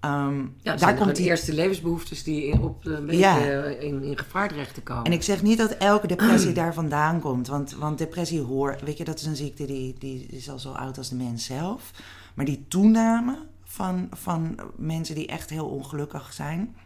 Um, 0.00 0.54
Ja, 0.62 0.70
dat 0.70 0.80
zijn 0.80 0.96
de 1.14 1.22
eerste 1.22 1.52
levensbehoeftes 1.54 2.22
die 2.22 2.46
in, 2.46 2.60
op 2.62 2.84
een 2.84 3.06
beetje 3.06 3.20
Ja. 3.20 3.64
in, 3.64 4.02
in 4.02 4.18
gevaar 4.18 4.48
terecht 4.48 4.74
te 4.74 4.82
komen. 4.82 5.04
En 5.04 5.12
ik 5.12 5.22
zeg 5.22 5.42
niet 5.42 5.58
dat 5.58 5.70
elke 5.70 6.06
depressie 6.06 6.52
daar 6.62 6.74
vandaan 6.74 7.20
komt. 7.20 7.46
Want, 7.46 7.74
want 7.74 7.98
depressie 7.98 8.40
hoort, 8.40 8.82
weet 8.82 8.98
je, 8.98 9.04
dat 9.04 9.18
is 9.20 9.26
een 9.26 9.36
ziekte 9.36 9.66
die, 9.66 9.94
die 9.98 10.26
is 10.26 10.50
al 10.50 10.58
zo 10.58 10.72
oud 10.72 10.98
als 10.98 11.08
de 11.08 11.16
mens 11.16 11.44
zelf. 11.44 11.90
Maar 12.34 12.44
die 12.44 12.64
toename 12.68 13.38
van, 13.64 14.08
van 14.10 14.60
mensen 14.76 15.14
die 15.14 15.26
echt 15.26 15.50
heel 15.50 15.66
ongelukkig 15.66 16.32
zijn, 16.32 16.76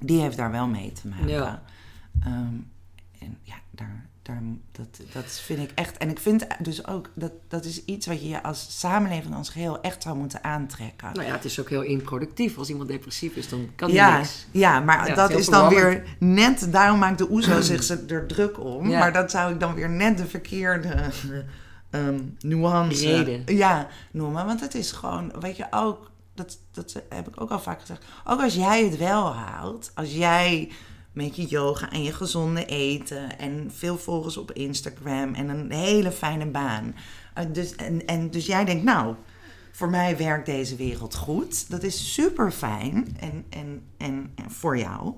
die 0.00 0.20
heeft 0.20 0.36
daar 0.36 0.50
wel 0.50 0.66
mee 0.66 0.92
te 0.92 1.08
maken. 1.08 1.28
Ja. 1.28 1.62
Um, 2.26 2.70
en 3.18 3.38
ja, 3.42 3.54
daar, 3.70 4.06
daar, 4.22 4.42
dat, 4.72 5.00
dat 5.12 5.24
vind 5.44 5.58
ik 5.58 5.70
echt. 5.74 5.98
En 5.98 6.08
ik 6.10 6.18
vind 6.18 6.46
dus 6.58 6.86
ook 6.86 7.10
dat 7.14 7.32
dat 7.48 7.64
is 7.64 7.84
iets 7.84 8.06
wat 8.06 8.22
je 8.28 8.42
als 8.42 8.78
samenleving 8.78 9.34
als 9.34 9.48
geheel 9.48 9.80
echt 9.80 10.02
zou 10.02 10.16
moeten 10.16 10.44
aantrekken. 10.44 11.12
Nou 11.12 11.26
ja, 11.26 11.32
het 11.32 11.44
is 11.44 11.60
ook 11.60 11.68
heel 11.68 11.82
improductief. 11.82 12.58
Als 12.58 12.68
iemand 12.68 12.88
depressief 12.88 13.34
is, 13.36 13.48
dan 13.48 13.68
kan 13.76 13.88
hij 13.88 13.96
Ja, 13.96 14.16
niks. 14.16 14.46
ja, 14.50 14.80
maar 14.80 15.08
Ja, 15.08 15.14
dat 15.14 15.30
is 15.30 15.46
dan 15.46 15.68
weer 15.68 16.04
net, 16.18 16.72
daarom 16.72 16.98
maakt 16.98 17.18
de 17.18 17.30
OESO 17.30 17.60
zich 17.70 17.88
er 17.88 18.26
druk 18.26 18.60
om. 18.60 18.88
Ja. 18.88 18.98
Maar 18.98 19.12
dat 19.12 19.30
zou 19.30 19.52
ik 19.52 19.60
dan 19.60 19.74
weer 19.74 19.90
net 19.90 20.18
de 20.18 20.26
verkeerde 20.26 20.94
ehm, 21.90 22.20
nuance 22.40 23.04
Reden. 23.06 23.56
Ja, 23.56 23.88
noemen. 24.10 24.46
Want 24.46 24.60
het 24.60 24.74
is 24.74 24.92
gewoon, 24.92 25.32
weet 25.40 25.56
je, 25.56 25.66
ook, 25.70 26.09
dat, 26.40 26.58
dat 26.70 27.02
heb 27.08 27.28
ik 27.28 27.40
ook 27.40 27.50
al 27.50 27.60
vaak 27.60 27.80
gezegd. 27.80 28.04
Ook 28.24 28.40
als 28.40 28.54
jij 28.54 28.84
het 28.84 28.96
wel 28.96 29.34
haalt, 29.34 29.90
als 29.94 30.12
jij 30.12 30.70
met 31.12 31.36
je 31.36 31.46
yoga 31.46 31.90
en 31.90 32.02
je 32.02 32.12
gezonde 32.12 32.64
eten 32.64 33.38
en 33.38 33.70
veel 33.74 33.98
volgers 33.98 34.36
op 34.36 34.52
Instagram 34.52 35.34
en 35.34 35.48
een 35.48 35.72
hele 35.72 36.10
fijne 36.10 36.46
baan. 36.46 36.94
Eh, 37.34 37.44
dus, 37.52 37.76
en, 37.76 38.06
en 38.06 38.30
dus 38.30 38.46
jij 38.46 38.64
denkt, 38.64 38.84
nou, 38.84 39.14
voor 39.72 39.90
mij 39.90 40.16
werkt 40.16 40.46
deze 40.46 40.76
wereld 40.76 41.14
goed. 41.14 41.70
Dat 41.70 41.82
is 41.82 42.14
super 42.14 42.50
fijn 42.50 43.16
en, 43.20 43.44
en, 43.50 43.82
en, 43.96 44.34
voor 44.46 44.78
jou. 44.78 45.14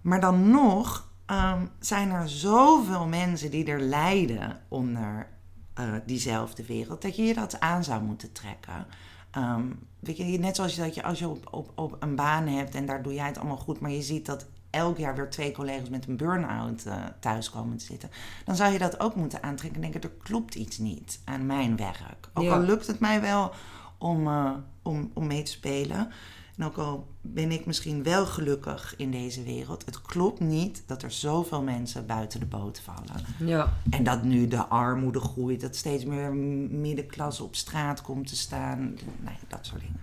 Maar 0.00 0.20
dan 0.20 0.50
nog 0.50 1.08
ehm, 1.26 1.66
zijn 1.80 2.10
er 2.10 2.28
zoveel 2.28 3.06
mensen 3.06 3.50
die 3.50 3.64
er 3.64 3.80
lijden 3.80 4.60
onder 4.68 5.28
eh, 5.74 5.92
diezelfde 6.06 6.66
wereld, 6.66 7.02
dat 7.02 7.16
je 7.16 7.22
je 7.22 7.34
dat 7.34 7.60
aan 7.60 7.84
zou 7.84 8.02
moeten 8.02 8.32
trekken. 8.32 8.86
Ehm, 9.30 9.64
weet 10.06 10.16
je, 10.16 10.24
net 10.24 10.56
zoals 10.56 10.74
je, 10.74 10.80
dat 10.80 10.94
je 10.94 11.02
als 11.02 11.18
je 11.18 11.28
op, 11.28 11.48
op, 11.50 11.72
op 11.74 11.96
een 12.00 12.14
baan 12.14 12.46
hebt 12.46 12.74
en 12.74 12.86
daar 12.86 13.02
doe 13.02 13.14
jij 13.14 13.26
het 13.26 13.38
allemaal 13.38 13.56
goed, 13.56 13.80
maar 13.80 13.90
je 13.90 14.02
ziet 14.02 14.26
dat 14.26 14.46
elk 14.70 14.98
jaar 14.98 15.14
weer 15.16 15.30
twee 15.30 15.52
collega's 15.52 15.88
met 15.88 16.06
een 16.06 16.16
burn-out 16.16 16.84
uh, 16.86 17.04
thuis 17.20 17.50
komen 17.50 17.76
te 17.76 17.84
zitten, 17.84 18.10
dan 18.44 18.56
zou 18.56 18.72
je 18.72 18.78
dat 18.78 19.00
ook 19.00 19.14
moeten 19.14 19.42
aantrekken 19.42 19.82
en 19.82 19.90
denken: 19.90 20.10
er 20.10 20.16
klopt 20.22 20.54
iets 20.54 20.78
niet 20.78 21.20
aan 21.24 21.46
mijn 21.46 21.76
werk. 21.76 22.28
Ook 22.34 22.44
Ja. 22.44 22.54
al 22.54 22.60
lukt 22.60 22.86
het 22.86 23.00
mij 23.00 23.20
wel 23.20 23.52
om, 23.98 24.26
uh, 24.26 24.50
om, 24.82 25.10
om 25.14 25.26
mee 25.26 25.42
te 25.42 25.50
spelen. 25.50 26.10
En 26.56 26.64
ook 26.64 26.76
al 26.76 27.06
ben 27.34 27.50
ik 27.50 27.66
misschien 27.66 28.02
wel 28.02 28.26
gelukkig 28.26 28.94
in 28.96 29.10
deze 29.10 29.42
wereld, 29.42 29.84
het 29.84 30.02
klopt 30.02 30.40
niet 30.40 30.82
dat 30.86 31.02
er 31.02 31.10
zoveel 31.10 31.62
mensen 31.62 32.06
buiten 32.06 32.40
de 32.40 32.46
boot 32.46 32.80
vallen. 32.80 33.24
Ja. 33.38 33.72
En 33.90 34.04
dat 34.04 34.22
nu 34.22 34.48
de 34.48 34.66
armoede 34.66 35.20
groeit, 35.20 35.60
dat 35.60 35.76
steeds 35.76 36.04
meer 36.04 36.32
middenklasse 36.70 37.42
op 37.42 37.54
straat 37.54 38.02
komt 38.02 38.28
te 38.28 38.36
staan. 38.36 38.78
Nee, 39.20 39.36
dat 39.48 39.66
soort 39.66 39.80
dingen. 39.80 40.00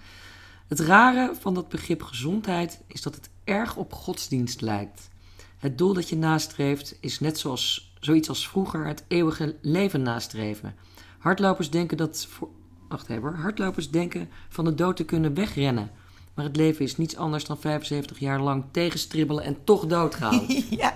Het 0.68 0.80
rare 0.80 1.34
van 1.40 1.54
dat 1.54 1.70
begrip 1.70 2.02
gezondheid 2.02 2.82
is 2.88 3.02
dat 3.02 3.16
het 3.16 3.30
erg 3.44 3.76
op 3.76 3.94
godsdienst 3.94 4.62
lijkt. 4.62 5.10
Het 5.58 5.78
doel 5.78 5.94
dat 5.94 6.10
je 6.10 6.18
nastreeft 6.18 6.98
is 7.00 7.20
net 7.20 7.40
zoals 7.40 7.94
zoiets 8.00 8.30
als 8.30 8.48
vroeger 8.48 8.86
het 8.86 9.04
eeuwige 9.08 9.56
leven 9.62 10.02
nastreven. 10.02 10.76
Hardlopers 11.18 11.70
denken 11.70 11.98
dat 11.98 12.28
voor... 12.30 12.50
Wacht 12.90 13.10
even, 13.10 13.34
hardlopers 13.34 13.90
denken 13.90 14.30
van 14.50 14.66
de 14.66 14.76
dood 14.76 14.96
te 14.96 15.04
kunnen 15.04 15.34
wegrennen. 15.34 15.92
Maar 16.36 16.46
het 16.46 16.56
leven 16.56 16.86
is 16.86 16.98
niets 16.98 17.16
anders 17.16 17.46
dan 17.46 17.60
75 17.60 18.20
jaar 18.20 18.40
lang 18.40 18.66
tegenstribbelen 18.72 19.44
en 19.44 19.58
toch 19.64 19.86
doodgaan. 19.86 20.46
ja. 20.70 20.94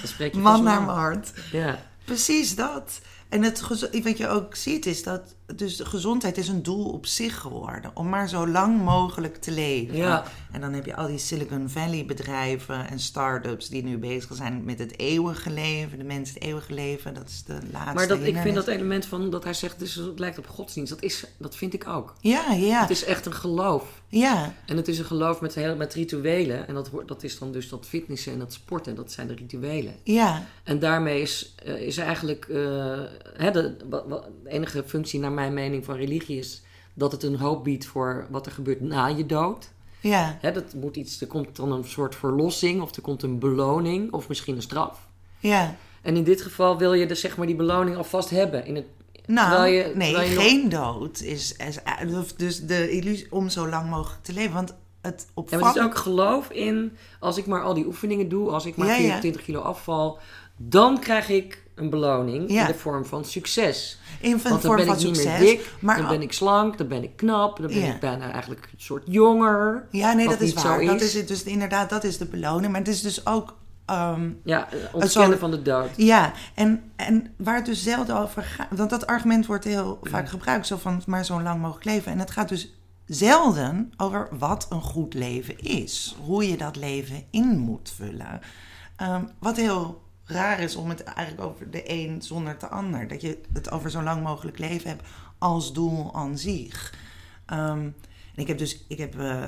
Dat 0.00 0.10
spreek 0.10 0.34
je 0.34 0.40
Man 0.40 0.62
naar 0.62 0.82
mijn 0.82 0.96
hart. 0.96 1.32
Ja. 1.52 1.86
Precies 2.04 2.54
dat. 2.54 3.00
En 3.28 3.42
het, 3.42 3.68
wat 4.02 4.18
je 4.18 4.28
ook 4.28 4.54
ziet 4.54 4.86
is 4.86 5.02
dat 5.02 5.35
dus 5.54 5.76
de 5.76 5.84
gezondheid 5.84 6.38
is 6.38 6.48
een 6.48 6.62
doel 6.62 6.84
op 6.90 7.06
zich 7.06 7.38
geworden. 7.38 7.90
Om 7.94 8.08
maar 8.08 8.28
zo 8.28 8.46
lang 8.48 8.82
mogelijk 8.82 9.36
te 9.36 9.50
leven. 9.50 9.96
Ja. 9.96 10.24
En 10.52 10.60
dan 10.60 10.72
heb 10.72 10.86
je 10.86 10.96
al 10.96 11.06
die 11.06 11.18
Silicon 11.18 11.68
Valley 11.68 12.04
bedrijven 12.06 12.88
en 12.88 12.98
start-ups 13.00 13.68
die 13.68 13.84
nu 13.84 13.98
bezig 13.98 14.30
zijn 14.34 14.64
met 14.64 14.78
het 14.78 14.98
eeuwige 14.98 15.50
leven. 15.50 15.98
De 15.98 16.04
mensen 16.04 16.34
het 16.34 16.42
eeuwige 16.44 16.74
leven, 16.74 17.14
dat 17.14 17.28
is 17.28 17.42
de 17.44 17.58
laatste. 17.72 17.94
Maar 17.94 18.08
dat, 18.08 18.22
ik 18.22 18.36
vind 18.36 18.54
dat 18.54 18.66
element 18.66 19.06
van 19.06 19.30
dat 19.30 19.44
hij 19.44 19.54
zegt 19.54 19.78
dus 19.78 19.94
het 19.94 20.18
lijkt 20.18 20.38
op 20.38 20.46
godsdienst. 20.46 20.90
Dat, 20.92 21.02
is, 21.02 21.24
dat 21.38 21.56
vind 21.56 21.74
ik 21.74 21.88
ook. 21.88 22.14
Ja, 22.20 22.52
ja. 22.52 22.80
Het 22.80 22.90
is 22.90 23.04
echt 23.04 23.26
een 23.26 23.34
geloof. 23.34 24.02
Ja. 24.08 24.52
En 24.66 24.76
het 24.76 24.88
is 24.88 24.98
een 24.98 25.04
geloof 25.04 25.40
met, 25.40 25.54
heel, 25.54 25.76
met 25.76 25.94
rituelen. 25.94 26.68
En 26.68 26.74
dat, 26.74 26.90
wordt- 26.90 27.08
dat 27.08 27.22
is 27.22 27.38
dan 27.38 27.52
dus 27.52 27.68
dat 27.68 27.86
fitnessen 27.86 28.32
en 28.32 28.38
dat 28.38 28.52
sporten. 28.52 28.94
Dat 28.94 29.12
zijn 29.12 29.26
de 29.26 29.34
rituelen. 29.34 29.94
Ja. 30.02 30.42
En 30.64 30.78
daarmee 30.78 31.20
is, 31.20 31.54
eh, 31.64 31.80
is 31.80 31.96
eigenlijk 31.96 32.44
eh, 32.48 33.00
hè, 33.36 33.50
de, 33.50 33.76
de 33.90 34.22
enige 34.44 34.82
functie 34.86 35.20
naar 35.20 35.32
mijn 35.36 35.54
mening 35.54 35.84
van 35.84 35.96
religie 35.96 36.38
is 36.38 36.62
dat 36.94 37.12
het 37.12 37.22
een 37.22 37.36
hoop 37.36 37.64
biedt 37.64 37.86
voor 37.86 38.26
wat 38.30 38.46
er 38.46 38.52
gebeurt 38.52 38.80
na 38.80 39.06
je 39.06 39.26
dood. 39.26 39.70
Ja, 40.00 40.38
Hè, 40.40 40.52
dat 40.52 40.74
moet 40.74 40.96
iets, 40.96 41.20
er 41.20 41.26
komt 41.26 41.56
dan 41.56 41.72
een 41.72 41.84
soort 41.84 42.14
verlossing 42.14 42.82
of 42.82 42.96
er 42.96 43.02
komt 43.02 43.22
een 43.22 43.38
beloning 43.38 44.12
of 44.12 44.28
misschien 44.28 44.56
een 44.56 44.62
straf. 44.62 45.08
ja. 45.38 45.76
En 46.02 46.16
in 46.16 46.24
dit 46.24 46.42
geval 46.42 46.78
wil 46.78 46.92
je 46.94 47.06
dus 47.06 47.20
zeg 47.20 47.36
maar 47.36 47.46
die 47.46 47.56
beloning 47.56 47.96
alvast 47.96 48.30
hebben. 48.30 48.66
In 48.66 48.74
het, 48.74 48.84
Nou, 49.26 49.50
Terwijl 49.50 49.72
je- 49.88 49.96
nee, 49.96 50.12
nog- 50.12 50.42
geen 50.44 50.68
dood 50.68 51.20
is, 51.20 51.56
is 51.56 51.78
dus 52.36 52.66
de 52.66 52.90
illusie 52.90 53.26
om 53.32 53.48
zo 53.48 53.68
lang 53.68 53.90
mogelijk 53.90 54.22
te 54.22 54.32
leven. 54.32 54.54
Want 54.54 54.74
het 55.00 55.20
ja, 55.26 55.32
maar 55.34 55.44
opvallend... 55.44 55.66
het 55.66 55.76
is 55.76 55.82
ook 55.82 55.96
geloof 55.96 56.50
in, 56.50 56.96
als 57.20 57.36
ik 57.36 57.46
maar 57.46 57.62
al 57.62 57.74
die 57.74 57.86
oefeningen 57.86 58.28
doe, 58.28 58.50
als 58.50 58.66
ik 58.66 58.76
maar 58.76 58.86
Ja, 58.86 58.92
ja. 58.94 58.98
24 59.00 59.42
kilo 59.42 59.60
afval, 59.60 60.18
dan 60.56 61.00
krijg 61.00 61.28
ik 61.28 61.62
een 61.76 61.90
beloning 61.90 62.50
Ja. 62.50 62.60
in 62.66 62.72
de 62.72 62.78
vorm 62.78 63.04
van 63.04 63.24
succes. 63.24 63.98
in 64.20 64.32
een 64.32 64.38
Want 64.42 64.42
dan 64.42 64.60
vorm 64.60 64.76
ben 64.76 64.86
van 64.86 64.96
ik 64.98 65.02
niet 65.04 65.16
succes. 65.16 65.38
meer 65.40 65.48
dik, 65.48 65.72
maar 65.80 65.96
dan 65.96 66.08
ben 66.08 66.22
ik 66.22 66.32
slank, 66.32 66.78
dan 66.78 66.88
ben 66.88 67.02
ik 67.02 67.16
knap, 67.16 67.56
dan 67.58 67.66
ben 67.66 67.78
Ja. 67.78 67.94
ik 67.94 68.00
bijna 68.00 68.30
eigenlijk 68.32 68.62
een 68.72 68.80
soort 68.80 69.02
jonger. 69.06 69.86
Ja, 69.90 70.12
nee, 70.12 70.28
dat 70.28 70.40
is 70.40 70.52
waar. 70.52 70.84
Dat 70.84 71.00
is. 71.00 71.14
het. 71.14 71.28
Dus 71.28 71.42
inderdaad, 71.42 71.90
dat 71.90 72.04
is 72.04 72.18
de 72.18 72.26
beloning. 72.26 72.70
Maar 72.72 72.80
het 72.80 72.88
is 72.90 73.02
dus 73.02 73.26
ook... 73.26 73.54
ehm, 73.86 74.30
Ja, 74.44 74.68
ontkennen 74.92 75.10
soort- 75.10 75.38
van 75.38 75.50
de 75.50 75.62
dood. 75.62 75.88
ja, 75.96 76.32
en, 76.54 76.82
en 76.96 77.34
waar 77.36 77.54
het 77.54 77.64
dus 77.66 77.82
zelden 77.82 78.16
over 78.18 78.42
gaat... 78.42 78.66
Want 78.70 78.90
dat 78.90 79.06
argument 79.06 79.46
wordt 79.46 79.64
heel 79.64 79.98
vaak 80.02 80.28
gebruikt. 80.28 80.66
Zo 80.66 80.76
van, 80.76 81.02
maar 81.06 81.24
zo 81.24 81.42
lang 81.42 81.60
mogelijk 81.60 81.84
leven. 81.84 82.12
En 82.12 82.18
het 82.18 82.30
gaat 82.30 82.48
dus 82.48 82.72
zelden 83.06 83.92
over 83.96 84.28
wat 84.38 84.66
een 84.70 84.80
goed 84.82 85.14
leven 85.14 85.58
is. 85.58 86.16
Hoe 86.24 86.48
je 86.48 86.56
dat 86.56 86.76
leven 86.76 87.24
in 87.30 87.58
moet 87.58 87.92
vullen. 87.96 88.40
Ehm, 88.96 89.22
wat 89.38 89.56
heel 89.56 90.02
raar 90.26 90.60
is 90.60 90.76
om 90.76 90.88
het 90.88 91.02
eigenlijk 91.02 91.48
over 91.48 91.70
de 91.70 91.90
een 91.90 92.22
zonder 92.22 92.58
de 92.58 92.68
ander. 92.68 93.08
Dat 93.08 93.20
je 93.20 93.40
het 93.52 93.70
over 93.70 93.90
zo 93.90 94.02
lang 94.02 94.22
mogelijk 94.22 94.58
leven 94.58 94.88
hebt 94.88 95.02
als 95.38 95.72
doel 95.72 96.14
aan 96.14 96.38
zich. 96.38 96.94
Ehm, 97.46 97.80
en 98.34 98.42
ik 98.42 98.46
heb 98.46 98.58
dus, 98.58 98.84
ik 98.88 98.98
heb 98.98 99.18
eh, 99.18 99.44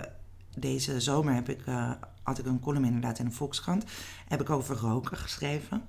deze 0.57 1.01
zomer 1.01 1.35
heb 1.35 1.49
ik, 1.49 1.66
eh, 1.66 1.91
had 2.22 2.39
ik 2.39 2.47
een 2.47 2.61
column 2.61 2.85
inderdaad 2.85 3.18
in 3.18 3.24
de 3.24 3.31
Volkskrant. 3.31 3.85
Heb 4.29 4.41
ik 4.41 4.51
over 4.51 4.76
roken 4.76 5.16
geschreven. 5.16 5.83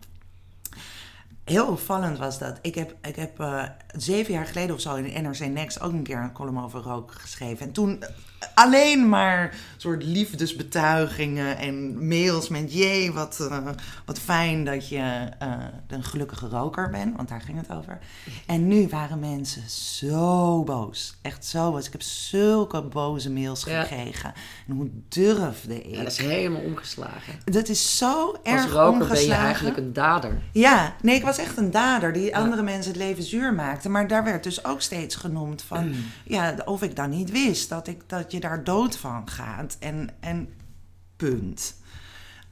Heel 1.43 1.67
opvallend 1.67 2.17
was 2.17 2.39
dat. 2.39 2.59
Ik 2.61 2.75
heb, 2.75 2.95
ik 3.01 3.15
heb 3.15 3.39
eh, 3.39 3.63
zeven 3.95 4.33
jaar 4.33 4.45
geleden 4.45 4.75
of 4.75 4.81
zo 4.81 4.95
in 4.95 5.23
NRC 5.23 5.39
Next 5.39 5.81
ook 5.81 5.91
een 5.91 6.03
keer 6.03 6.17
een 6.17 6.31
column 6.31 6.63
over 6.63 6.81
roken 6.81 7.15
geschreven. 7.15 7.65
En 7.65 7.71
toen 7.71 8.03
alleen 8.53 9.09
maar 9.09 9.55
soort 9.77 10.03
liefdesbetuigingen 10.03 11.57
en 11.57 12.07
mails 12.07 12.49
met... 12.49 12.73
jee, 12.73 13.11
wat, 13.11 13.47
eh, 13.49 13.67
wat 14.05 14.19
fijn 14.19 14.65
dat 14.65 14.89
je 14.89 15.29
eh, 15.39 15.53
een 15.87 16.03
gelukkige 16.03 16.47
roker 16.47 16.89
bent. 16.89 17.15
Want 17.15 17.29
daar 17.29 17.41
ging 17.41 17.57
het 17.57 17.71
over. 17.77 17.99
En 18.45 18.67
nu 18.67 18.87
waren 18.87 19.19
mensen 19.19 19.69
zo 19.69 20.63
boos. 20.63 21.17
Echt 21.21 21.45
zo 21.45 21.71
boos. 21.71 21.85
Ik 21.85 21.91
heb 21.91 22.01
zulke 22.01 22.81
boze 22.81 23.31
mails 23.31 23.63
Ja. 23.63 23.83
gekregen. 23.83 24.33
En 24.67 24.75
hoe 24.75 24.89
durfde 25.07 25.83
ik? 25.83 25.95
Ja, 25.95 26.03
dat 26.03 26.11
is 26.11 26.17
helemaal 26.17 26.61
omgeslagen. 26.61 27.33
Dat 27.45 27.67
is 27.67 27.97
zo 27.97 28.37
erg 28.43 28.63
Als 28.63 28.71
roker 28.71 29.01
omgeslagen. 29.01 29.27
ben 29.27 29.37
je 29.37 29.43
eigenlijk 29.43 29.77
een 29.77 29.93
dader. 29.93 30.41
Ja, 30.51 30.95
nee, 31.01 31.15
ik 31.15 31.23
was 31.23 31.37
echt 31.37 31.57
een 31.57 31.71
dader 31.71 32.13
die 32.13 32.35
andere 32.35 32.61
mensen 32.61 32.91
het 32.91 33.01
leven 33.01 33.23
zuur 33.23 33.53
maakte. 33.53 33.89
Maar 33.89 34.07
daar 34.07 34.23
werd 34.23 34.43
dus 34.43 34.65
ook 34.65 34.81
steeds 34.81 35.15
genoemd 35.15 35.61
van... 35.61 35.87
Mm. 35.87 35.95
ja, 36.23 36.55
of 36.65 36.81
ik 36.81 36.95
dan 36.95 37.09
niet 37.09 37.31
wist 37.31 37.69
dat, 37.69 37.87
ik, 37.87 38.01
dat 38.07 38.28
je 38.31 38.39
daar 38.39 38.63
dood 38.63 38.97
van 38.97 39.29
gaat. 39.29 39.77
En, 39.79 40.09
en 40.19 40.53
punt. 41.15 41.75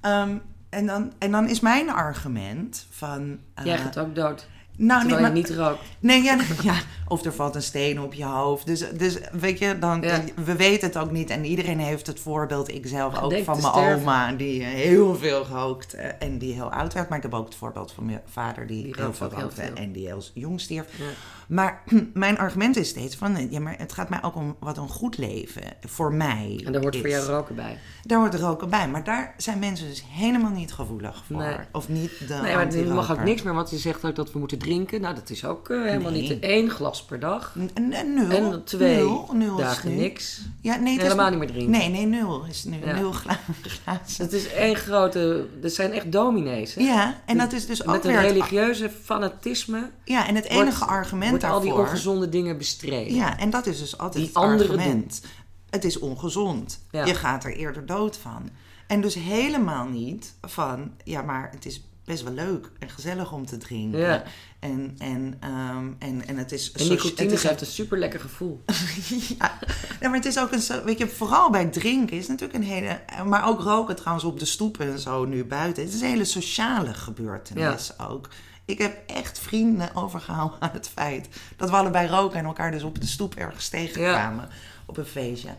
Ehm, 0.01 0.37
en, 0.69 0.85
dan, 0.85 1.13
en 1.17 1.31
dan 1.31 1.47
is 1.49 1.59
mijn 1.59 1.89
argument 1.89 2.87
van... 2.89 3.39
eh, 3.53 3.65
Jij 3.65 3.77
gaat 3.77 3.97
ook 3.99 4.15
dood. 4.15 4.47
Nou, 4.77 4.99
terwijl 5.01 5.03
nee, 5.03 5.15
je 5.15 5.21
maar- 5.21 5.31
niet 5.31 5.67
rookt. 5.67 5.81
Nee, 5.99 6.21
ja, 6.23 6.37
ja, 6.63 6.75
of 7.07 7.25
er 7.25 7.33
valt 7.33 7.55
een 7.55 7.61
steen 7.61 8.01
op 8.01 8.13
je 8.13 8.25
hoofd. 8.25 8.65
Dus, 8.65 8.83
dus 8.97 9.17
weet 9.31 9.59
je, 9.59 9.79
dan, 9.79 10.01
Ja. 10.01 10.21
we 10.45 10.55
weten 10.55 10.87
het 10.87 10.97
ook 10.97 11.11
niet. 11.11 11.29
En 11.29 11.45
iedereen 11.45 11.79
heeft 11.79 12.07
het 12.07 12.19
voorbeeld, 12.19 12.69
ik 12.73 12.87
zelf 12.87 13.21
ook, 13.21 13.33
van 13.43 13.57
mijn 13.61 13.73
sterven. 13.73 13.99
oma... 14.01 14.31
die 14.31 14.63
heel 14.63 15.15
veel 15.15 15.45
rookt 15.45 15.93
eh, 15.93 16.09
en 16.19 16.37
die 16.37 16.53
heel 16.53 16.71
oud 16.71 16.93
werd. 16.93 17.09
Maar 17.09 17.17
ik 17.17 17.23
heb 17.23 17.33
ook 17.33 17.45
het 17.45 17.55
voorbeeld 17.55 17.91
van 17.91 18.05
mijn 18.05 18.21
vader... 18.25 18.67
die, 18.67 18.83
Die 18.83 18.93
heel 18.97 19.13
veel 19.13 19.29
rookte 19.29 19.61
veel. 19.61 19.73
en 19.75 19.91
die 19.91 20.05
heel 20.07 20.23
jong 20.33 20.61
stierf. 20.61 20.85
Ja. 20.97 21.05
Maar 21.47 21.83
mijn 22.13 22.37
argument 22.37 22.77
is 22.77 22.89
steeds 22.89 23.15
van... 23.15 23.35
eh, 23.35 23.51
ja, 23.51 23.59
maar 23.59 23.75
het 23.77 23.93
gaat 23.93 24.09
mij 24.09 24.23
ook 24.23 24.35
om 24.35 24.55
wat 24.59 24.77
een 24.77 24.87
goed 24.89 25.17
leven 25.17 25.61
voor 25.85 26.13
mij 26.13 26.61
En 26.65 26.71
daar 26.71 26.81
hoort 26.81 26.97
voor 26.97 27.09
jou 27.09 27.25
roken 27.25 27.55
bij. 27.55 27.77
Daar 28.03 28.19
hoort 28.19 28.35
roken 28.35 28.69
bij. 28.69 28.87
Maar 28.89 29.03
daar 29.03 29.33
zijn 29.37 29.59
mensen 29.59 29.87
dus 29.87 30.03
helemaal 30.09 30.51
niet 30.51 30.73
gevoelig 30.73 31.23
voor. 31.27 31.37
Nee. 31.37 31.55
Of 31.71 31.89
niet 31.89 32.11
de 32.27 32.33
Nee, 32.41 32.55
maar 32.55 32.75
je 32.75 32.83
mag 32.83 33.11
ook 33.11 33.23
niks 33.23 33.41
meer, 33.41 33.53
want 33.53 33.69
je 33.69 33.77
zegt 33.77 34.05
ook 34.05 34.15
dat 34.15 34.31
we 34.31 34.39
moeten 34.39 34.57
drinken. 34.67 35.01
Nou, 35.01 35.15
dat 35.15 35.29
is 35.29 35.45
ook 35.45 35.69
eh, 35.69 35.81
helemaal 35.83 36.11
Nee. 36.11 36.21
niet 36.21 36.39
één 36.39 36.69
glas 36.69 37.03
per 37.05 37.19
dag. 37.19 37.55
N- 37.55 37.71
nul. 38.13 38.29
En 38.53 38.63
twee 38.63 38.95
nul, 38.95 39.29
nul 39.33 39.55
dagen 39.57 39.95
niks. 39.95 40.41
Ja, 40.61 40.75
nee, 40.75 40.91
het 40.93 41.01
is 41.01 41.07
Helemaal 41.07 41.29
niet 41.29 41.39
meer 41.39 41.47
drinken. 41.47 41.71
Nee, 41.71 41.89
nee, 41.89 42.05
nul 42.05 42.45
is 42.49 42.63
nu. 42.63 42.77
Ja. 42.85 42.95
Nul 42.99 43.11
gla- 43.11 43.39
glazen. 43.83 44.23
Het 44.23 44.33
is 44.33 44.47
één 44.53 44.75
grote... 44.75 45.47
Er 45.63 45.69
zijn 45.69 45.91
echt 45.91 46.11
dominees, 46.11 46.73
hè? 46.73 46.81
Ja, 46.81 47.19
en 47.25 47.37
dat 47.37 47.53
is 47.53 47.65
dus 47.65 47.85
ook 47.85 47.91
Met 47.93 48.05
een 48.05 48.11
het- 48.15 48.21
religieuze 48.25 48.89
fanatisme 49.03 49.89
ja, 50.03 50.27
en 50.27 50.35
het 50.35 50.47
wordt- 50.53 50.61
enige 50.67 50.85
argument 50.85 51.29
wordt 51.29 51.43
al 51.45 51.59
die 51.59 51.69
daarvoor... 51.69 51.87
ongezonde 51.87 52.29
dingen 52.29 52.57
bestreden. 52.57 53.15
Ja, 53.15 53.37
en 53.39 53.49
dat 53.49 53.65
is 53.65 53.79
dus 53.79 53.97
altijd 53.97 54.23
Die 54.23 54.33
het 54.33 54.43
argument. 54.43 55.21
Het 55.69 55.83
is 55.83 55.99
ongezond. 55.99 56.79
Ja. 56.91 57.05
Je 57.05 57.13
gaat 57.15 57.43
er 57.43 57.55
eerder 57.55 57.85
dood 57.85 58.17
van. 58.17 58.49
En 58.87 59.01
dus 59.01 59.15
helemaal 59.15 59.85
niet 59.85 60.33
van... 60.41 60.91
Ja, 61.03 61.21
maar 61.21 61.49
het 61.51 61.65
is 61.65 61.81
best 62.07 62.23
wel 62.23 62.33
leuk 62.33 62.69
en 62.79 62.89
gezellig 62.89 63.31
om 63.31 63.45
te 63.45 63.57
drinken. 63.57 63.99
Ja. 63.99 64.23
En, 64.59 64.95
en, 64.97 65.37
ehm, 65.39 65.91
en, 65.99 66.27
en 66.27 66.37
het 66.37 66.51
is... 66.51 66.71
En 66.71 66.87
nicotine 66.87 67.29
het 67.29 67.31
is 67.31 67.41
geeft 67.41 67.61
een 67.61 67.67
super 67.67 67.97
lekker 67.97 68.19
gevoel. 68.19 68.63
ja, 69.39 69.59
maar 70.01 70.13
het 70.13 70.25
is 70.25 70.39
ook 70.39 70.51
een, 70.51 70.83
weet 70.83 70.97
je, 70.97 71.07
vooral 71.07 71.49
bij 71.49 71.65
drinken 71.65 72.17
is 72.17 72.27
natuurlijk 72.27 72.59
een 72.59 72.69
hele, 72.69 72.99
maar 73.25 73.47
ook 73.47 73.61
roken 73.61 73.95
trouwens 73.95 74.25
op 74.25 74.39
de 74.39 74.45
stoepen 74.45 74.91
en 74.91 74.99
zo 74.99 75.25
nu 75.25 75.45
buiten. 75.45 75.83
Het 75.83 75.93
is 75.93 76.01
een 76.01 76.07
hele 76.07 76.25
sociale 76.25 76.93
gebeurtenis 76.93 77.99
ook. 77.99 78.29
Ik 78.65 78.77
heb 78.77 78.97
echt 79.07 79.39
vrienden 79.39 79.95
overgehouden 79.95 80.61
aan 80.61 80.73
het 80.73 80.89
feit 80.89 81.27
dat 81.55 81.69
we 81.69 81.75
allebei 81.75 82.07
roken 82.07 82.39
en 82.39 82.45
elkaar 82.45 82.71
dus 82.71 82.83
op 82.83 83.01
de 83.01 83.07
stoep 83.07 83.35
ergens 83.35 83.69
tegenkwamen 83.69 84.49
op 84.85 84.97
een 84.97 85.05
feestje. 85.05 85.49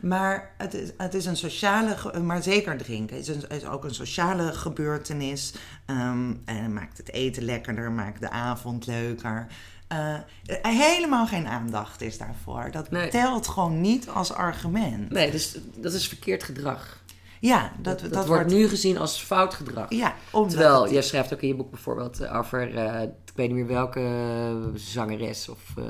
Maar 0.00 0.54
het 0.56 0.74
is, 0.74 0.90
het 0.96 1.14
is 1.14 1.24
een 1.26 1.36
sociale, 1.36 1.96
maar 2.22 2.42
zeker 2.42 2.76
drinken 2.76 3.16
is, 3.18 3.28
een, 3.28 3.48
is 3.48 3.64
ook 3.66 3.84
een 3.84 3.94
sociale 3.94 4.52
gebeurtenis. 4.52 5.54
Ehm, 5.86 6.34
en 6.44 6.72
maakt 6.72 6.98
het 6.98 7.12
eten 7.12 7.42
lekkerder, 7.42 7.92
maakt 7.92 8.20
de 8.20 8.30
avond 8.30 8.86
leuker. 8.86 9.46
Eh, 9.88 10.14
helemaal 10.62 11.26
geen 11.26 11.46
aandacht 11.46 12.00
is 12.00 12.18
daarvoor. 12.18 12.68
Dat 12.70 12.90
Nee. 12.90 13.08
telt 13.10 13.48
gewoon 13.48 13.80
niet 13.80 14.08
als 14.08 14.32
argument. 14.32 15.10
Nee, 15.10 15.30
dus 15.30 15.58
dat 15.76 15.92
is 15.92 16.08
verkeerd 16.08 16.42
gedrag. 16.42 17.02
Ja, 17.40 17.72
dat, 17.80 18.00
Dat, 18.00 18.12
dat, 18.12 18.26
wordt 18.26 18.50
nu 18.50 18.68
gezien 18.68 18.98
als 18.98 19.20
fout 19.22 19.54
gedrag. 19.54 19.90
Ja, 19.90 20.14
omdat 20.30 20.50
Terwijl, 20.50 20.82
het- 20.82 20.90
jij 20.92 21.02
schrijft 21.02 21.32
ook 21.34 21.40
in 21.42 21.48
je 21.48 21.54
boek 21.54 21.70
bijvoorbeeld 21.70 22.20
eh, 22.20 22.36
over, 22.36 22.74
eh, 22.76 23.02
ik 23.02 23.32
weet 23.34 23.46
niet 23.48 23.56
meer 23.56 23.66
welke 23.66 24.70
zangeres 24.74 25.48
of 25.48 25.58
eh 25.76 25.84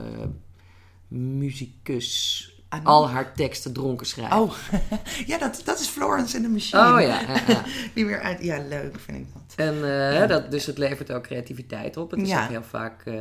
muzikus 1.08 2.52
Al 2.82 3.08
haar 3.08 3.32
teksten 3.34 3.72
dronken 3.72 4.06
schrijft. 4.06 4.32
Oh, 4.34 4.52
ja, 5.26 5.38
dat, 5.38 5.60
dat 5.64 5.80
is 5.80 5.86
Florence 5.88 6.36
in 6.36 6.42
the 6.42 6.48
Machine. 6.48 6.82
Oh 6.82 7.00
ja, 7.00 7.20
ja, 7.20 7.40
ja. 7.46 7.62
Die 7.94 8.06
weer 8.06 8.20
uit... 8.20 8.42
Ja, 8.42 8.58
leuk 8.68 8.98
vind 9.00 9.18
ik 9.18 9.26
dat. 9.32 9.66
En 9.66 9.74
eh, 10.22 10.28
dat, 10.28 10.50
dus 10.50 10.66
het 10.66 10.78
levert 10.78 11.12
ook 11.12 11.22
creativiteit 11.22 11.96
op. 11.96 12.10
Het 12.10 12.20
is 12.20 12.28
Ja. 12.28 12.42
ook 12.42 12.48
heel 12.50 12.62
vaak. 12.62 13.02
eh, 13.04 13.14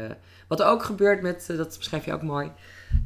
wat 0.47 0.59
er 0.59 0.65
ook 0.65 0.83
gebeurt 0.83 1.21
met, 1.21 1.45
eh, 1.49 1.57
dat 1.57 1.75
beschrijf 1.77 2.05
je 2.05 2.13
ook 2.13 2.21
mooi, 2.23 2.51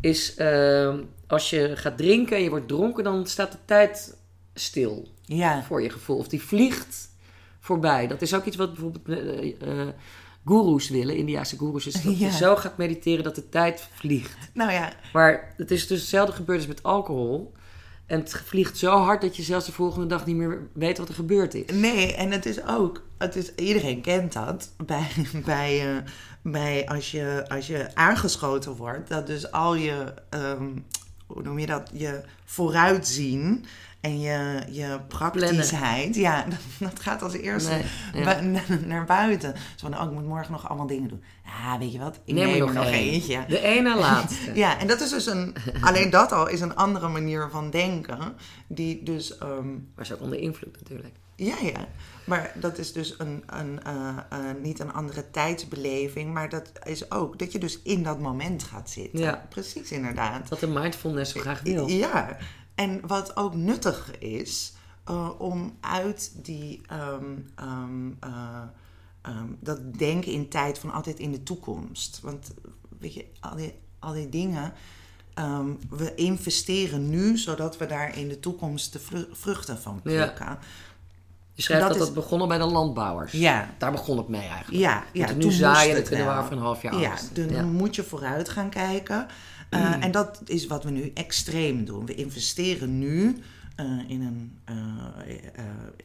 is 0.01 0.35
eh, 0.35 0.93
als 1.27 1.49
je 1.49 1.71
gaat 1.75 1.97
drinken 1.97 2.35
en 2.37 2.43
je 2.43 2.49
wordt 2.49 2.67
dronken, 2.67 3.03
dan 3.03 3.27
staat 3.27 3.51
de 3.51 3.57
tijd 3.65 4.17
stil 4.53 5.07
Ja, 5.23 5.63
voor 5.63 5.81
je 5.81 5.89
gevoel. 5.89 6.17
Of 6.17 6.27
die 6.27 6.41
vliegt 6.41 7.09
voorbij. 7.59 8.07
Dat 8.07 8.21
is 8.21 8.33
ook 8.33 8.45
iets 8.45 8.55
wat 8.57 8.73
bijvoorbeeld 8.73 9.19
goeroes 10.45 10.89
willen, 10.89 11.15
Indiaanse 11.15 11.57
goeroes, 11.57 11.87
is 11.87 11.93
dat 11.93 12.03
Ja. 12.19 12.25
je 12.27 12.31
zo 12.31 12.55
gaat 12.55 12.77
mediteren 12.77 13.23
dat 13.23 13.35
de 13.35 13.49
tijd 13.49 13.87
vliegt. 13.93 14.37
nou 14.53 14.71
ja, 14.71 14.93
Maar 15.13 15.53
het 15.57 15.71
is 15.71 15.87
dus 15.87 15.99
hetzelfde 15.99 16.33
gebeurd 16.35 16.57
als 16.59 16.67
met 16.67 16.83
alcohol. 16.83 17.53
En 18.05 18.19
het 18.19 18.33
vliegt 18.45 18.77
zo 18.77 18.97
hard 18.97 19.21
dat 19.21 19.35
je 19.35 19.43
zelfs 19.43 19.65
de 19.65 19.71
volgende 19.71 20.07
dag 20.07 20.25
niet 20.25 20.35
meer 20.35 20.67
weet 20.73 20.97
wat 20.97 21.07
er 21.07 21.13
gebeurd 21.13 21.53
is. 21.53 21.75
Nee, 21.75 22.15
en 22.15 22.31
het 22.31 22.45
is 22.45 22.65
ook, 22.67 23.03
het 23.17 23.35
is, 23.35 23.55
iedereen 23.55 24.01
kent 24.01 24.33
dat 24.33 24.71
bij, 24.85 25.07
bij, 25.45 25.95
eh, 25.95 26.03
bij 26.41 26.87
als, 26.87 27.11
je, 27.11 27.45
als 27.47 27.67
je 27.67 27.95
aangeschoten 27.95 28.75
wordt, 28.75 29.09
dat 29.09 29.27
dus 29.27 29.51
al 29.51 29.75
je, 29.75 30.13
ehm, 30.29 30.69
hoe 31.33 31.43
noem 31.43 31.59
je 31.59 31.65
dat, 31.65 31.89
je 31.93 32.21
vooruitzien 32.45 33.65
en 34.01 34.19
je, 34.19 34.61
je 34.69 34.99
praktischheid, 35.07 36.15
ja, 36.15 36.45
dat, 36.49 36.59
dat 36.89 36.99
gaat 36.99 37.21
als 37.21 37.33
eerste 37.33 37.69
Nee, 38.13 38.23
ja. 38.23 38.39
bu- 38.41 38.59
naar 38.87 39.05
buiten. 39.05 39.53
Zo 39.75 39.87
van, 39.89 39.97
oh, 39.99 40.05
ik 40.05 40.11
moet 40.11 40.27
morgen 40.27 40.51
nog 40.51 40.67
allemaal 40.69 40.87
dingen 40.87 41.09
doen. 41.09 41.23
Ja, 41.45 41.79
weet 41.79 41.91
je 41.91 41.99
wat, 41.99 42.19
ik 42.25 42.33
Neem 42.33 42.45
neem, 42.45 42.53
er 42.53 42.59
nog 42.59 42.73
nog 42.73 42.85
één. 42.85 42.93
eentje. 43.11 43.45
De 43.47 43.59
ene 43.61 43.95
laatste. 44.07 44.51
Ja, 44.55 44.79
en 44.79 44.87
dat 44.87 45.01
is 45.01 45.09
dus 45.09 45.25
een, 45.25 45.55
alleen 45.81 46.09
dat 46.09 46.31
al 46.31 46.47
is 46.47 46.61
een 46.61 46.75
andere 46.75 47.07
manier 47.07 47.47
van 47.51 47.69
denken, 47.69 48.33
die 48.67 49.03
dus... 49.03 49.37
Maar 49.95 50.05
is 50.05 50.13
ook 50.13 50.21
onder 50.21 50.39
invloed 50.39 50.77
natuurlijk. 50.79 51.15
Ja, 51.45 51.57
ja. 51.61 51.87
Maar 52.25 52.51
dat 52.55 52.77
is 52.77 52.93
dus 52.93 53.15
een, 53.17 53.43
een, 53.45 53.83
eh, 53.83 54.17
eh, 54.29 54.39
niet 54.61 54.79
een 54.79 54.93
andere 54.93 55.31
tijdsbeleving, 55.31 56.33
maar 56.33 56.49
dat 56.49 56.71
is 56.83 57.11
ook 57.11 57.39
dat 57.39 57.51
je 57.51 57.59
dus 57.59 57.81
in 57.81 58.03
dat 58.03 58.19
moment 58.19 58.63
gaat 58.63 58.89
zitten. 58.89 59.19
Ja. 59.19 59.45
Precies, 59.49 59.91
inderdaad. 59.91 60.49
Dat 60.49 60.59
de 60.59 60.67
mindfulness 60.67 61.31
zo 61.31 61.39
graag 61.39 61.61
wil. 61.61 61.87
Ja, 61.87 62.37
en 62.75 63.07
wat 63.07 63.35
ook 63.35 63.55
nuttig 63.55 64.17
is 64.19 64.73
eh, 65.05 65.29
om 65.37 65.77
uit 65.79 66.31
die, 66.45 66.81
ehm, 66.87 67.25
ehm, 67.55 68.11
eh, 68.19 68.61
ehm, 69.21 69.47
dat 69.59 69.93
denken 69.93 70.31
in 70.31 70.49
tijd 70.49 70.79
van 70.79 70.91
altijd 70.91 71.19
in 71.19 71.31
de 71.31 71.43
toekomst. 71.43 72.19
Want 72.21 72.53
weet 72.99 73.13
je, 73.13 73.25
al 73.39 73.55
die, 73.55 73.73
al 73.99 74.13
die 74.13 74.29
dingen, 74.29 74.73
we 75.89 76.15
investeren 76.15 77.09
nu 77.09 77.37
zodat 77.37 77.77
we 77.77 77.85
daar 77.85 78.17
in 78.17 78.27
de 78.27 78.39
toekomst 78.39 78.93
de 78.93 78.99
vru- 78.99 79.27
vruchten 79.31 79.77
van 79.77 79.99
Ja. 80.03 80.59
Je 81.53 81.61
schrijft 81.61 81.87
dat 81.87 81.97
dat 81.97 82.05
dat, 82.05 82.15
begonnen 82.15 82.47
bij 82.47 82.57
de 82.57 82.63
landbouwers. 82.65 83.31
Ja. 83.31 83.69
Daar 83.77 83.91
begon 83.91 84.17
het 84.17 84.27
mee 84.27 84.41
eigenlijk. 84.47 84.71
Ja, 84.83 85.03
ja 85.11 85.19
moeten 85.19 85.35
nu 85.37 85.41
toen 85.41 85.51
zaaien 85.51 85.89
en 85.91 85.95
het 85.95 86.07
kunnen 86.07 86.27
we 86.27 86.39
over 86.39 86.51
een 86.51 86.57
half 86.57 86.81
jaar 86.81 86.95
Ja, 86.99 87.13
dan 87.33 87.49
Ja. 87.49 87.61
Mm. 87.61 87.71
moet 87.71 87.95
je 87.95 88.03
vooruit 88.03 88.49
gaan 88.49 88.69
kijken. 88.69 89.27
Uh, 89.69 90.03
En 90.03 90.11
dat 90.11 90.41
is 90.45 90.67
wat 90.67 90.83
we 90.83 90.89
nu 90.91 91.11
extreem 91.13 91.85
doen. 91.85 92.05
We 92.05 92.15
investeren 92.15 92.99
nu 92.99 93.37
eh, 93.75 93.85
in, 94.07 94.21
een, 94.21 94.59
eh, 94.65 94.75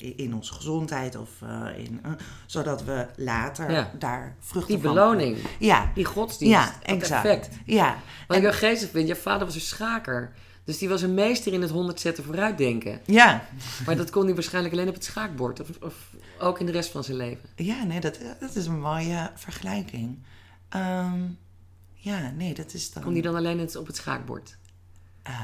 eh, 0.00 0.12
in 0.16 0.34
onze 0.34 0.52
gezondheid, 0.54 1.16
of, 1.16 1.30
eh, 1.42 1.84
in, 1.84 2.00
eh, 2.02 2.10
zodat 2.46 2.84
we 2.84 3.06
later 3.16 3.70
Ja. 3.70 3.90
daar 3.98 4.36
vruchten 4.40 4.74
Die 4.74 4.84
van 4.84 4.94
beloning, 4.94 5.36
Ja, 5.58 5.90
die 5.94 6.04
godsdienst, 6.04 6.54
ja, 6.54 6.64
dat 6.64 6.96
exact. 6.96 7.24
effect. 7.24 7.48
Ja, 7.64 7.96
Wat 8.26 8.36
ik 8.36 8.42
wel 8.42 8.52
geestig 8.52 8.90
vind, 8.90 9.08
je 9.08 9.16
vader 9.16 9.46
was 9.46 9.54
een 9.54 9.60
schaker. 9.60 10.32
Dus 10.66 10.78
die 10.78 10.88
was 10.88 11.02
een 11.02 11.14
meester 11.14 11.52
in 11.52 11.62
het 11.62 11.70
100 11.70 12.00
zetten 12.00 12.24
vooruitdenken. 12.24 13.00
ja. 13.04 13.44
Maar 13.86 13.96
dat 13.96 14.10
kon 14.10 14.24
hij 14.24 14.34
waarschijnlijk 14.34 14.74
alleen 14.74 14.88
op 14.88 14.94
het 14.94 15.04
schaakbord. 15.04 15.60
Of, 15.60 15.68
of 15.82 15.94
ook 16.40 16.60
in 16.60 16.66
de 16.66 16.72
rest 16.72 16.90
van 16.90 17.04
zijn 17.04 17.16
leven. 17.16 17.48
ja 17.56 17.84
nee, 17.84 18.00
dat, 18.00 18.18
dat 18.40 18.54
is 18.56 18.66
een 18.66 18.80
mooie 18.80 19.30
vergelijking. 19.34 20.18
Ehm, 20.68 21.20
ja, 21.94 22.30
nee, 22.36 22.54
dat 22.54 22.74
is 22.74 22.92
dan... 22.92 23.02
Kon 23.02 23.12
hij 23.12 23.22
dan 23.22 23.34
alleen 23.36 23.58
het- 23.58 23.76
op 23.76 23.86
het 23.86 23.96
schaakbord? 23.96 24.56
Eh, 25.22 25.34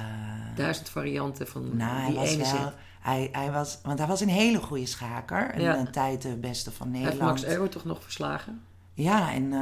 Duizend 0.56 0.88
varianten 0.88 1.46
van 1.48 1.76
Nou, 1.76 1.96
hij 1.98 2.06
die 2.06 2.16
was 2.18 2.28
ene 2.28 2.42
wel. 2.42 2.46
zet. 2.50 2.72
Hij, 3.00 3.28
hij 3.32 3.50
was, 3.50 3.78
want 3.82 3.98
hij 3.98 4.08
was 4.08 4.20
een 4.20 4.28
hele 4.28 4.58
goede 4.60 4.86
schaker. 4.86 5.50
En 5.50 5.60
Ja. 5.62 5.76
een 5.78 5.90
tijd 5.90 6.22
de 6.22 6.36
beste 6.36 6.70
van 6.70 6.88
Hij 6.90 6.96
heeft 6.98 7.10
Nederland. 7.12 7.40
Max 7.40 7.52
Euwe 7.54 7.68
toch 7.68 7.84
nog 7.84 8.02
verslagen? 8.02 8.60
Ja, 8.94 9.32
en 9.32 9.42
eh, 9.44 9.58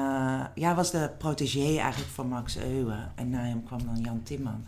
ja, 0.55 0.67
hij 0.67 0.75
was 0.75 0.91
de 0.91 1.11
protégé 1.19 1.79
eigenlijk 1.79 2.11
van 2.13 2.29
Max 2.29 2.57
Euwe. 2.57 2.97
En 3.15 3.31
na 3.31 3.39
hem 3.45 3.65
kwam 3.65 3.85
dan 3.85 3.97
Jan 4.03 4.23
Timman. 4.23 4.65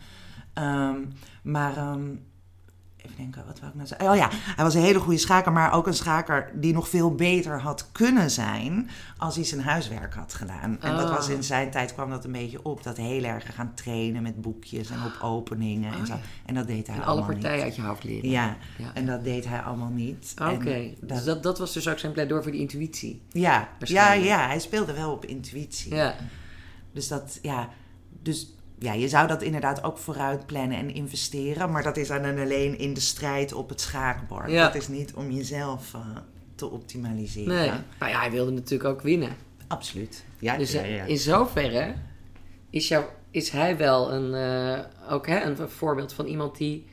Ehm, 0.52 0.96
maar 1.42 1.76
ehm, 1.76 2.00
even 2.96 3.16
denken, 3.16 3.42
wat 3.46 3.58
wou 3.58 3.70
ik 3.70 3.74
nou 3.76 3.86
zeggen? 3.88 4.10
Oh 4.10 4.16
ja, 4.16 4.28
hij 4.32 4.64
was 4.64 4.74
een 4.74 4.80
hele 4.82 4.98
goede 5.00 5.18
schaker, 5.18 5.52
maar 5.52 5.72
ook 5.72 5.86
een 5.86 5.94
schaker 5.94 6.50
die 6.54 6.72
nog 6.72 6.88
veel 6.88 7.14
beter 7.14 7.60
had 7.60 7.88
kunnen 7.92 8.30
zijn 8.30 8.90
als 9.16 9.34
hij 9.34 9.44
zijn 9.44 9.60
huiswerk 9.60 10.14
had 10.14 10.34
gedaan. 10.34 10.80
En 10.80 10.96
dat 10.96 11.08
Ah. 11.08 11.14
was 11.16 11.28
in 11.28 11.42
zijn 11.44 11.70
tijd 11.70 11.94
kwam 11.94 12.10
dat 12.10 12.24
een 12.24 12.32
beetje 12.32 12.64
op, 12.64 12.82
dat 12.82 12.96
heel 12.96 13.22
erg 13.24 13.54
gaan 13.54 13.74
trainen 13.74 14.22
met 14.22 14.40
boekjes 14.40 14.90
en 14.90 15.04
op 15.04 15.18
openingen 15.22 15.92
en 15.92 15.98
Oh 16.00 16.06
zo. 16.06 16.12
ja. 16.14 16.20
En 16.46 16.54
dat 16.54 16.66
deed 16.66 16.86
hij 16.86 16.96
En 16.96 17.02
alle 17.02 17.10
allemaal 17.10 17.30
partijen 17.32 17.54
niet. 17.56 17.64
uit 17.64 17.76
je 17.76 17.82
hoofd 17.82 18.04
leren. 18.04 18.30
Ja, 18.30 18.56
Ja. 18.78 18.90
en 18.94 19.06
dat 19.06 19.24
deed 19.24 19.44
hij 19.48 19.60
allemaal 19.60 19.90
niet. 19.90 20.34
Oké, 20.52 20.90
dus 21.00 21.24
dat, 21.24 21.42
dat 21.42 21.58
was 21.58 21.72
dus 21.72 21.88
ook 21.88 21.98
zijn 21.98 22.12
pleidooi 22.12 22.42
voor 22.42 22.52
die 22.52 22.60
intuïtie. 22.60 23.22
Ja, 23.30 23.68
ja, 23.78 24.12
ja, 24.12 24.46
hij 24.46 24.58
speelde 24.58 24.92
wel 24.94 25.12
op 25.12 25.24
intuïtie. 25.24 25.94
Ja, 25.94 26.14
Dus 26.92 27.08
dat, 27.08 27.38
ja, 27.42 27.68
dus 28.22 28.54
ja, 28.82 28.92
je 28.92 29.08
zou 29.08 29.28
dat 29.28 29.42
inderdaad 29.42 29.84
ook 29.84 29.98
vooruit 29.98 30.46
plannen 30.46 30.78
en 30.78 30.94
investeren, 30.94 31.70
maar 31.70 31.82
dat 31.82 31.96
is 31.96 32.08
dan 32.08 32.24
alleen 32.24 32.78
in 32.78 32.94
de 32.94 33.00
strijd 33.00 33.52
op 33.52 33.68
het 33.68 33.80
schaakbord. 33.80 34.50
Ja. 34.50 34.64
Dat 34.64 34.74
is 34.74 34.88
niet 34.88 35.14
om 35.14 35.30
jezelf 35.30 35.94
eh, 35.94 36.00
te 36.54 36.70
optimaliseren. 36.70 37.54
nee. 37.54 37.70
Maar 37.98 38.08
ja, 38.08 38.20
hij 38.20 38.30
wilde 38.30 38.50
natuurlijk 38.50 38.90
ook 38.90 39.00
winnen. 39.00 39.36
Absoluut. 39.68 40.24
Ja, 40.38 40.56
Dus 40.56 40.72
ja, 40.72 40.82
eh, 40.82 40.96
ja. 40.96 41.04
in 41.04 41.18
zoverre 41.18 41.94
is, 42.70 42.88
jou, 42.88 43.04
is 43.30 43.50
hij 43.50 43.76
wel 43.76 44.12
een, 44.12 44.34
eh, 44.34 45.12
ook, 45.12 45.26
hè, 45.26 45.40
een 45.42 45.68
voorbeeld 45.68 46.12
van 46.12 46.26
iemand 46.26 46.56
die, 46.56 46.86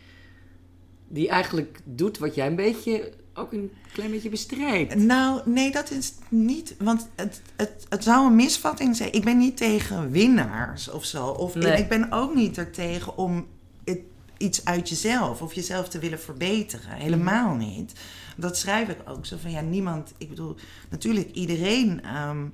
die 1.07 1.29
eigenlijk 1.29 1.79
doet 1.83 2.17
wat 2.17 2.35
jij 2.35 2.47
een 2.47 2.55
beetje, 2.55 3.11
ook 3.39 3.51
een 3.53 3.71
klein 3.93 4.11
beetje 4.11 4.29
bestrijdt. 4.29 4.95
Nou, 4.95 5.41
nee, 5.45 5.71
dat 5.71 5.91
is 5.91 6.13
niet. 6.29 6.75
Want 6.79 7.07
het, 7.15 7.41
het, 7.55 7.85
het 7.89 8.03
zou 8.03 8.27
een 8.27 8.35
misvatting 8.35 8.95
zijn. 8.95 9.13
Ik 9.13 9.23
ben 9.23 9.37
niet 9.37 9.57
tegen 9.57 10.11
winnaars 10.11 10.89
of 10.89 11.05
zo. 11.05 11.25
Of 11.27 11.55
Nee. 11.55 11.77
ik 11.77 11.89
ben 11.89 12.11
ook 12.11 12.35
niet 12.35 12.57
er 12.57 12.71
tegen 12.71 13.17
om 13.17 13.47
het, 13.83 13.99
iets 14.37 14.65
uit 14.65 14.89
jezelf 14.89 15.41
of 15.41 15.53
jezelf 15.53 15.89
te 15.89 15.99
willen 15.99 16.19
verbeteren. 16.19 16.91
Helemaal 16.91 17.55
niet. 17.55 17.93
Dat 18.37 18.57
schrijf 18.57 18.87
ik 18.89 18.97
ook 19.05 19.25
zo 19.25 19.37
van 19.41 19.51
ja, 19.51 19.61
niemand. 19.61 20.13
Ik 20.17 20.29
bedoel, 20.29 20.55
natuurlijk 20.89 21.31
iedereen. 21.31 22.03
ehm, 22.03 22.45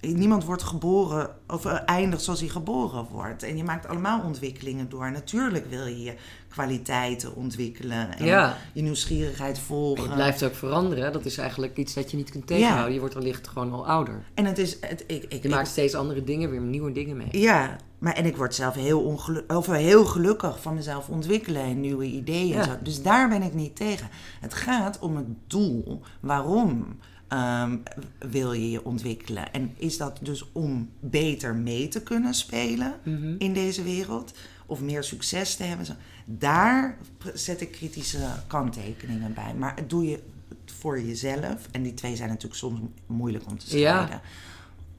Niemand 0.00 0.44
wordt 0.44 0.62
geboren 0.62 1.30
of 1.48 1.64
eh, 1.64 1.78
eindigt 1.86 2.22
zoals 2.22 2.40
hij 2.40 2.48
geboren 2.48 3.06
wordt. 3.12 3.42
En 3.42 3.56
je 3.56 3.64
maakt 3.64 3.86
allemaal 3.88 4.20
ontwikkelingen 4.22 4.88
door. 4.88 5.10
Natuurlijk 5.12 5.66
wil 5.70 5.86
je 5.86 6.02
je 6.02 6.14
kwaliteiten 6.48 7.34
ontwikkelen 7.36 8.18
en 8.18 8.24
Ja. 8.26 8.56
je 8.72 8.82
nieuwsgierigheid 8.82 9.56
En 9.56 9.62
volgen. 9.62 10.04
je 10.08 10.14
blijft 10.14 10.42
ook 10.44 10.54
veranderen. 10.54 11.12
Dat 11.12 11.24
is 11.24 11.38
eigenlijk 11.38 11.76
iets 11.76 11.94
dat 11.94 12.10
je 12.10 12.16
niet 12.16 12.30
kunt 12.30 12.46
tegenhouden. 12.46 12.92
Je 12.94 13.00
wordt 13.00 13.14
wellicht 13.14 13.48
gewoon 13.48 13.72
al 13.72 13.86
ouder. 13.86 14.22
En 14.34 14.44
het 14.44 14.58
is. 14.58 14.76
Het, 14.80 15.04
ik, 15.06 15.24
ik, 15.28 15.42
Je 15.42 15.48
maakt 15.48 15.68
steeds 15.68 15.94
andere 15.94 16.24
dingen, 16.24 16.50
weer 16.50 16.60
nieuwe 16.60 16.92
dingen 16.92 17.16
mee. 17.16 17.28
Ja, 17.30 17.76
maar 17.98 18.14
en 18.14 18.24
ik 18.26 18.36
word 18.36 18.54
zelf 18.54 18.74
heel, 18.74 19.00
ongelu- 19.02 19.44
of 19.48 19.66
heel 19.66 20.04
gelukkig 20.04 20.60
van 20.62 20.74
mezelf 20.74 21.08
ontwikkelen 21.08 21.62
en 21.62 21.80
nieuwe 21.80 22.04
ideeën. 22.04 22.48
Ja. 22.48 22.58
En 22.58 22.64
zo. 22.64 22.76
Dus 22.82 23.02
daar 23.02 23.28
ben 23.28 23.42
ik 23.42 23.54
niet 23.54 23.76
tegen. 23.76 24.08
Het 24.40 24.54
gaat 24.54 24.98
om 24.98 25.16
het 25.16 25.26
doel. 25.46 26.00
Waarom 26.20 26.98
ehm, 27.30 27.76
wil 28.18 28.52
je 28.52 28.70
je 28.70 28.84
ontwikkelen? 28.84 29.52
En 29.52 29.74
is 29.76 29.96
dat 29.96 30.18
dus 30.22 30.52
om 30.52 30.90
beter 31.00 31.54
mee 31.54 31.88
te 31.88 32.02
kunnen 32.02 32.34
spelen 32.34 32.94
Mhm. 33.04 33.34
in 33.38 33.52
deze 33.52 33.82
wereld? 33.82 34.34
Of 34.66 34.80
meer 34.80 35.02
succes 35.04 35.54
te 35.56 35.62
hebben? 35.62 35.86
Daar 36.24 36.96
zet 37.34 37.60
ik 37.60 37.72
kritische 37.72 38.26
kanttekeningen 38.46 39.34
bij. 39.34 39.54
Maar 39.58 39.74
doe 39.86 40.04
je 40.04 40.22
het 40.48 40.72
voor 40.78 41.00
jezelf. 41.00 41.68
En 41.70 41.82
die 41.82 41.94
twee 41.94 42.16
zijn 42.16 42.28
natuurlijk 42.28 42.56
soms 42.60 42.80
moeilijk 43.06 43.44
om 43.50 43.58
te 43.58 43.78
Ja. 43.78 43.92
scheiden. 43.96 44.20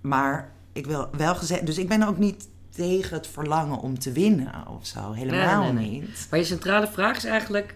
Maar 0.01 0.51
ik 0.73 0.85
wil 0.85 1.09
wel 1.17 1.35
gezegd, 1.35 1.65
dus 1.65 1.77
ik 1.77 1.87
ben 1.87 2.03
ook 2.03 2.17
niet 2.17 2.47
tegen 2.69 3.13
het 3.17 3.27
verlangen 3.27 3.77
om 3.79 3.99
te 3.99 4.11
winnen 4.11 4.67
of 4.67 4.85
zo. 4.85 5.11
Helemaal 5.11 5.63
Nee, 5.63 5.71
nee, 5.73 5.89
nee. 5.89 5.99
niet. 6.01 6.27
Maar 6.29 6.39
je 6.39 6.45
centrale 6.45 6.87
vraag 6.87 7.17
is 7.17 7.25
eigenlijk: 7.25 7.75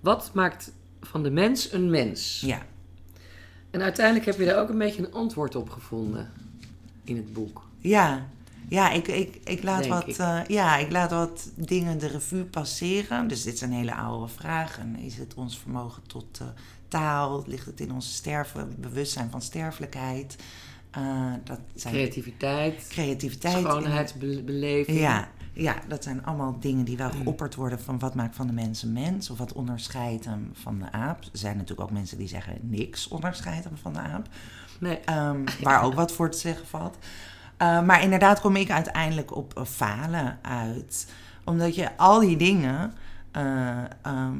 wat 0.00 0.30
maakt 0.34 0.72
van 1.00 1.22
de 1.22 1.30
mens 1.30 1.72
een 1.72 1.90
mens? 1.90 2.40
Ja, 2.46 2.62
En 3.72 3.82
uiteindelijk 3.82 4.26
heb 4.26 4.38
je 4.38 4.44
daar 4.44 4.60
ook 4.60 4.68
een 4.68 4.78
beetje 4.78 5.02
een 5.06 5.12
antwoord 5.12 5.54
op 5.54 5.70
gevonden 5.70 6.30
in 7.04 7.16
het 7.16 7.32
boek. 7.32 7.62
ja. 7.80 8.26
Ja, 8.68 8.90
ik, 8.90 9.08
ik, 9.08 9.40
ik, 9.44 9.62
laat 9.62 9.80
Denk 9.82 9.92
wat, 9.92 10.08
ik. 10.08 10.16
eh, 10.16 10.40
ja, 10.46 10.76
ik 10.76 10.90
laat 10.92 11.10
wat 11.10 11.50
dingen 11.54 11.98
de 11.98 12.06
revue 12.06 12.44
passeren. 12.44 13.28
Dus 13.28 13.42
dit 13.42 13.54
is 13.54 13.60
een 13.60 13.72
hele 13.72 13.94
oude 13.94 14.32
vraag. 14.32 14.78
En 14.78 14.96
is 14.96 15.16
het 15.18 15.34
ons 15.34 15.58
vermogen 15.58 16.02
tot 16.06 16.38
eh, 16.40 16.46
taal? 16.88 17.44
Ligt 17.46 17.66
het 17.66 17.80
in 17.80 17.92
ons 17.92 18.14
sterven, 18.14 18.74
bewustzijn 18.78 19.30
van 19.30 19.42
sterfelijkheid? 19.42 20.36
Eh, 20.92 21.32
dat 21.44 21.60
zijn 21.74 21.94
Creativiteit, 21.94 22.86
creativiteit. 22.88 23.64
schoonheidsbeleving. 23.64 24.98
Ja, 24.98 25.28
ja, 25.52 25.74
dat 25.88 26.04
zijn 26.04 26.24
allemaal 26.24 26.56
dingen 26.60 26.84
die 26.84 26.96
wel 26.96 27.10
geopperd 27.10 27.54
worden 27.54 27.80
van 27.80 27.98
wat 27.98 28.14
maakt 28.14 28.36
van 28.36 28.46
de 28.46 28.52
mens 28.52 28.82
een 28.82 28.92
mens 28.92 29.30
of 29.30 29.38
wat 29.38 29.52
onderscheidt 29.52 30.24
hem 30.24 30.50
van 30.52 30.78
de 30.78 30.92
aap. 30.92 31.22
Er 31.22 31.28
zijn 31.32 31.56
natuurlijk 31.56 31.88
ook 31.88 31.96
mensen 31.96 32.18
die 32.18 32.28
zeggen 32.28 32.58
niks 32.60 33.08
onderscheidt 33.08 33.64
hem 33.64 33.76
van 33.76 33.92
de 33.92 33.98
aap, 33.98 34.28
Nee, 34.80 34.98
Ehm, 35.04 35.40
waar 35.62 35.82
ook 35.82 35.94
wat 35.94 36.12
voor 36.12 36.30
te 36.30 36.38
zeggen 36.38 36.66
valt. 36.66 36.96
Eh, 37.56 37.82
maar 37.82 38.02
inderdaad 38.02 38.40
kom 38.40 38.56
ik 38.56 38.70
uiteindelijk 38.70 39.36
op 39.36 39.62
falen 39.66 40.38
uit, 40.42 41.06
omdat 41.44 41.74
je 41.74 41.96
al 41.96 42.20
die 42.20 42.36
dingen, 42.36 42.94
eh, 43.30 43.78
ehm, 44.02 44.36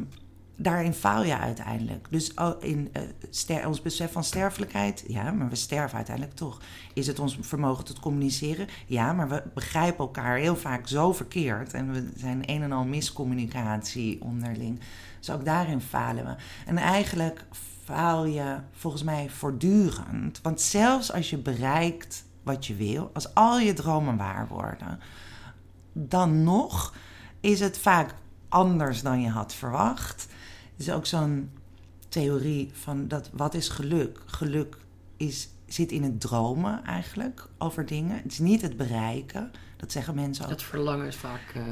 daarin 0.62 0.94
faal 0.94 1.24
je 1.24 1.38
uiteindelijk. 1.38 2.06
Dus 2.10 2.34
oh, 2.34 2.52
in 2.60 2.88
eh, 2.92 3.02
ster- 3.30 3.66
ons 3.66 3.82
besef 3.82 4.12
van 4.12 4.24
sterfelijkheid, 4.24 5.04
ja, 5.06 5.30
maar 5.30 5.48
we 5.48 5.56
sterven 5.56 5.96
uiteindelijk 5.96 6.36
toch. 6.36 6.60
Is 6.94 7.06
het 7.06 7.18
ons 7.18 7.38
vermogen 7.40 7.84
tot 7.84 8.00
communiceren? 8.00 8.66
Ja, 8.86 9.12
maar 9.12 9.28
we 9.28 9.42
begrijpen 9.54 9.98
elkaar 9.98 10.36
heel 10.36 10.56
vaak 10.56 10.88
zo 10.88 11.12
verkeerd. 11.12 11.74
En 11.74 11.92
we 11.92 12.10
zijn 12.16 12.42
een 12.46 12.62
en 12.62 12.72
al 12.72 12.84
miscommunicatie 12.84 14.22
onderling. 14.22 14.80
Dus 15.18 15.30
ook 15.30 15.44
daarin 15.44 15.80
falen 15.80 16.24
we. 16.24 16.34
En 16.66 16.76
eigenlijk 16.76 17.44
faal 17.84 18.24
je 18.24 18.56
volgens 18.72 19.02
mij 19.02 19.30
voortdurend. 19.30 20.40
Want 20.42 20.60
zelfs 20.60 21.12
als 21.12 21.30
je 21.30 21.38
bereikt 21.38 22.24
wat 22.42 22.66
je 22.66 22.74
wil, 22.74 23.10
als 23.12 23.34
al 23.34 23.58
je 23.58 23.72
dromen 23.72 24.16
waar 24.16 24.48
worden, 24.48 25.00
dan 25.92 26.42
nog 26.42 26.94
is 27.40 27.60
het 27.60 27.78
vaak 27.78 28.14
anders 28.48 29.02
dan 29.02 29.20
je 29.20 29.28
had 29.28 29.54
verwacht. 29.54 30.26
Is 30.76 30.90
ook 30.90 31.06
zo'n 31.06 31.50
theorie 32.08 32.70
van 32.72 33.08
dat 33.08 33.30
wat 33.32 33.54
is 33.54 33.68
geluk? 33.68 34.20
Geluk 34.26 34.76
is 35.16 35.48
zit 35.66 35.92
in 35.92 36.02
het 36.02 36.20
dromen 36.20 36.84
eigenlijk 36.84 37.48
over 37.58 37.86
dingen. 37.86 38.16
Het 38.22 38.32
is 38.32 38.38
niet 38.38 38.62
het 38.62 38.76
bereiken. 38.76 39.50
Dat 39.76 39.92
zeggen 39.92 40.14
mensen 40.14 40.44
ook. 40.44 40.50
Het 40.50 40.62
verlangen 40.62 41.06
is 41.06 41.16
vaak... 41.16 41.52
eh, 41.54 41.62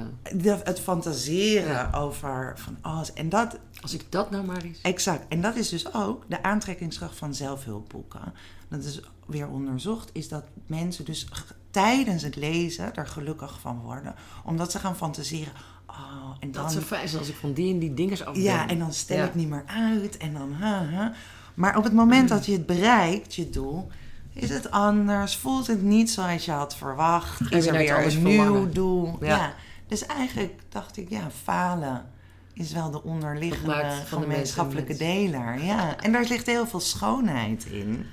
De- 0.43 0.61
het 0.65 0.81
fantaseren 0.81 1.69
Ja. 1.73 1.91
over 1.95 2.53
van 2.59 2.77
alles. 2.81 3.13
En 3.13 3.29
dat, 3.29 3.59
als 3.81 3.95
ik 3.95 4.05
dat 4.09 4.31
nou 4.31 4.45
maar 4.45 4.63
eens... 4.63 4.81
exact. 4.81 5.25
En 5.29 5.41
dat 5.41 5.57
is 5.57 5.69
dus 5.69 5.95
ook 5.95 6.25
de 6.29 6.43
aantrekkingskracht 6.43 7.17
van 7.17 7.35
zelfhulpboeken. 7.35 8.33
Dat 8.69 8.85
is 8.85 9.01
weer 9.27 9.49
onderzocht, 9.49 10.11
is 10.13 10.29
dat 10.29 10.45
mensen 10.67 11.05
dus 11.05 11.27
tijdens 11.71 12.23
het 12.23 12.37
lezen 12.37 12.95
er 12.95 13.07
gelukkig 13.07 13.61
van 13.61 13.79
worden. 13.81 14.15
Omdat 14.45 14.71
ze 14.73 14.79
gaan 14.79 14.97
fantaseren. 14.97 15.53
Oh, 15.91 16.31
en 16.41 16.51
dan, 16.51 16.63
Dat 16.63 16.73
ze 16.73 16.81
fijn 16.83 17.09
zijn 17.09 17.21
als 17.21 17.31
ik 17.31 17.37
van 17.37 17.53
die 17.53 17.73
en 17.73 17.79
die 17.79 17.95
dingen 17.95 18.27
af 18.27 18.37
ja, 18.37 18.69
en 18.69 18.79
dan 18.79 18.93
stel 18.93 19.17
Ja. 19.17 19.25
ik 19.25 19.35
niet 19.35 19.49
meer 19.49 19.65
uit. 19.67 20.17
En 20.17 20.33
dan, 20.33 20.53
ha, 20.53 20.85
ha. 20.85 21.13
Maar 21.55 21.77
op 21.77 21.85
het 21.85 21.93
moment 21.93 22.29
dat 22.29 22.47
je 22.47 22.53
het 22.53 22.67
bereikt, 22.67 23.35
je 23.35 23.51
doel, 23.51 23.89
is 24.33 24.51
het 24.51 24.71
anders. 24.71 25.37
Voelt 25.37 25.67
het 25.67 25.83
niet 25.83 26.11
zoals 26.11 26.45
je 26.45 26.51
had 26.51 26.77
verwacht. 26.77 27.53
Is 27.53 27.67
er 27.67 27.73
weer 27.73 28.07
een 28.07 28.23
nieuw 28.23 28.71
doel. 28.71 29.17
Ja. 29.21 29.27
Ja. 29.27 29.55
Dus 29.89 30.07
eigenlijk 30.07 30.61
dacht 30.69 30.97
ik, 30.97 31.11
ja, 31.11 31.31
falen 31.43 32.05
is 32.53 32.73
wel 32.73 32.91
de 32.91 33.03
onderliggende 33.03 33.93
van 34.07 34.21
de 34.21 34.27
gemeenschappelijke 34.27 34.95
mensen 34.99 35.31
deler. 35.31 35.65
Ja. 35.65 35.97
En 36.01 36.13
daar 36.13 36.25
ligt 36.29 36.47
heel 36.47 36.67
veel 36.67 36.81
schoonheid 36.81 37.65
in. 37.65 38.07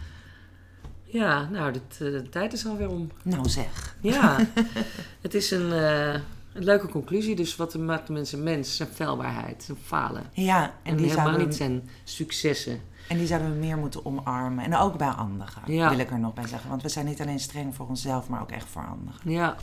Ja, 1.04 1.48
nou, 1.52 1.74
eh, 1.74 1.80
de 1.98 2.30
tijd 2.30 2.54
is 2.54 2.66
alweer 2.66 2.90
om. 2.90 3.12
Nou 3.24 3.50
zeg. 3.50 3.96
Ja, 4.02 4.38
het 5.22 5.34
is 5.34 5.52
een, 5.52 5.72
eh, 5.72 6.20
een 6.58 6.64
leuke 6.64 6.88
conclusie. 6.88 7.36
Dus 7.36 7.56
wat 7.56 7.78
maakt 7.78 8.08
de 8.08 8.14
mensen 8.14 8.44
mens? 8.44 8.76
Zijn 8.76 8.90
feilbaarheid, 8.90 9.64
zijn 9.64 9.78
falen. 9.84 10.24
Ja, 10.34 10.64
En, 10.64 10.72
en 10.84 10.96
die, 10.98 11.06
helemaal 11.06 11.26
zouden, 11.26 11.48
niet 11.48 11.56
zijn 11.58 11.90
successen. 12.04 12.82
en 13.08 13.18
die 13.18 13.28
zouden 13.28 13.52
we 13.52 13.58
meer 13.58 13.78
moeten 13.78 14.06
omarmen. 14.06 14.66
En 14.66 14.76
ook 14.78 14.98
bij 14.98 15.08
anderen, 15.08 15.54
Ja. 15.66 15.90
wil 15.90 16.00
ik 16.00 16.12
er 16.12 16.20
nog 16.20 16.34
bij 16.34 16.48
zeggen. 16.48 16.70
Want 16.70 16.82
we 16.82 16.90
zijn 16.90 17.06
niet 17.06 17.22
alleen 17.22 17.40
streng 17.40 17.76
voor 17.76 17.88
onszelf, 17.88 18.28
maar 18.30 18.42
ook 18.42 18.52
echt 18.52 18.68
voor 18.70 18.86
anderen. 18.88 19.20
Ja, 19.24 19.56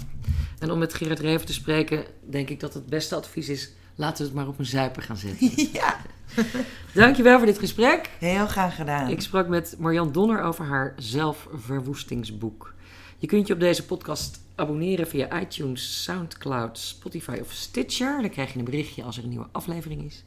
en 0.59 0.71
om 0.71 0.79
met 0.79 0.95
Gerard 0.95 1.21
Reven 1.21 1.47
te 1.47 1.53
spreken, 1.53 2.05
denk 2.31 2.49
ik 2.51 2.61
dat 2.61 2.75
het 2.75 2.87
beste 2.87 3.15
advies 3.15 3.49
is: 3.49 3.71
laten 3.95 4.19
we 4.19 4.25
het 4.25 4.35
maar 4.35 4.49
op 4.49 4.59
een 4.59 4.67
zuiper 4.67 5.03
gaan 5.03 5.17
zetten. 5.17 5.51
ja, 5.73 5.97
Dankjewel 6.95 7.37
voor 7.37 7.47
dit 7.47 7.59
gesprek. 7.59 8.11
heel 8.19 8.47
graag 8.47 8.75
gedaan. 8.77 9.09
Ik 9.09 9.21
sprak 9.21 9.49
met 9.49 9.75
Marian 9.79 10.13
Donner 10.13 10.43
over 10.43 10.65
haar 10.65 10.95
zelfverwoestingsboek. 10.97 12.74
Je 13.25 13.31
kunt 13.31 13.47
je 13.47 13.55
op 13.55 13.61
deze 13.61 13.85
podcast 13.85 14.41
abonneren 14.55 15.07
via 15.07 15.41
iTunes, 15.41 16.03
Soundcloud, 16.03 16.79
Spotify 16.79 17.39
of 17.41 17.53
Stitcher. 17.53 18.20
Dan 18.20 18.31
krijg 18.31 18.53
je 18.53 18.59
een 18.59 18.64
berichtje 18.64 19.03
als 19.03 19.16
er 19.16 19.22
een 19.22 19.29
nieuwe 19.29 19.47
aflevering 19.53 20.05
is. 20.05 20.25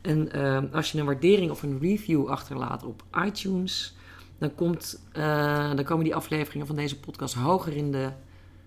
En 0.00 0.32
eh, 0.32 0.62
als 0.72 0.92
je 0.92 0.98
een 0.98 1.04
waardering 1.04 1.50
of 1.50 1.62
een 1.62 1.78
review 1.80 2.28
achterlaat 2.28 2.84
op 2.84 3.02
iTunes, 3.26 3.96
dan, 4.38 4.54
komt, 4.54 5.00
eh, 5.12 5.74
dan 5.74 5.84
komen 5.84 6.04
die 6.04 6.14
afleveringen 6.14 6.66
van 6.66 6.76
deze 6.76 7.00
podcast 7.00 7.34
hoger 7.34 7.76
in 7.76 7.92
de 7.92 8.10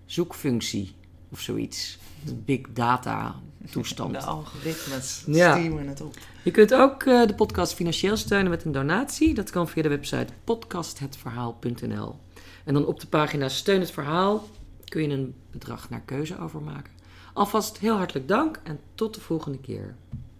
zoekfunctie 0.06 0.94
of 1.30 1.40
zoiets. 1.40 1.98
De 2.24 2.34
big 2.34 2.60
data 2.72 3.40
toestand. 3.70 4.12
De 4.20 4.20
algoritmes 4.20 5.24
Ja. 5.26 5.58
het 5.58 6.00
op. 6.00 6.14
Je 6.42 6.50
kunt 6.50 6.74
ook 6.74 7.02
eh, 7.02 7.26
de 7.26 7.34
podcast 7.34 7.74
financieel 7.74 8.16
steunen 8.16 8.50
met 8.50 8.64
een 8.64 8.72
donatie. 8.72 9.34
Dat 9.34 9.50
kan 9.50 9.68
via 9.68 9.82
de 9.82 9.88
website 9.88 10.32
podcasthetverhaal.nl. 10.44 12.21
En 12.64 12.74
dan 12.74 12.86
op 12.86 13.00
de 13.00 13.06
pagina 13.06 13.48
Steun 13.48 13.80
het 13.80 13.90
Verhaal 13.90 14.48
kun 14.84 15.02
je 15.02 15.08
een 15.08 15.34
bedrag 15.50 15.90
naar 15.90 16.00
keuze 16.00 16.38
overmaken. 16.38 16.92
Alvast 17.32 17.78
heel 17.78 17.96
hartelijk 17.96 18.28
dank 18.28 18.60
en 18.62 18.80
tot 18.94 19.14
de 19.14 19.20
volgende 19.20 19.58
keer. 19.58 19.94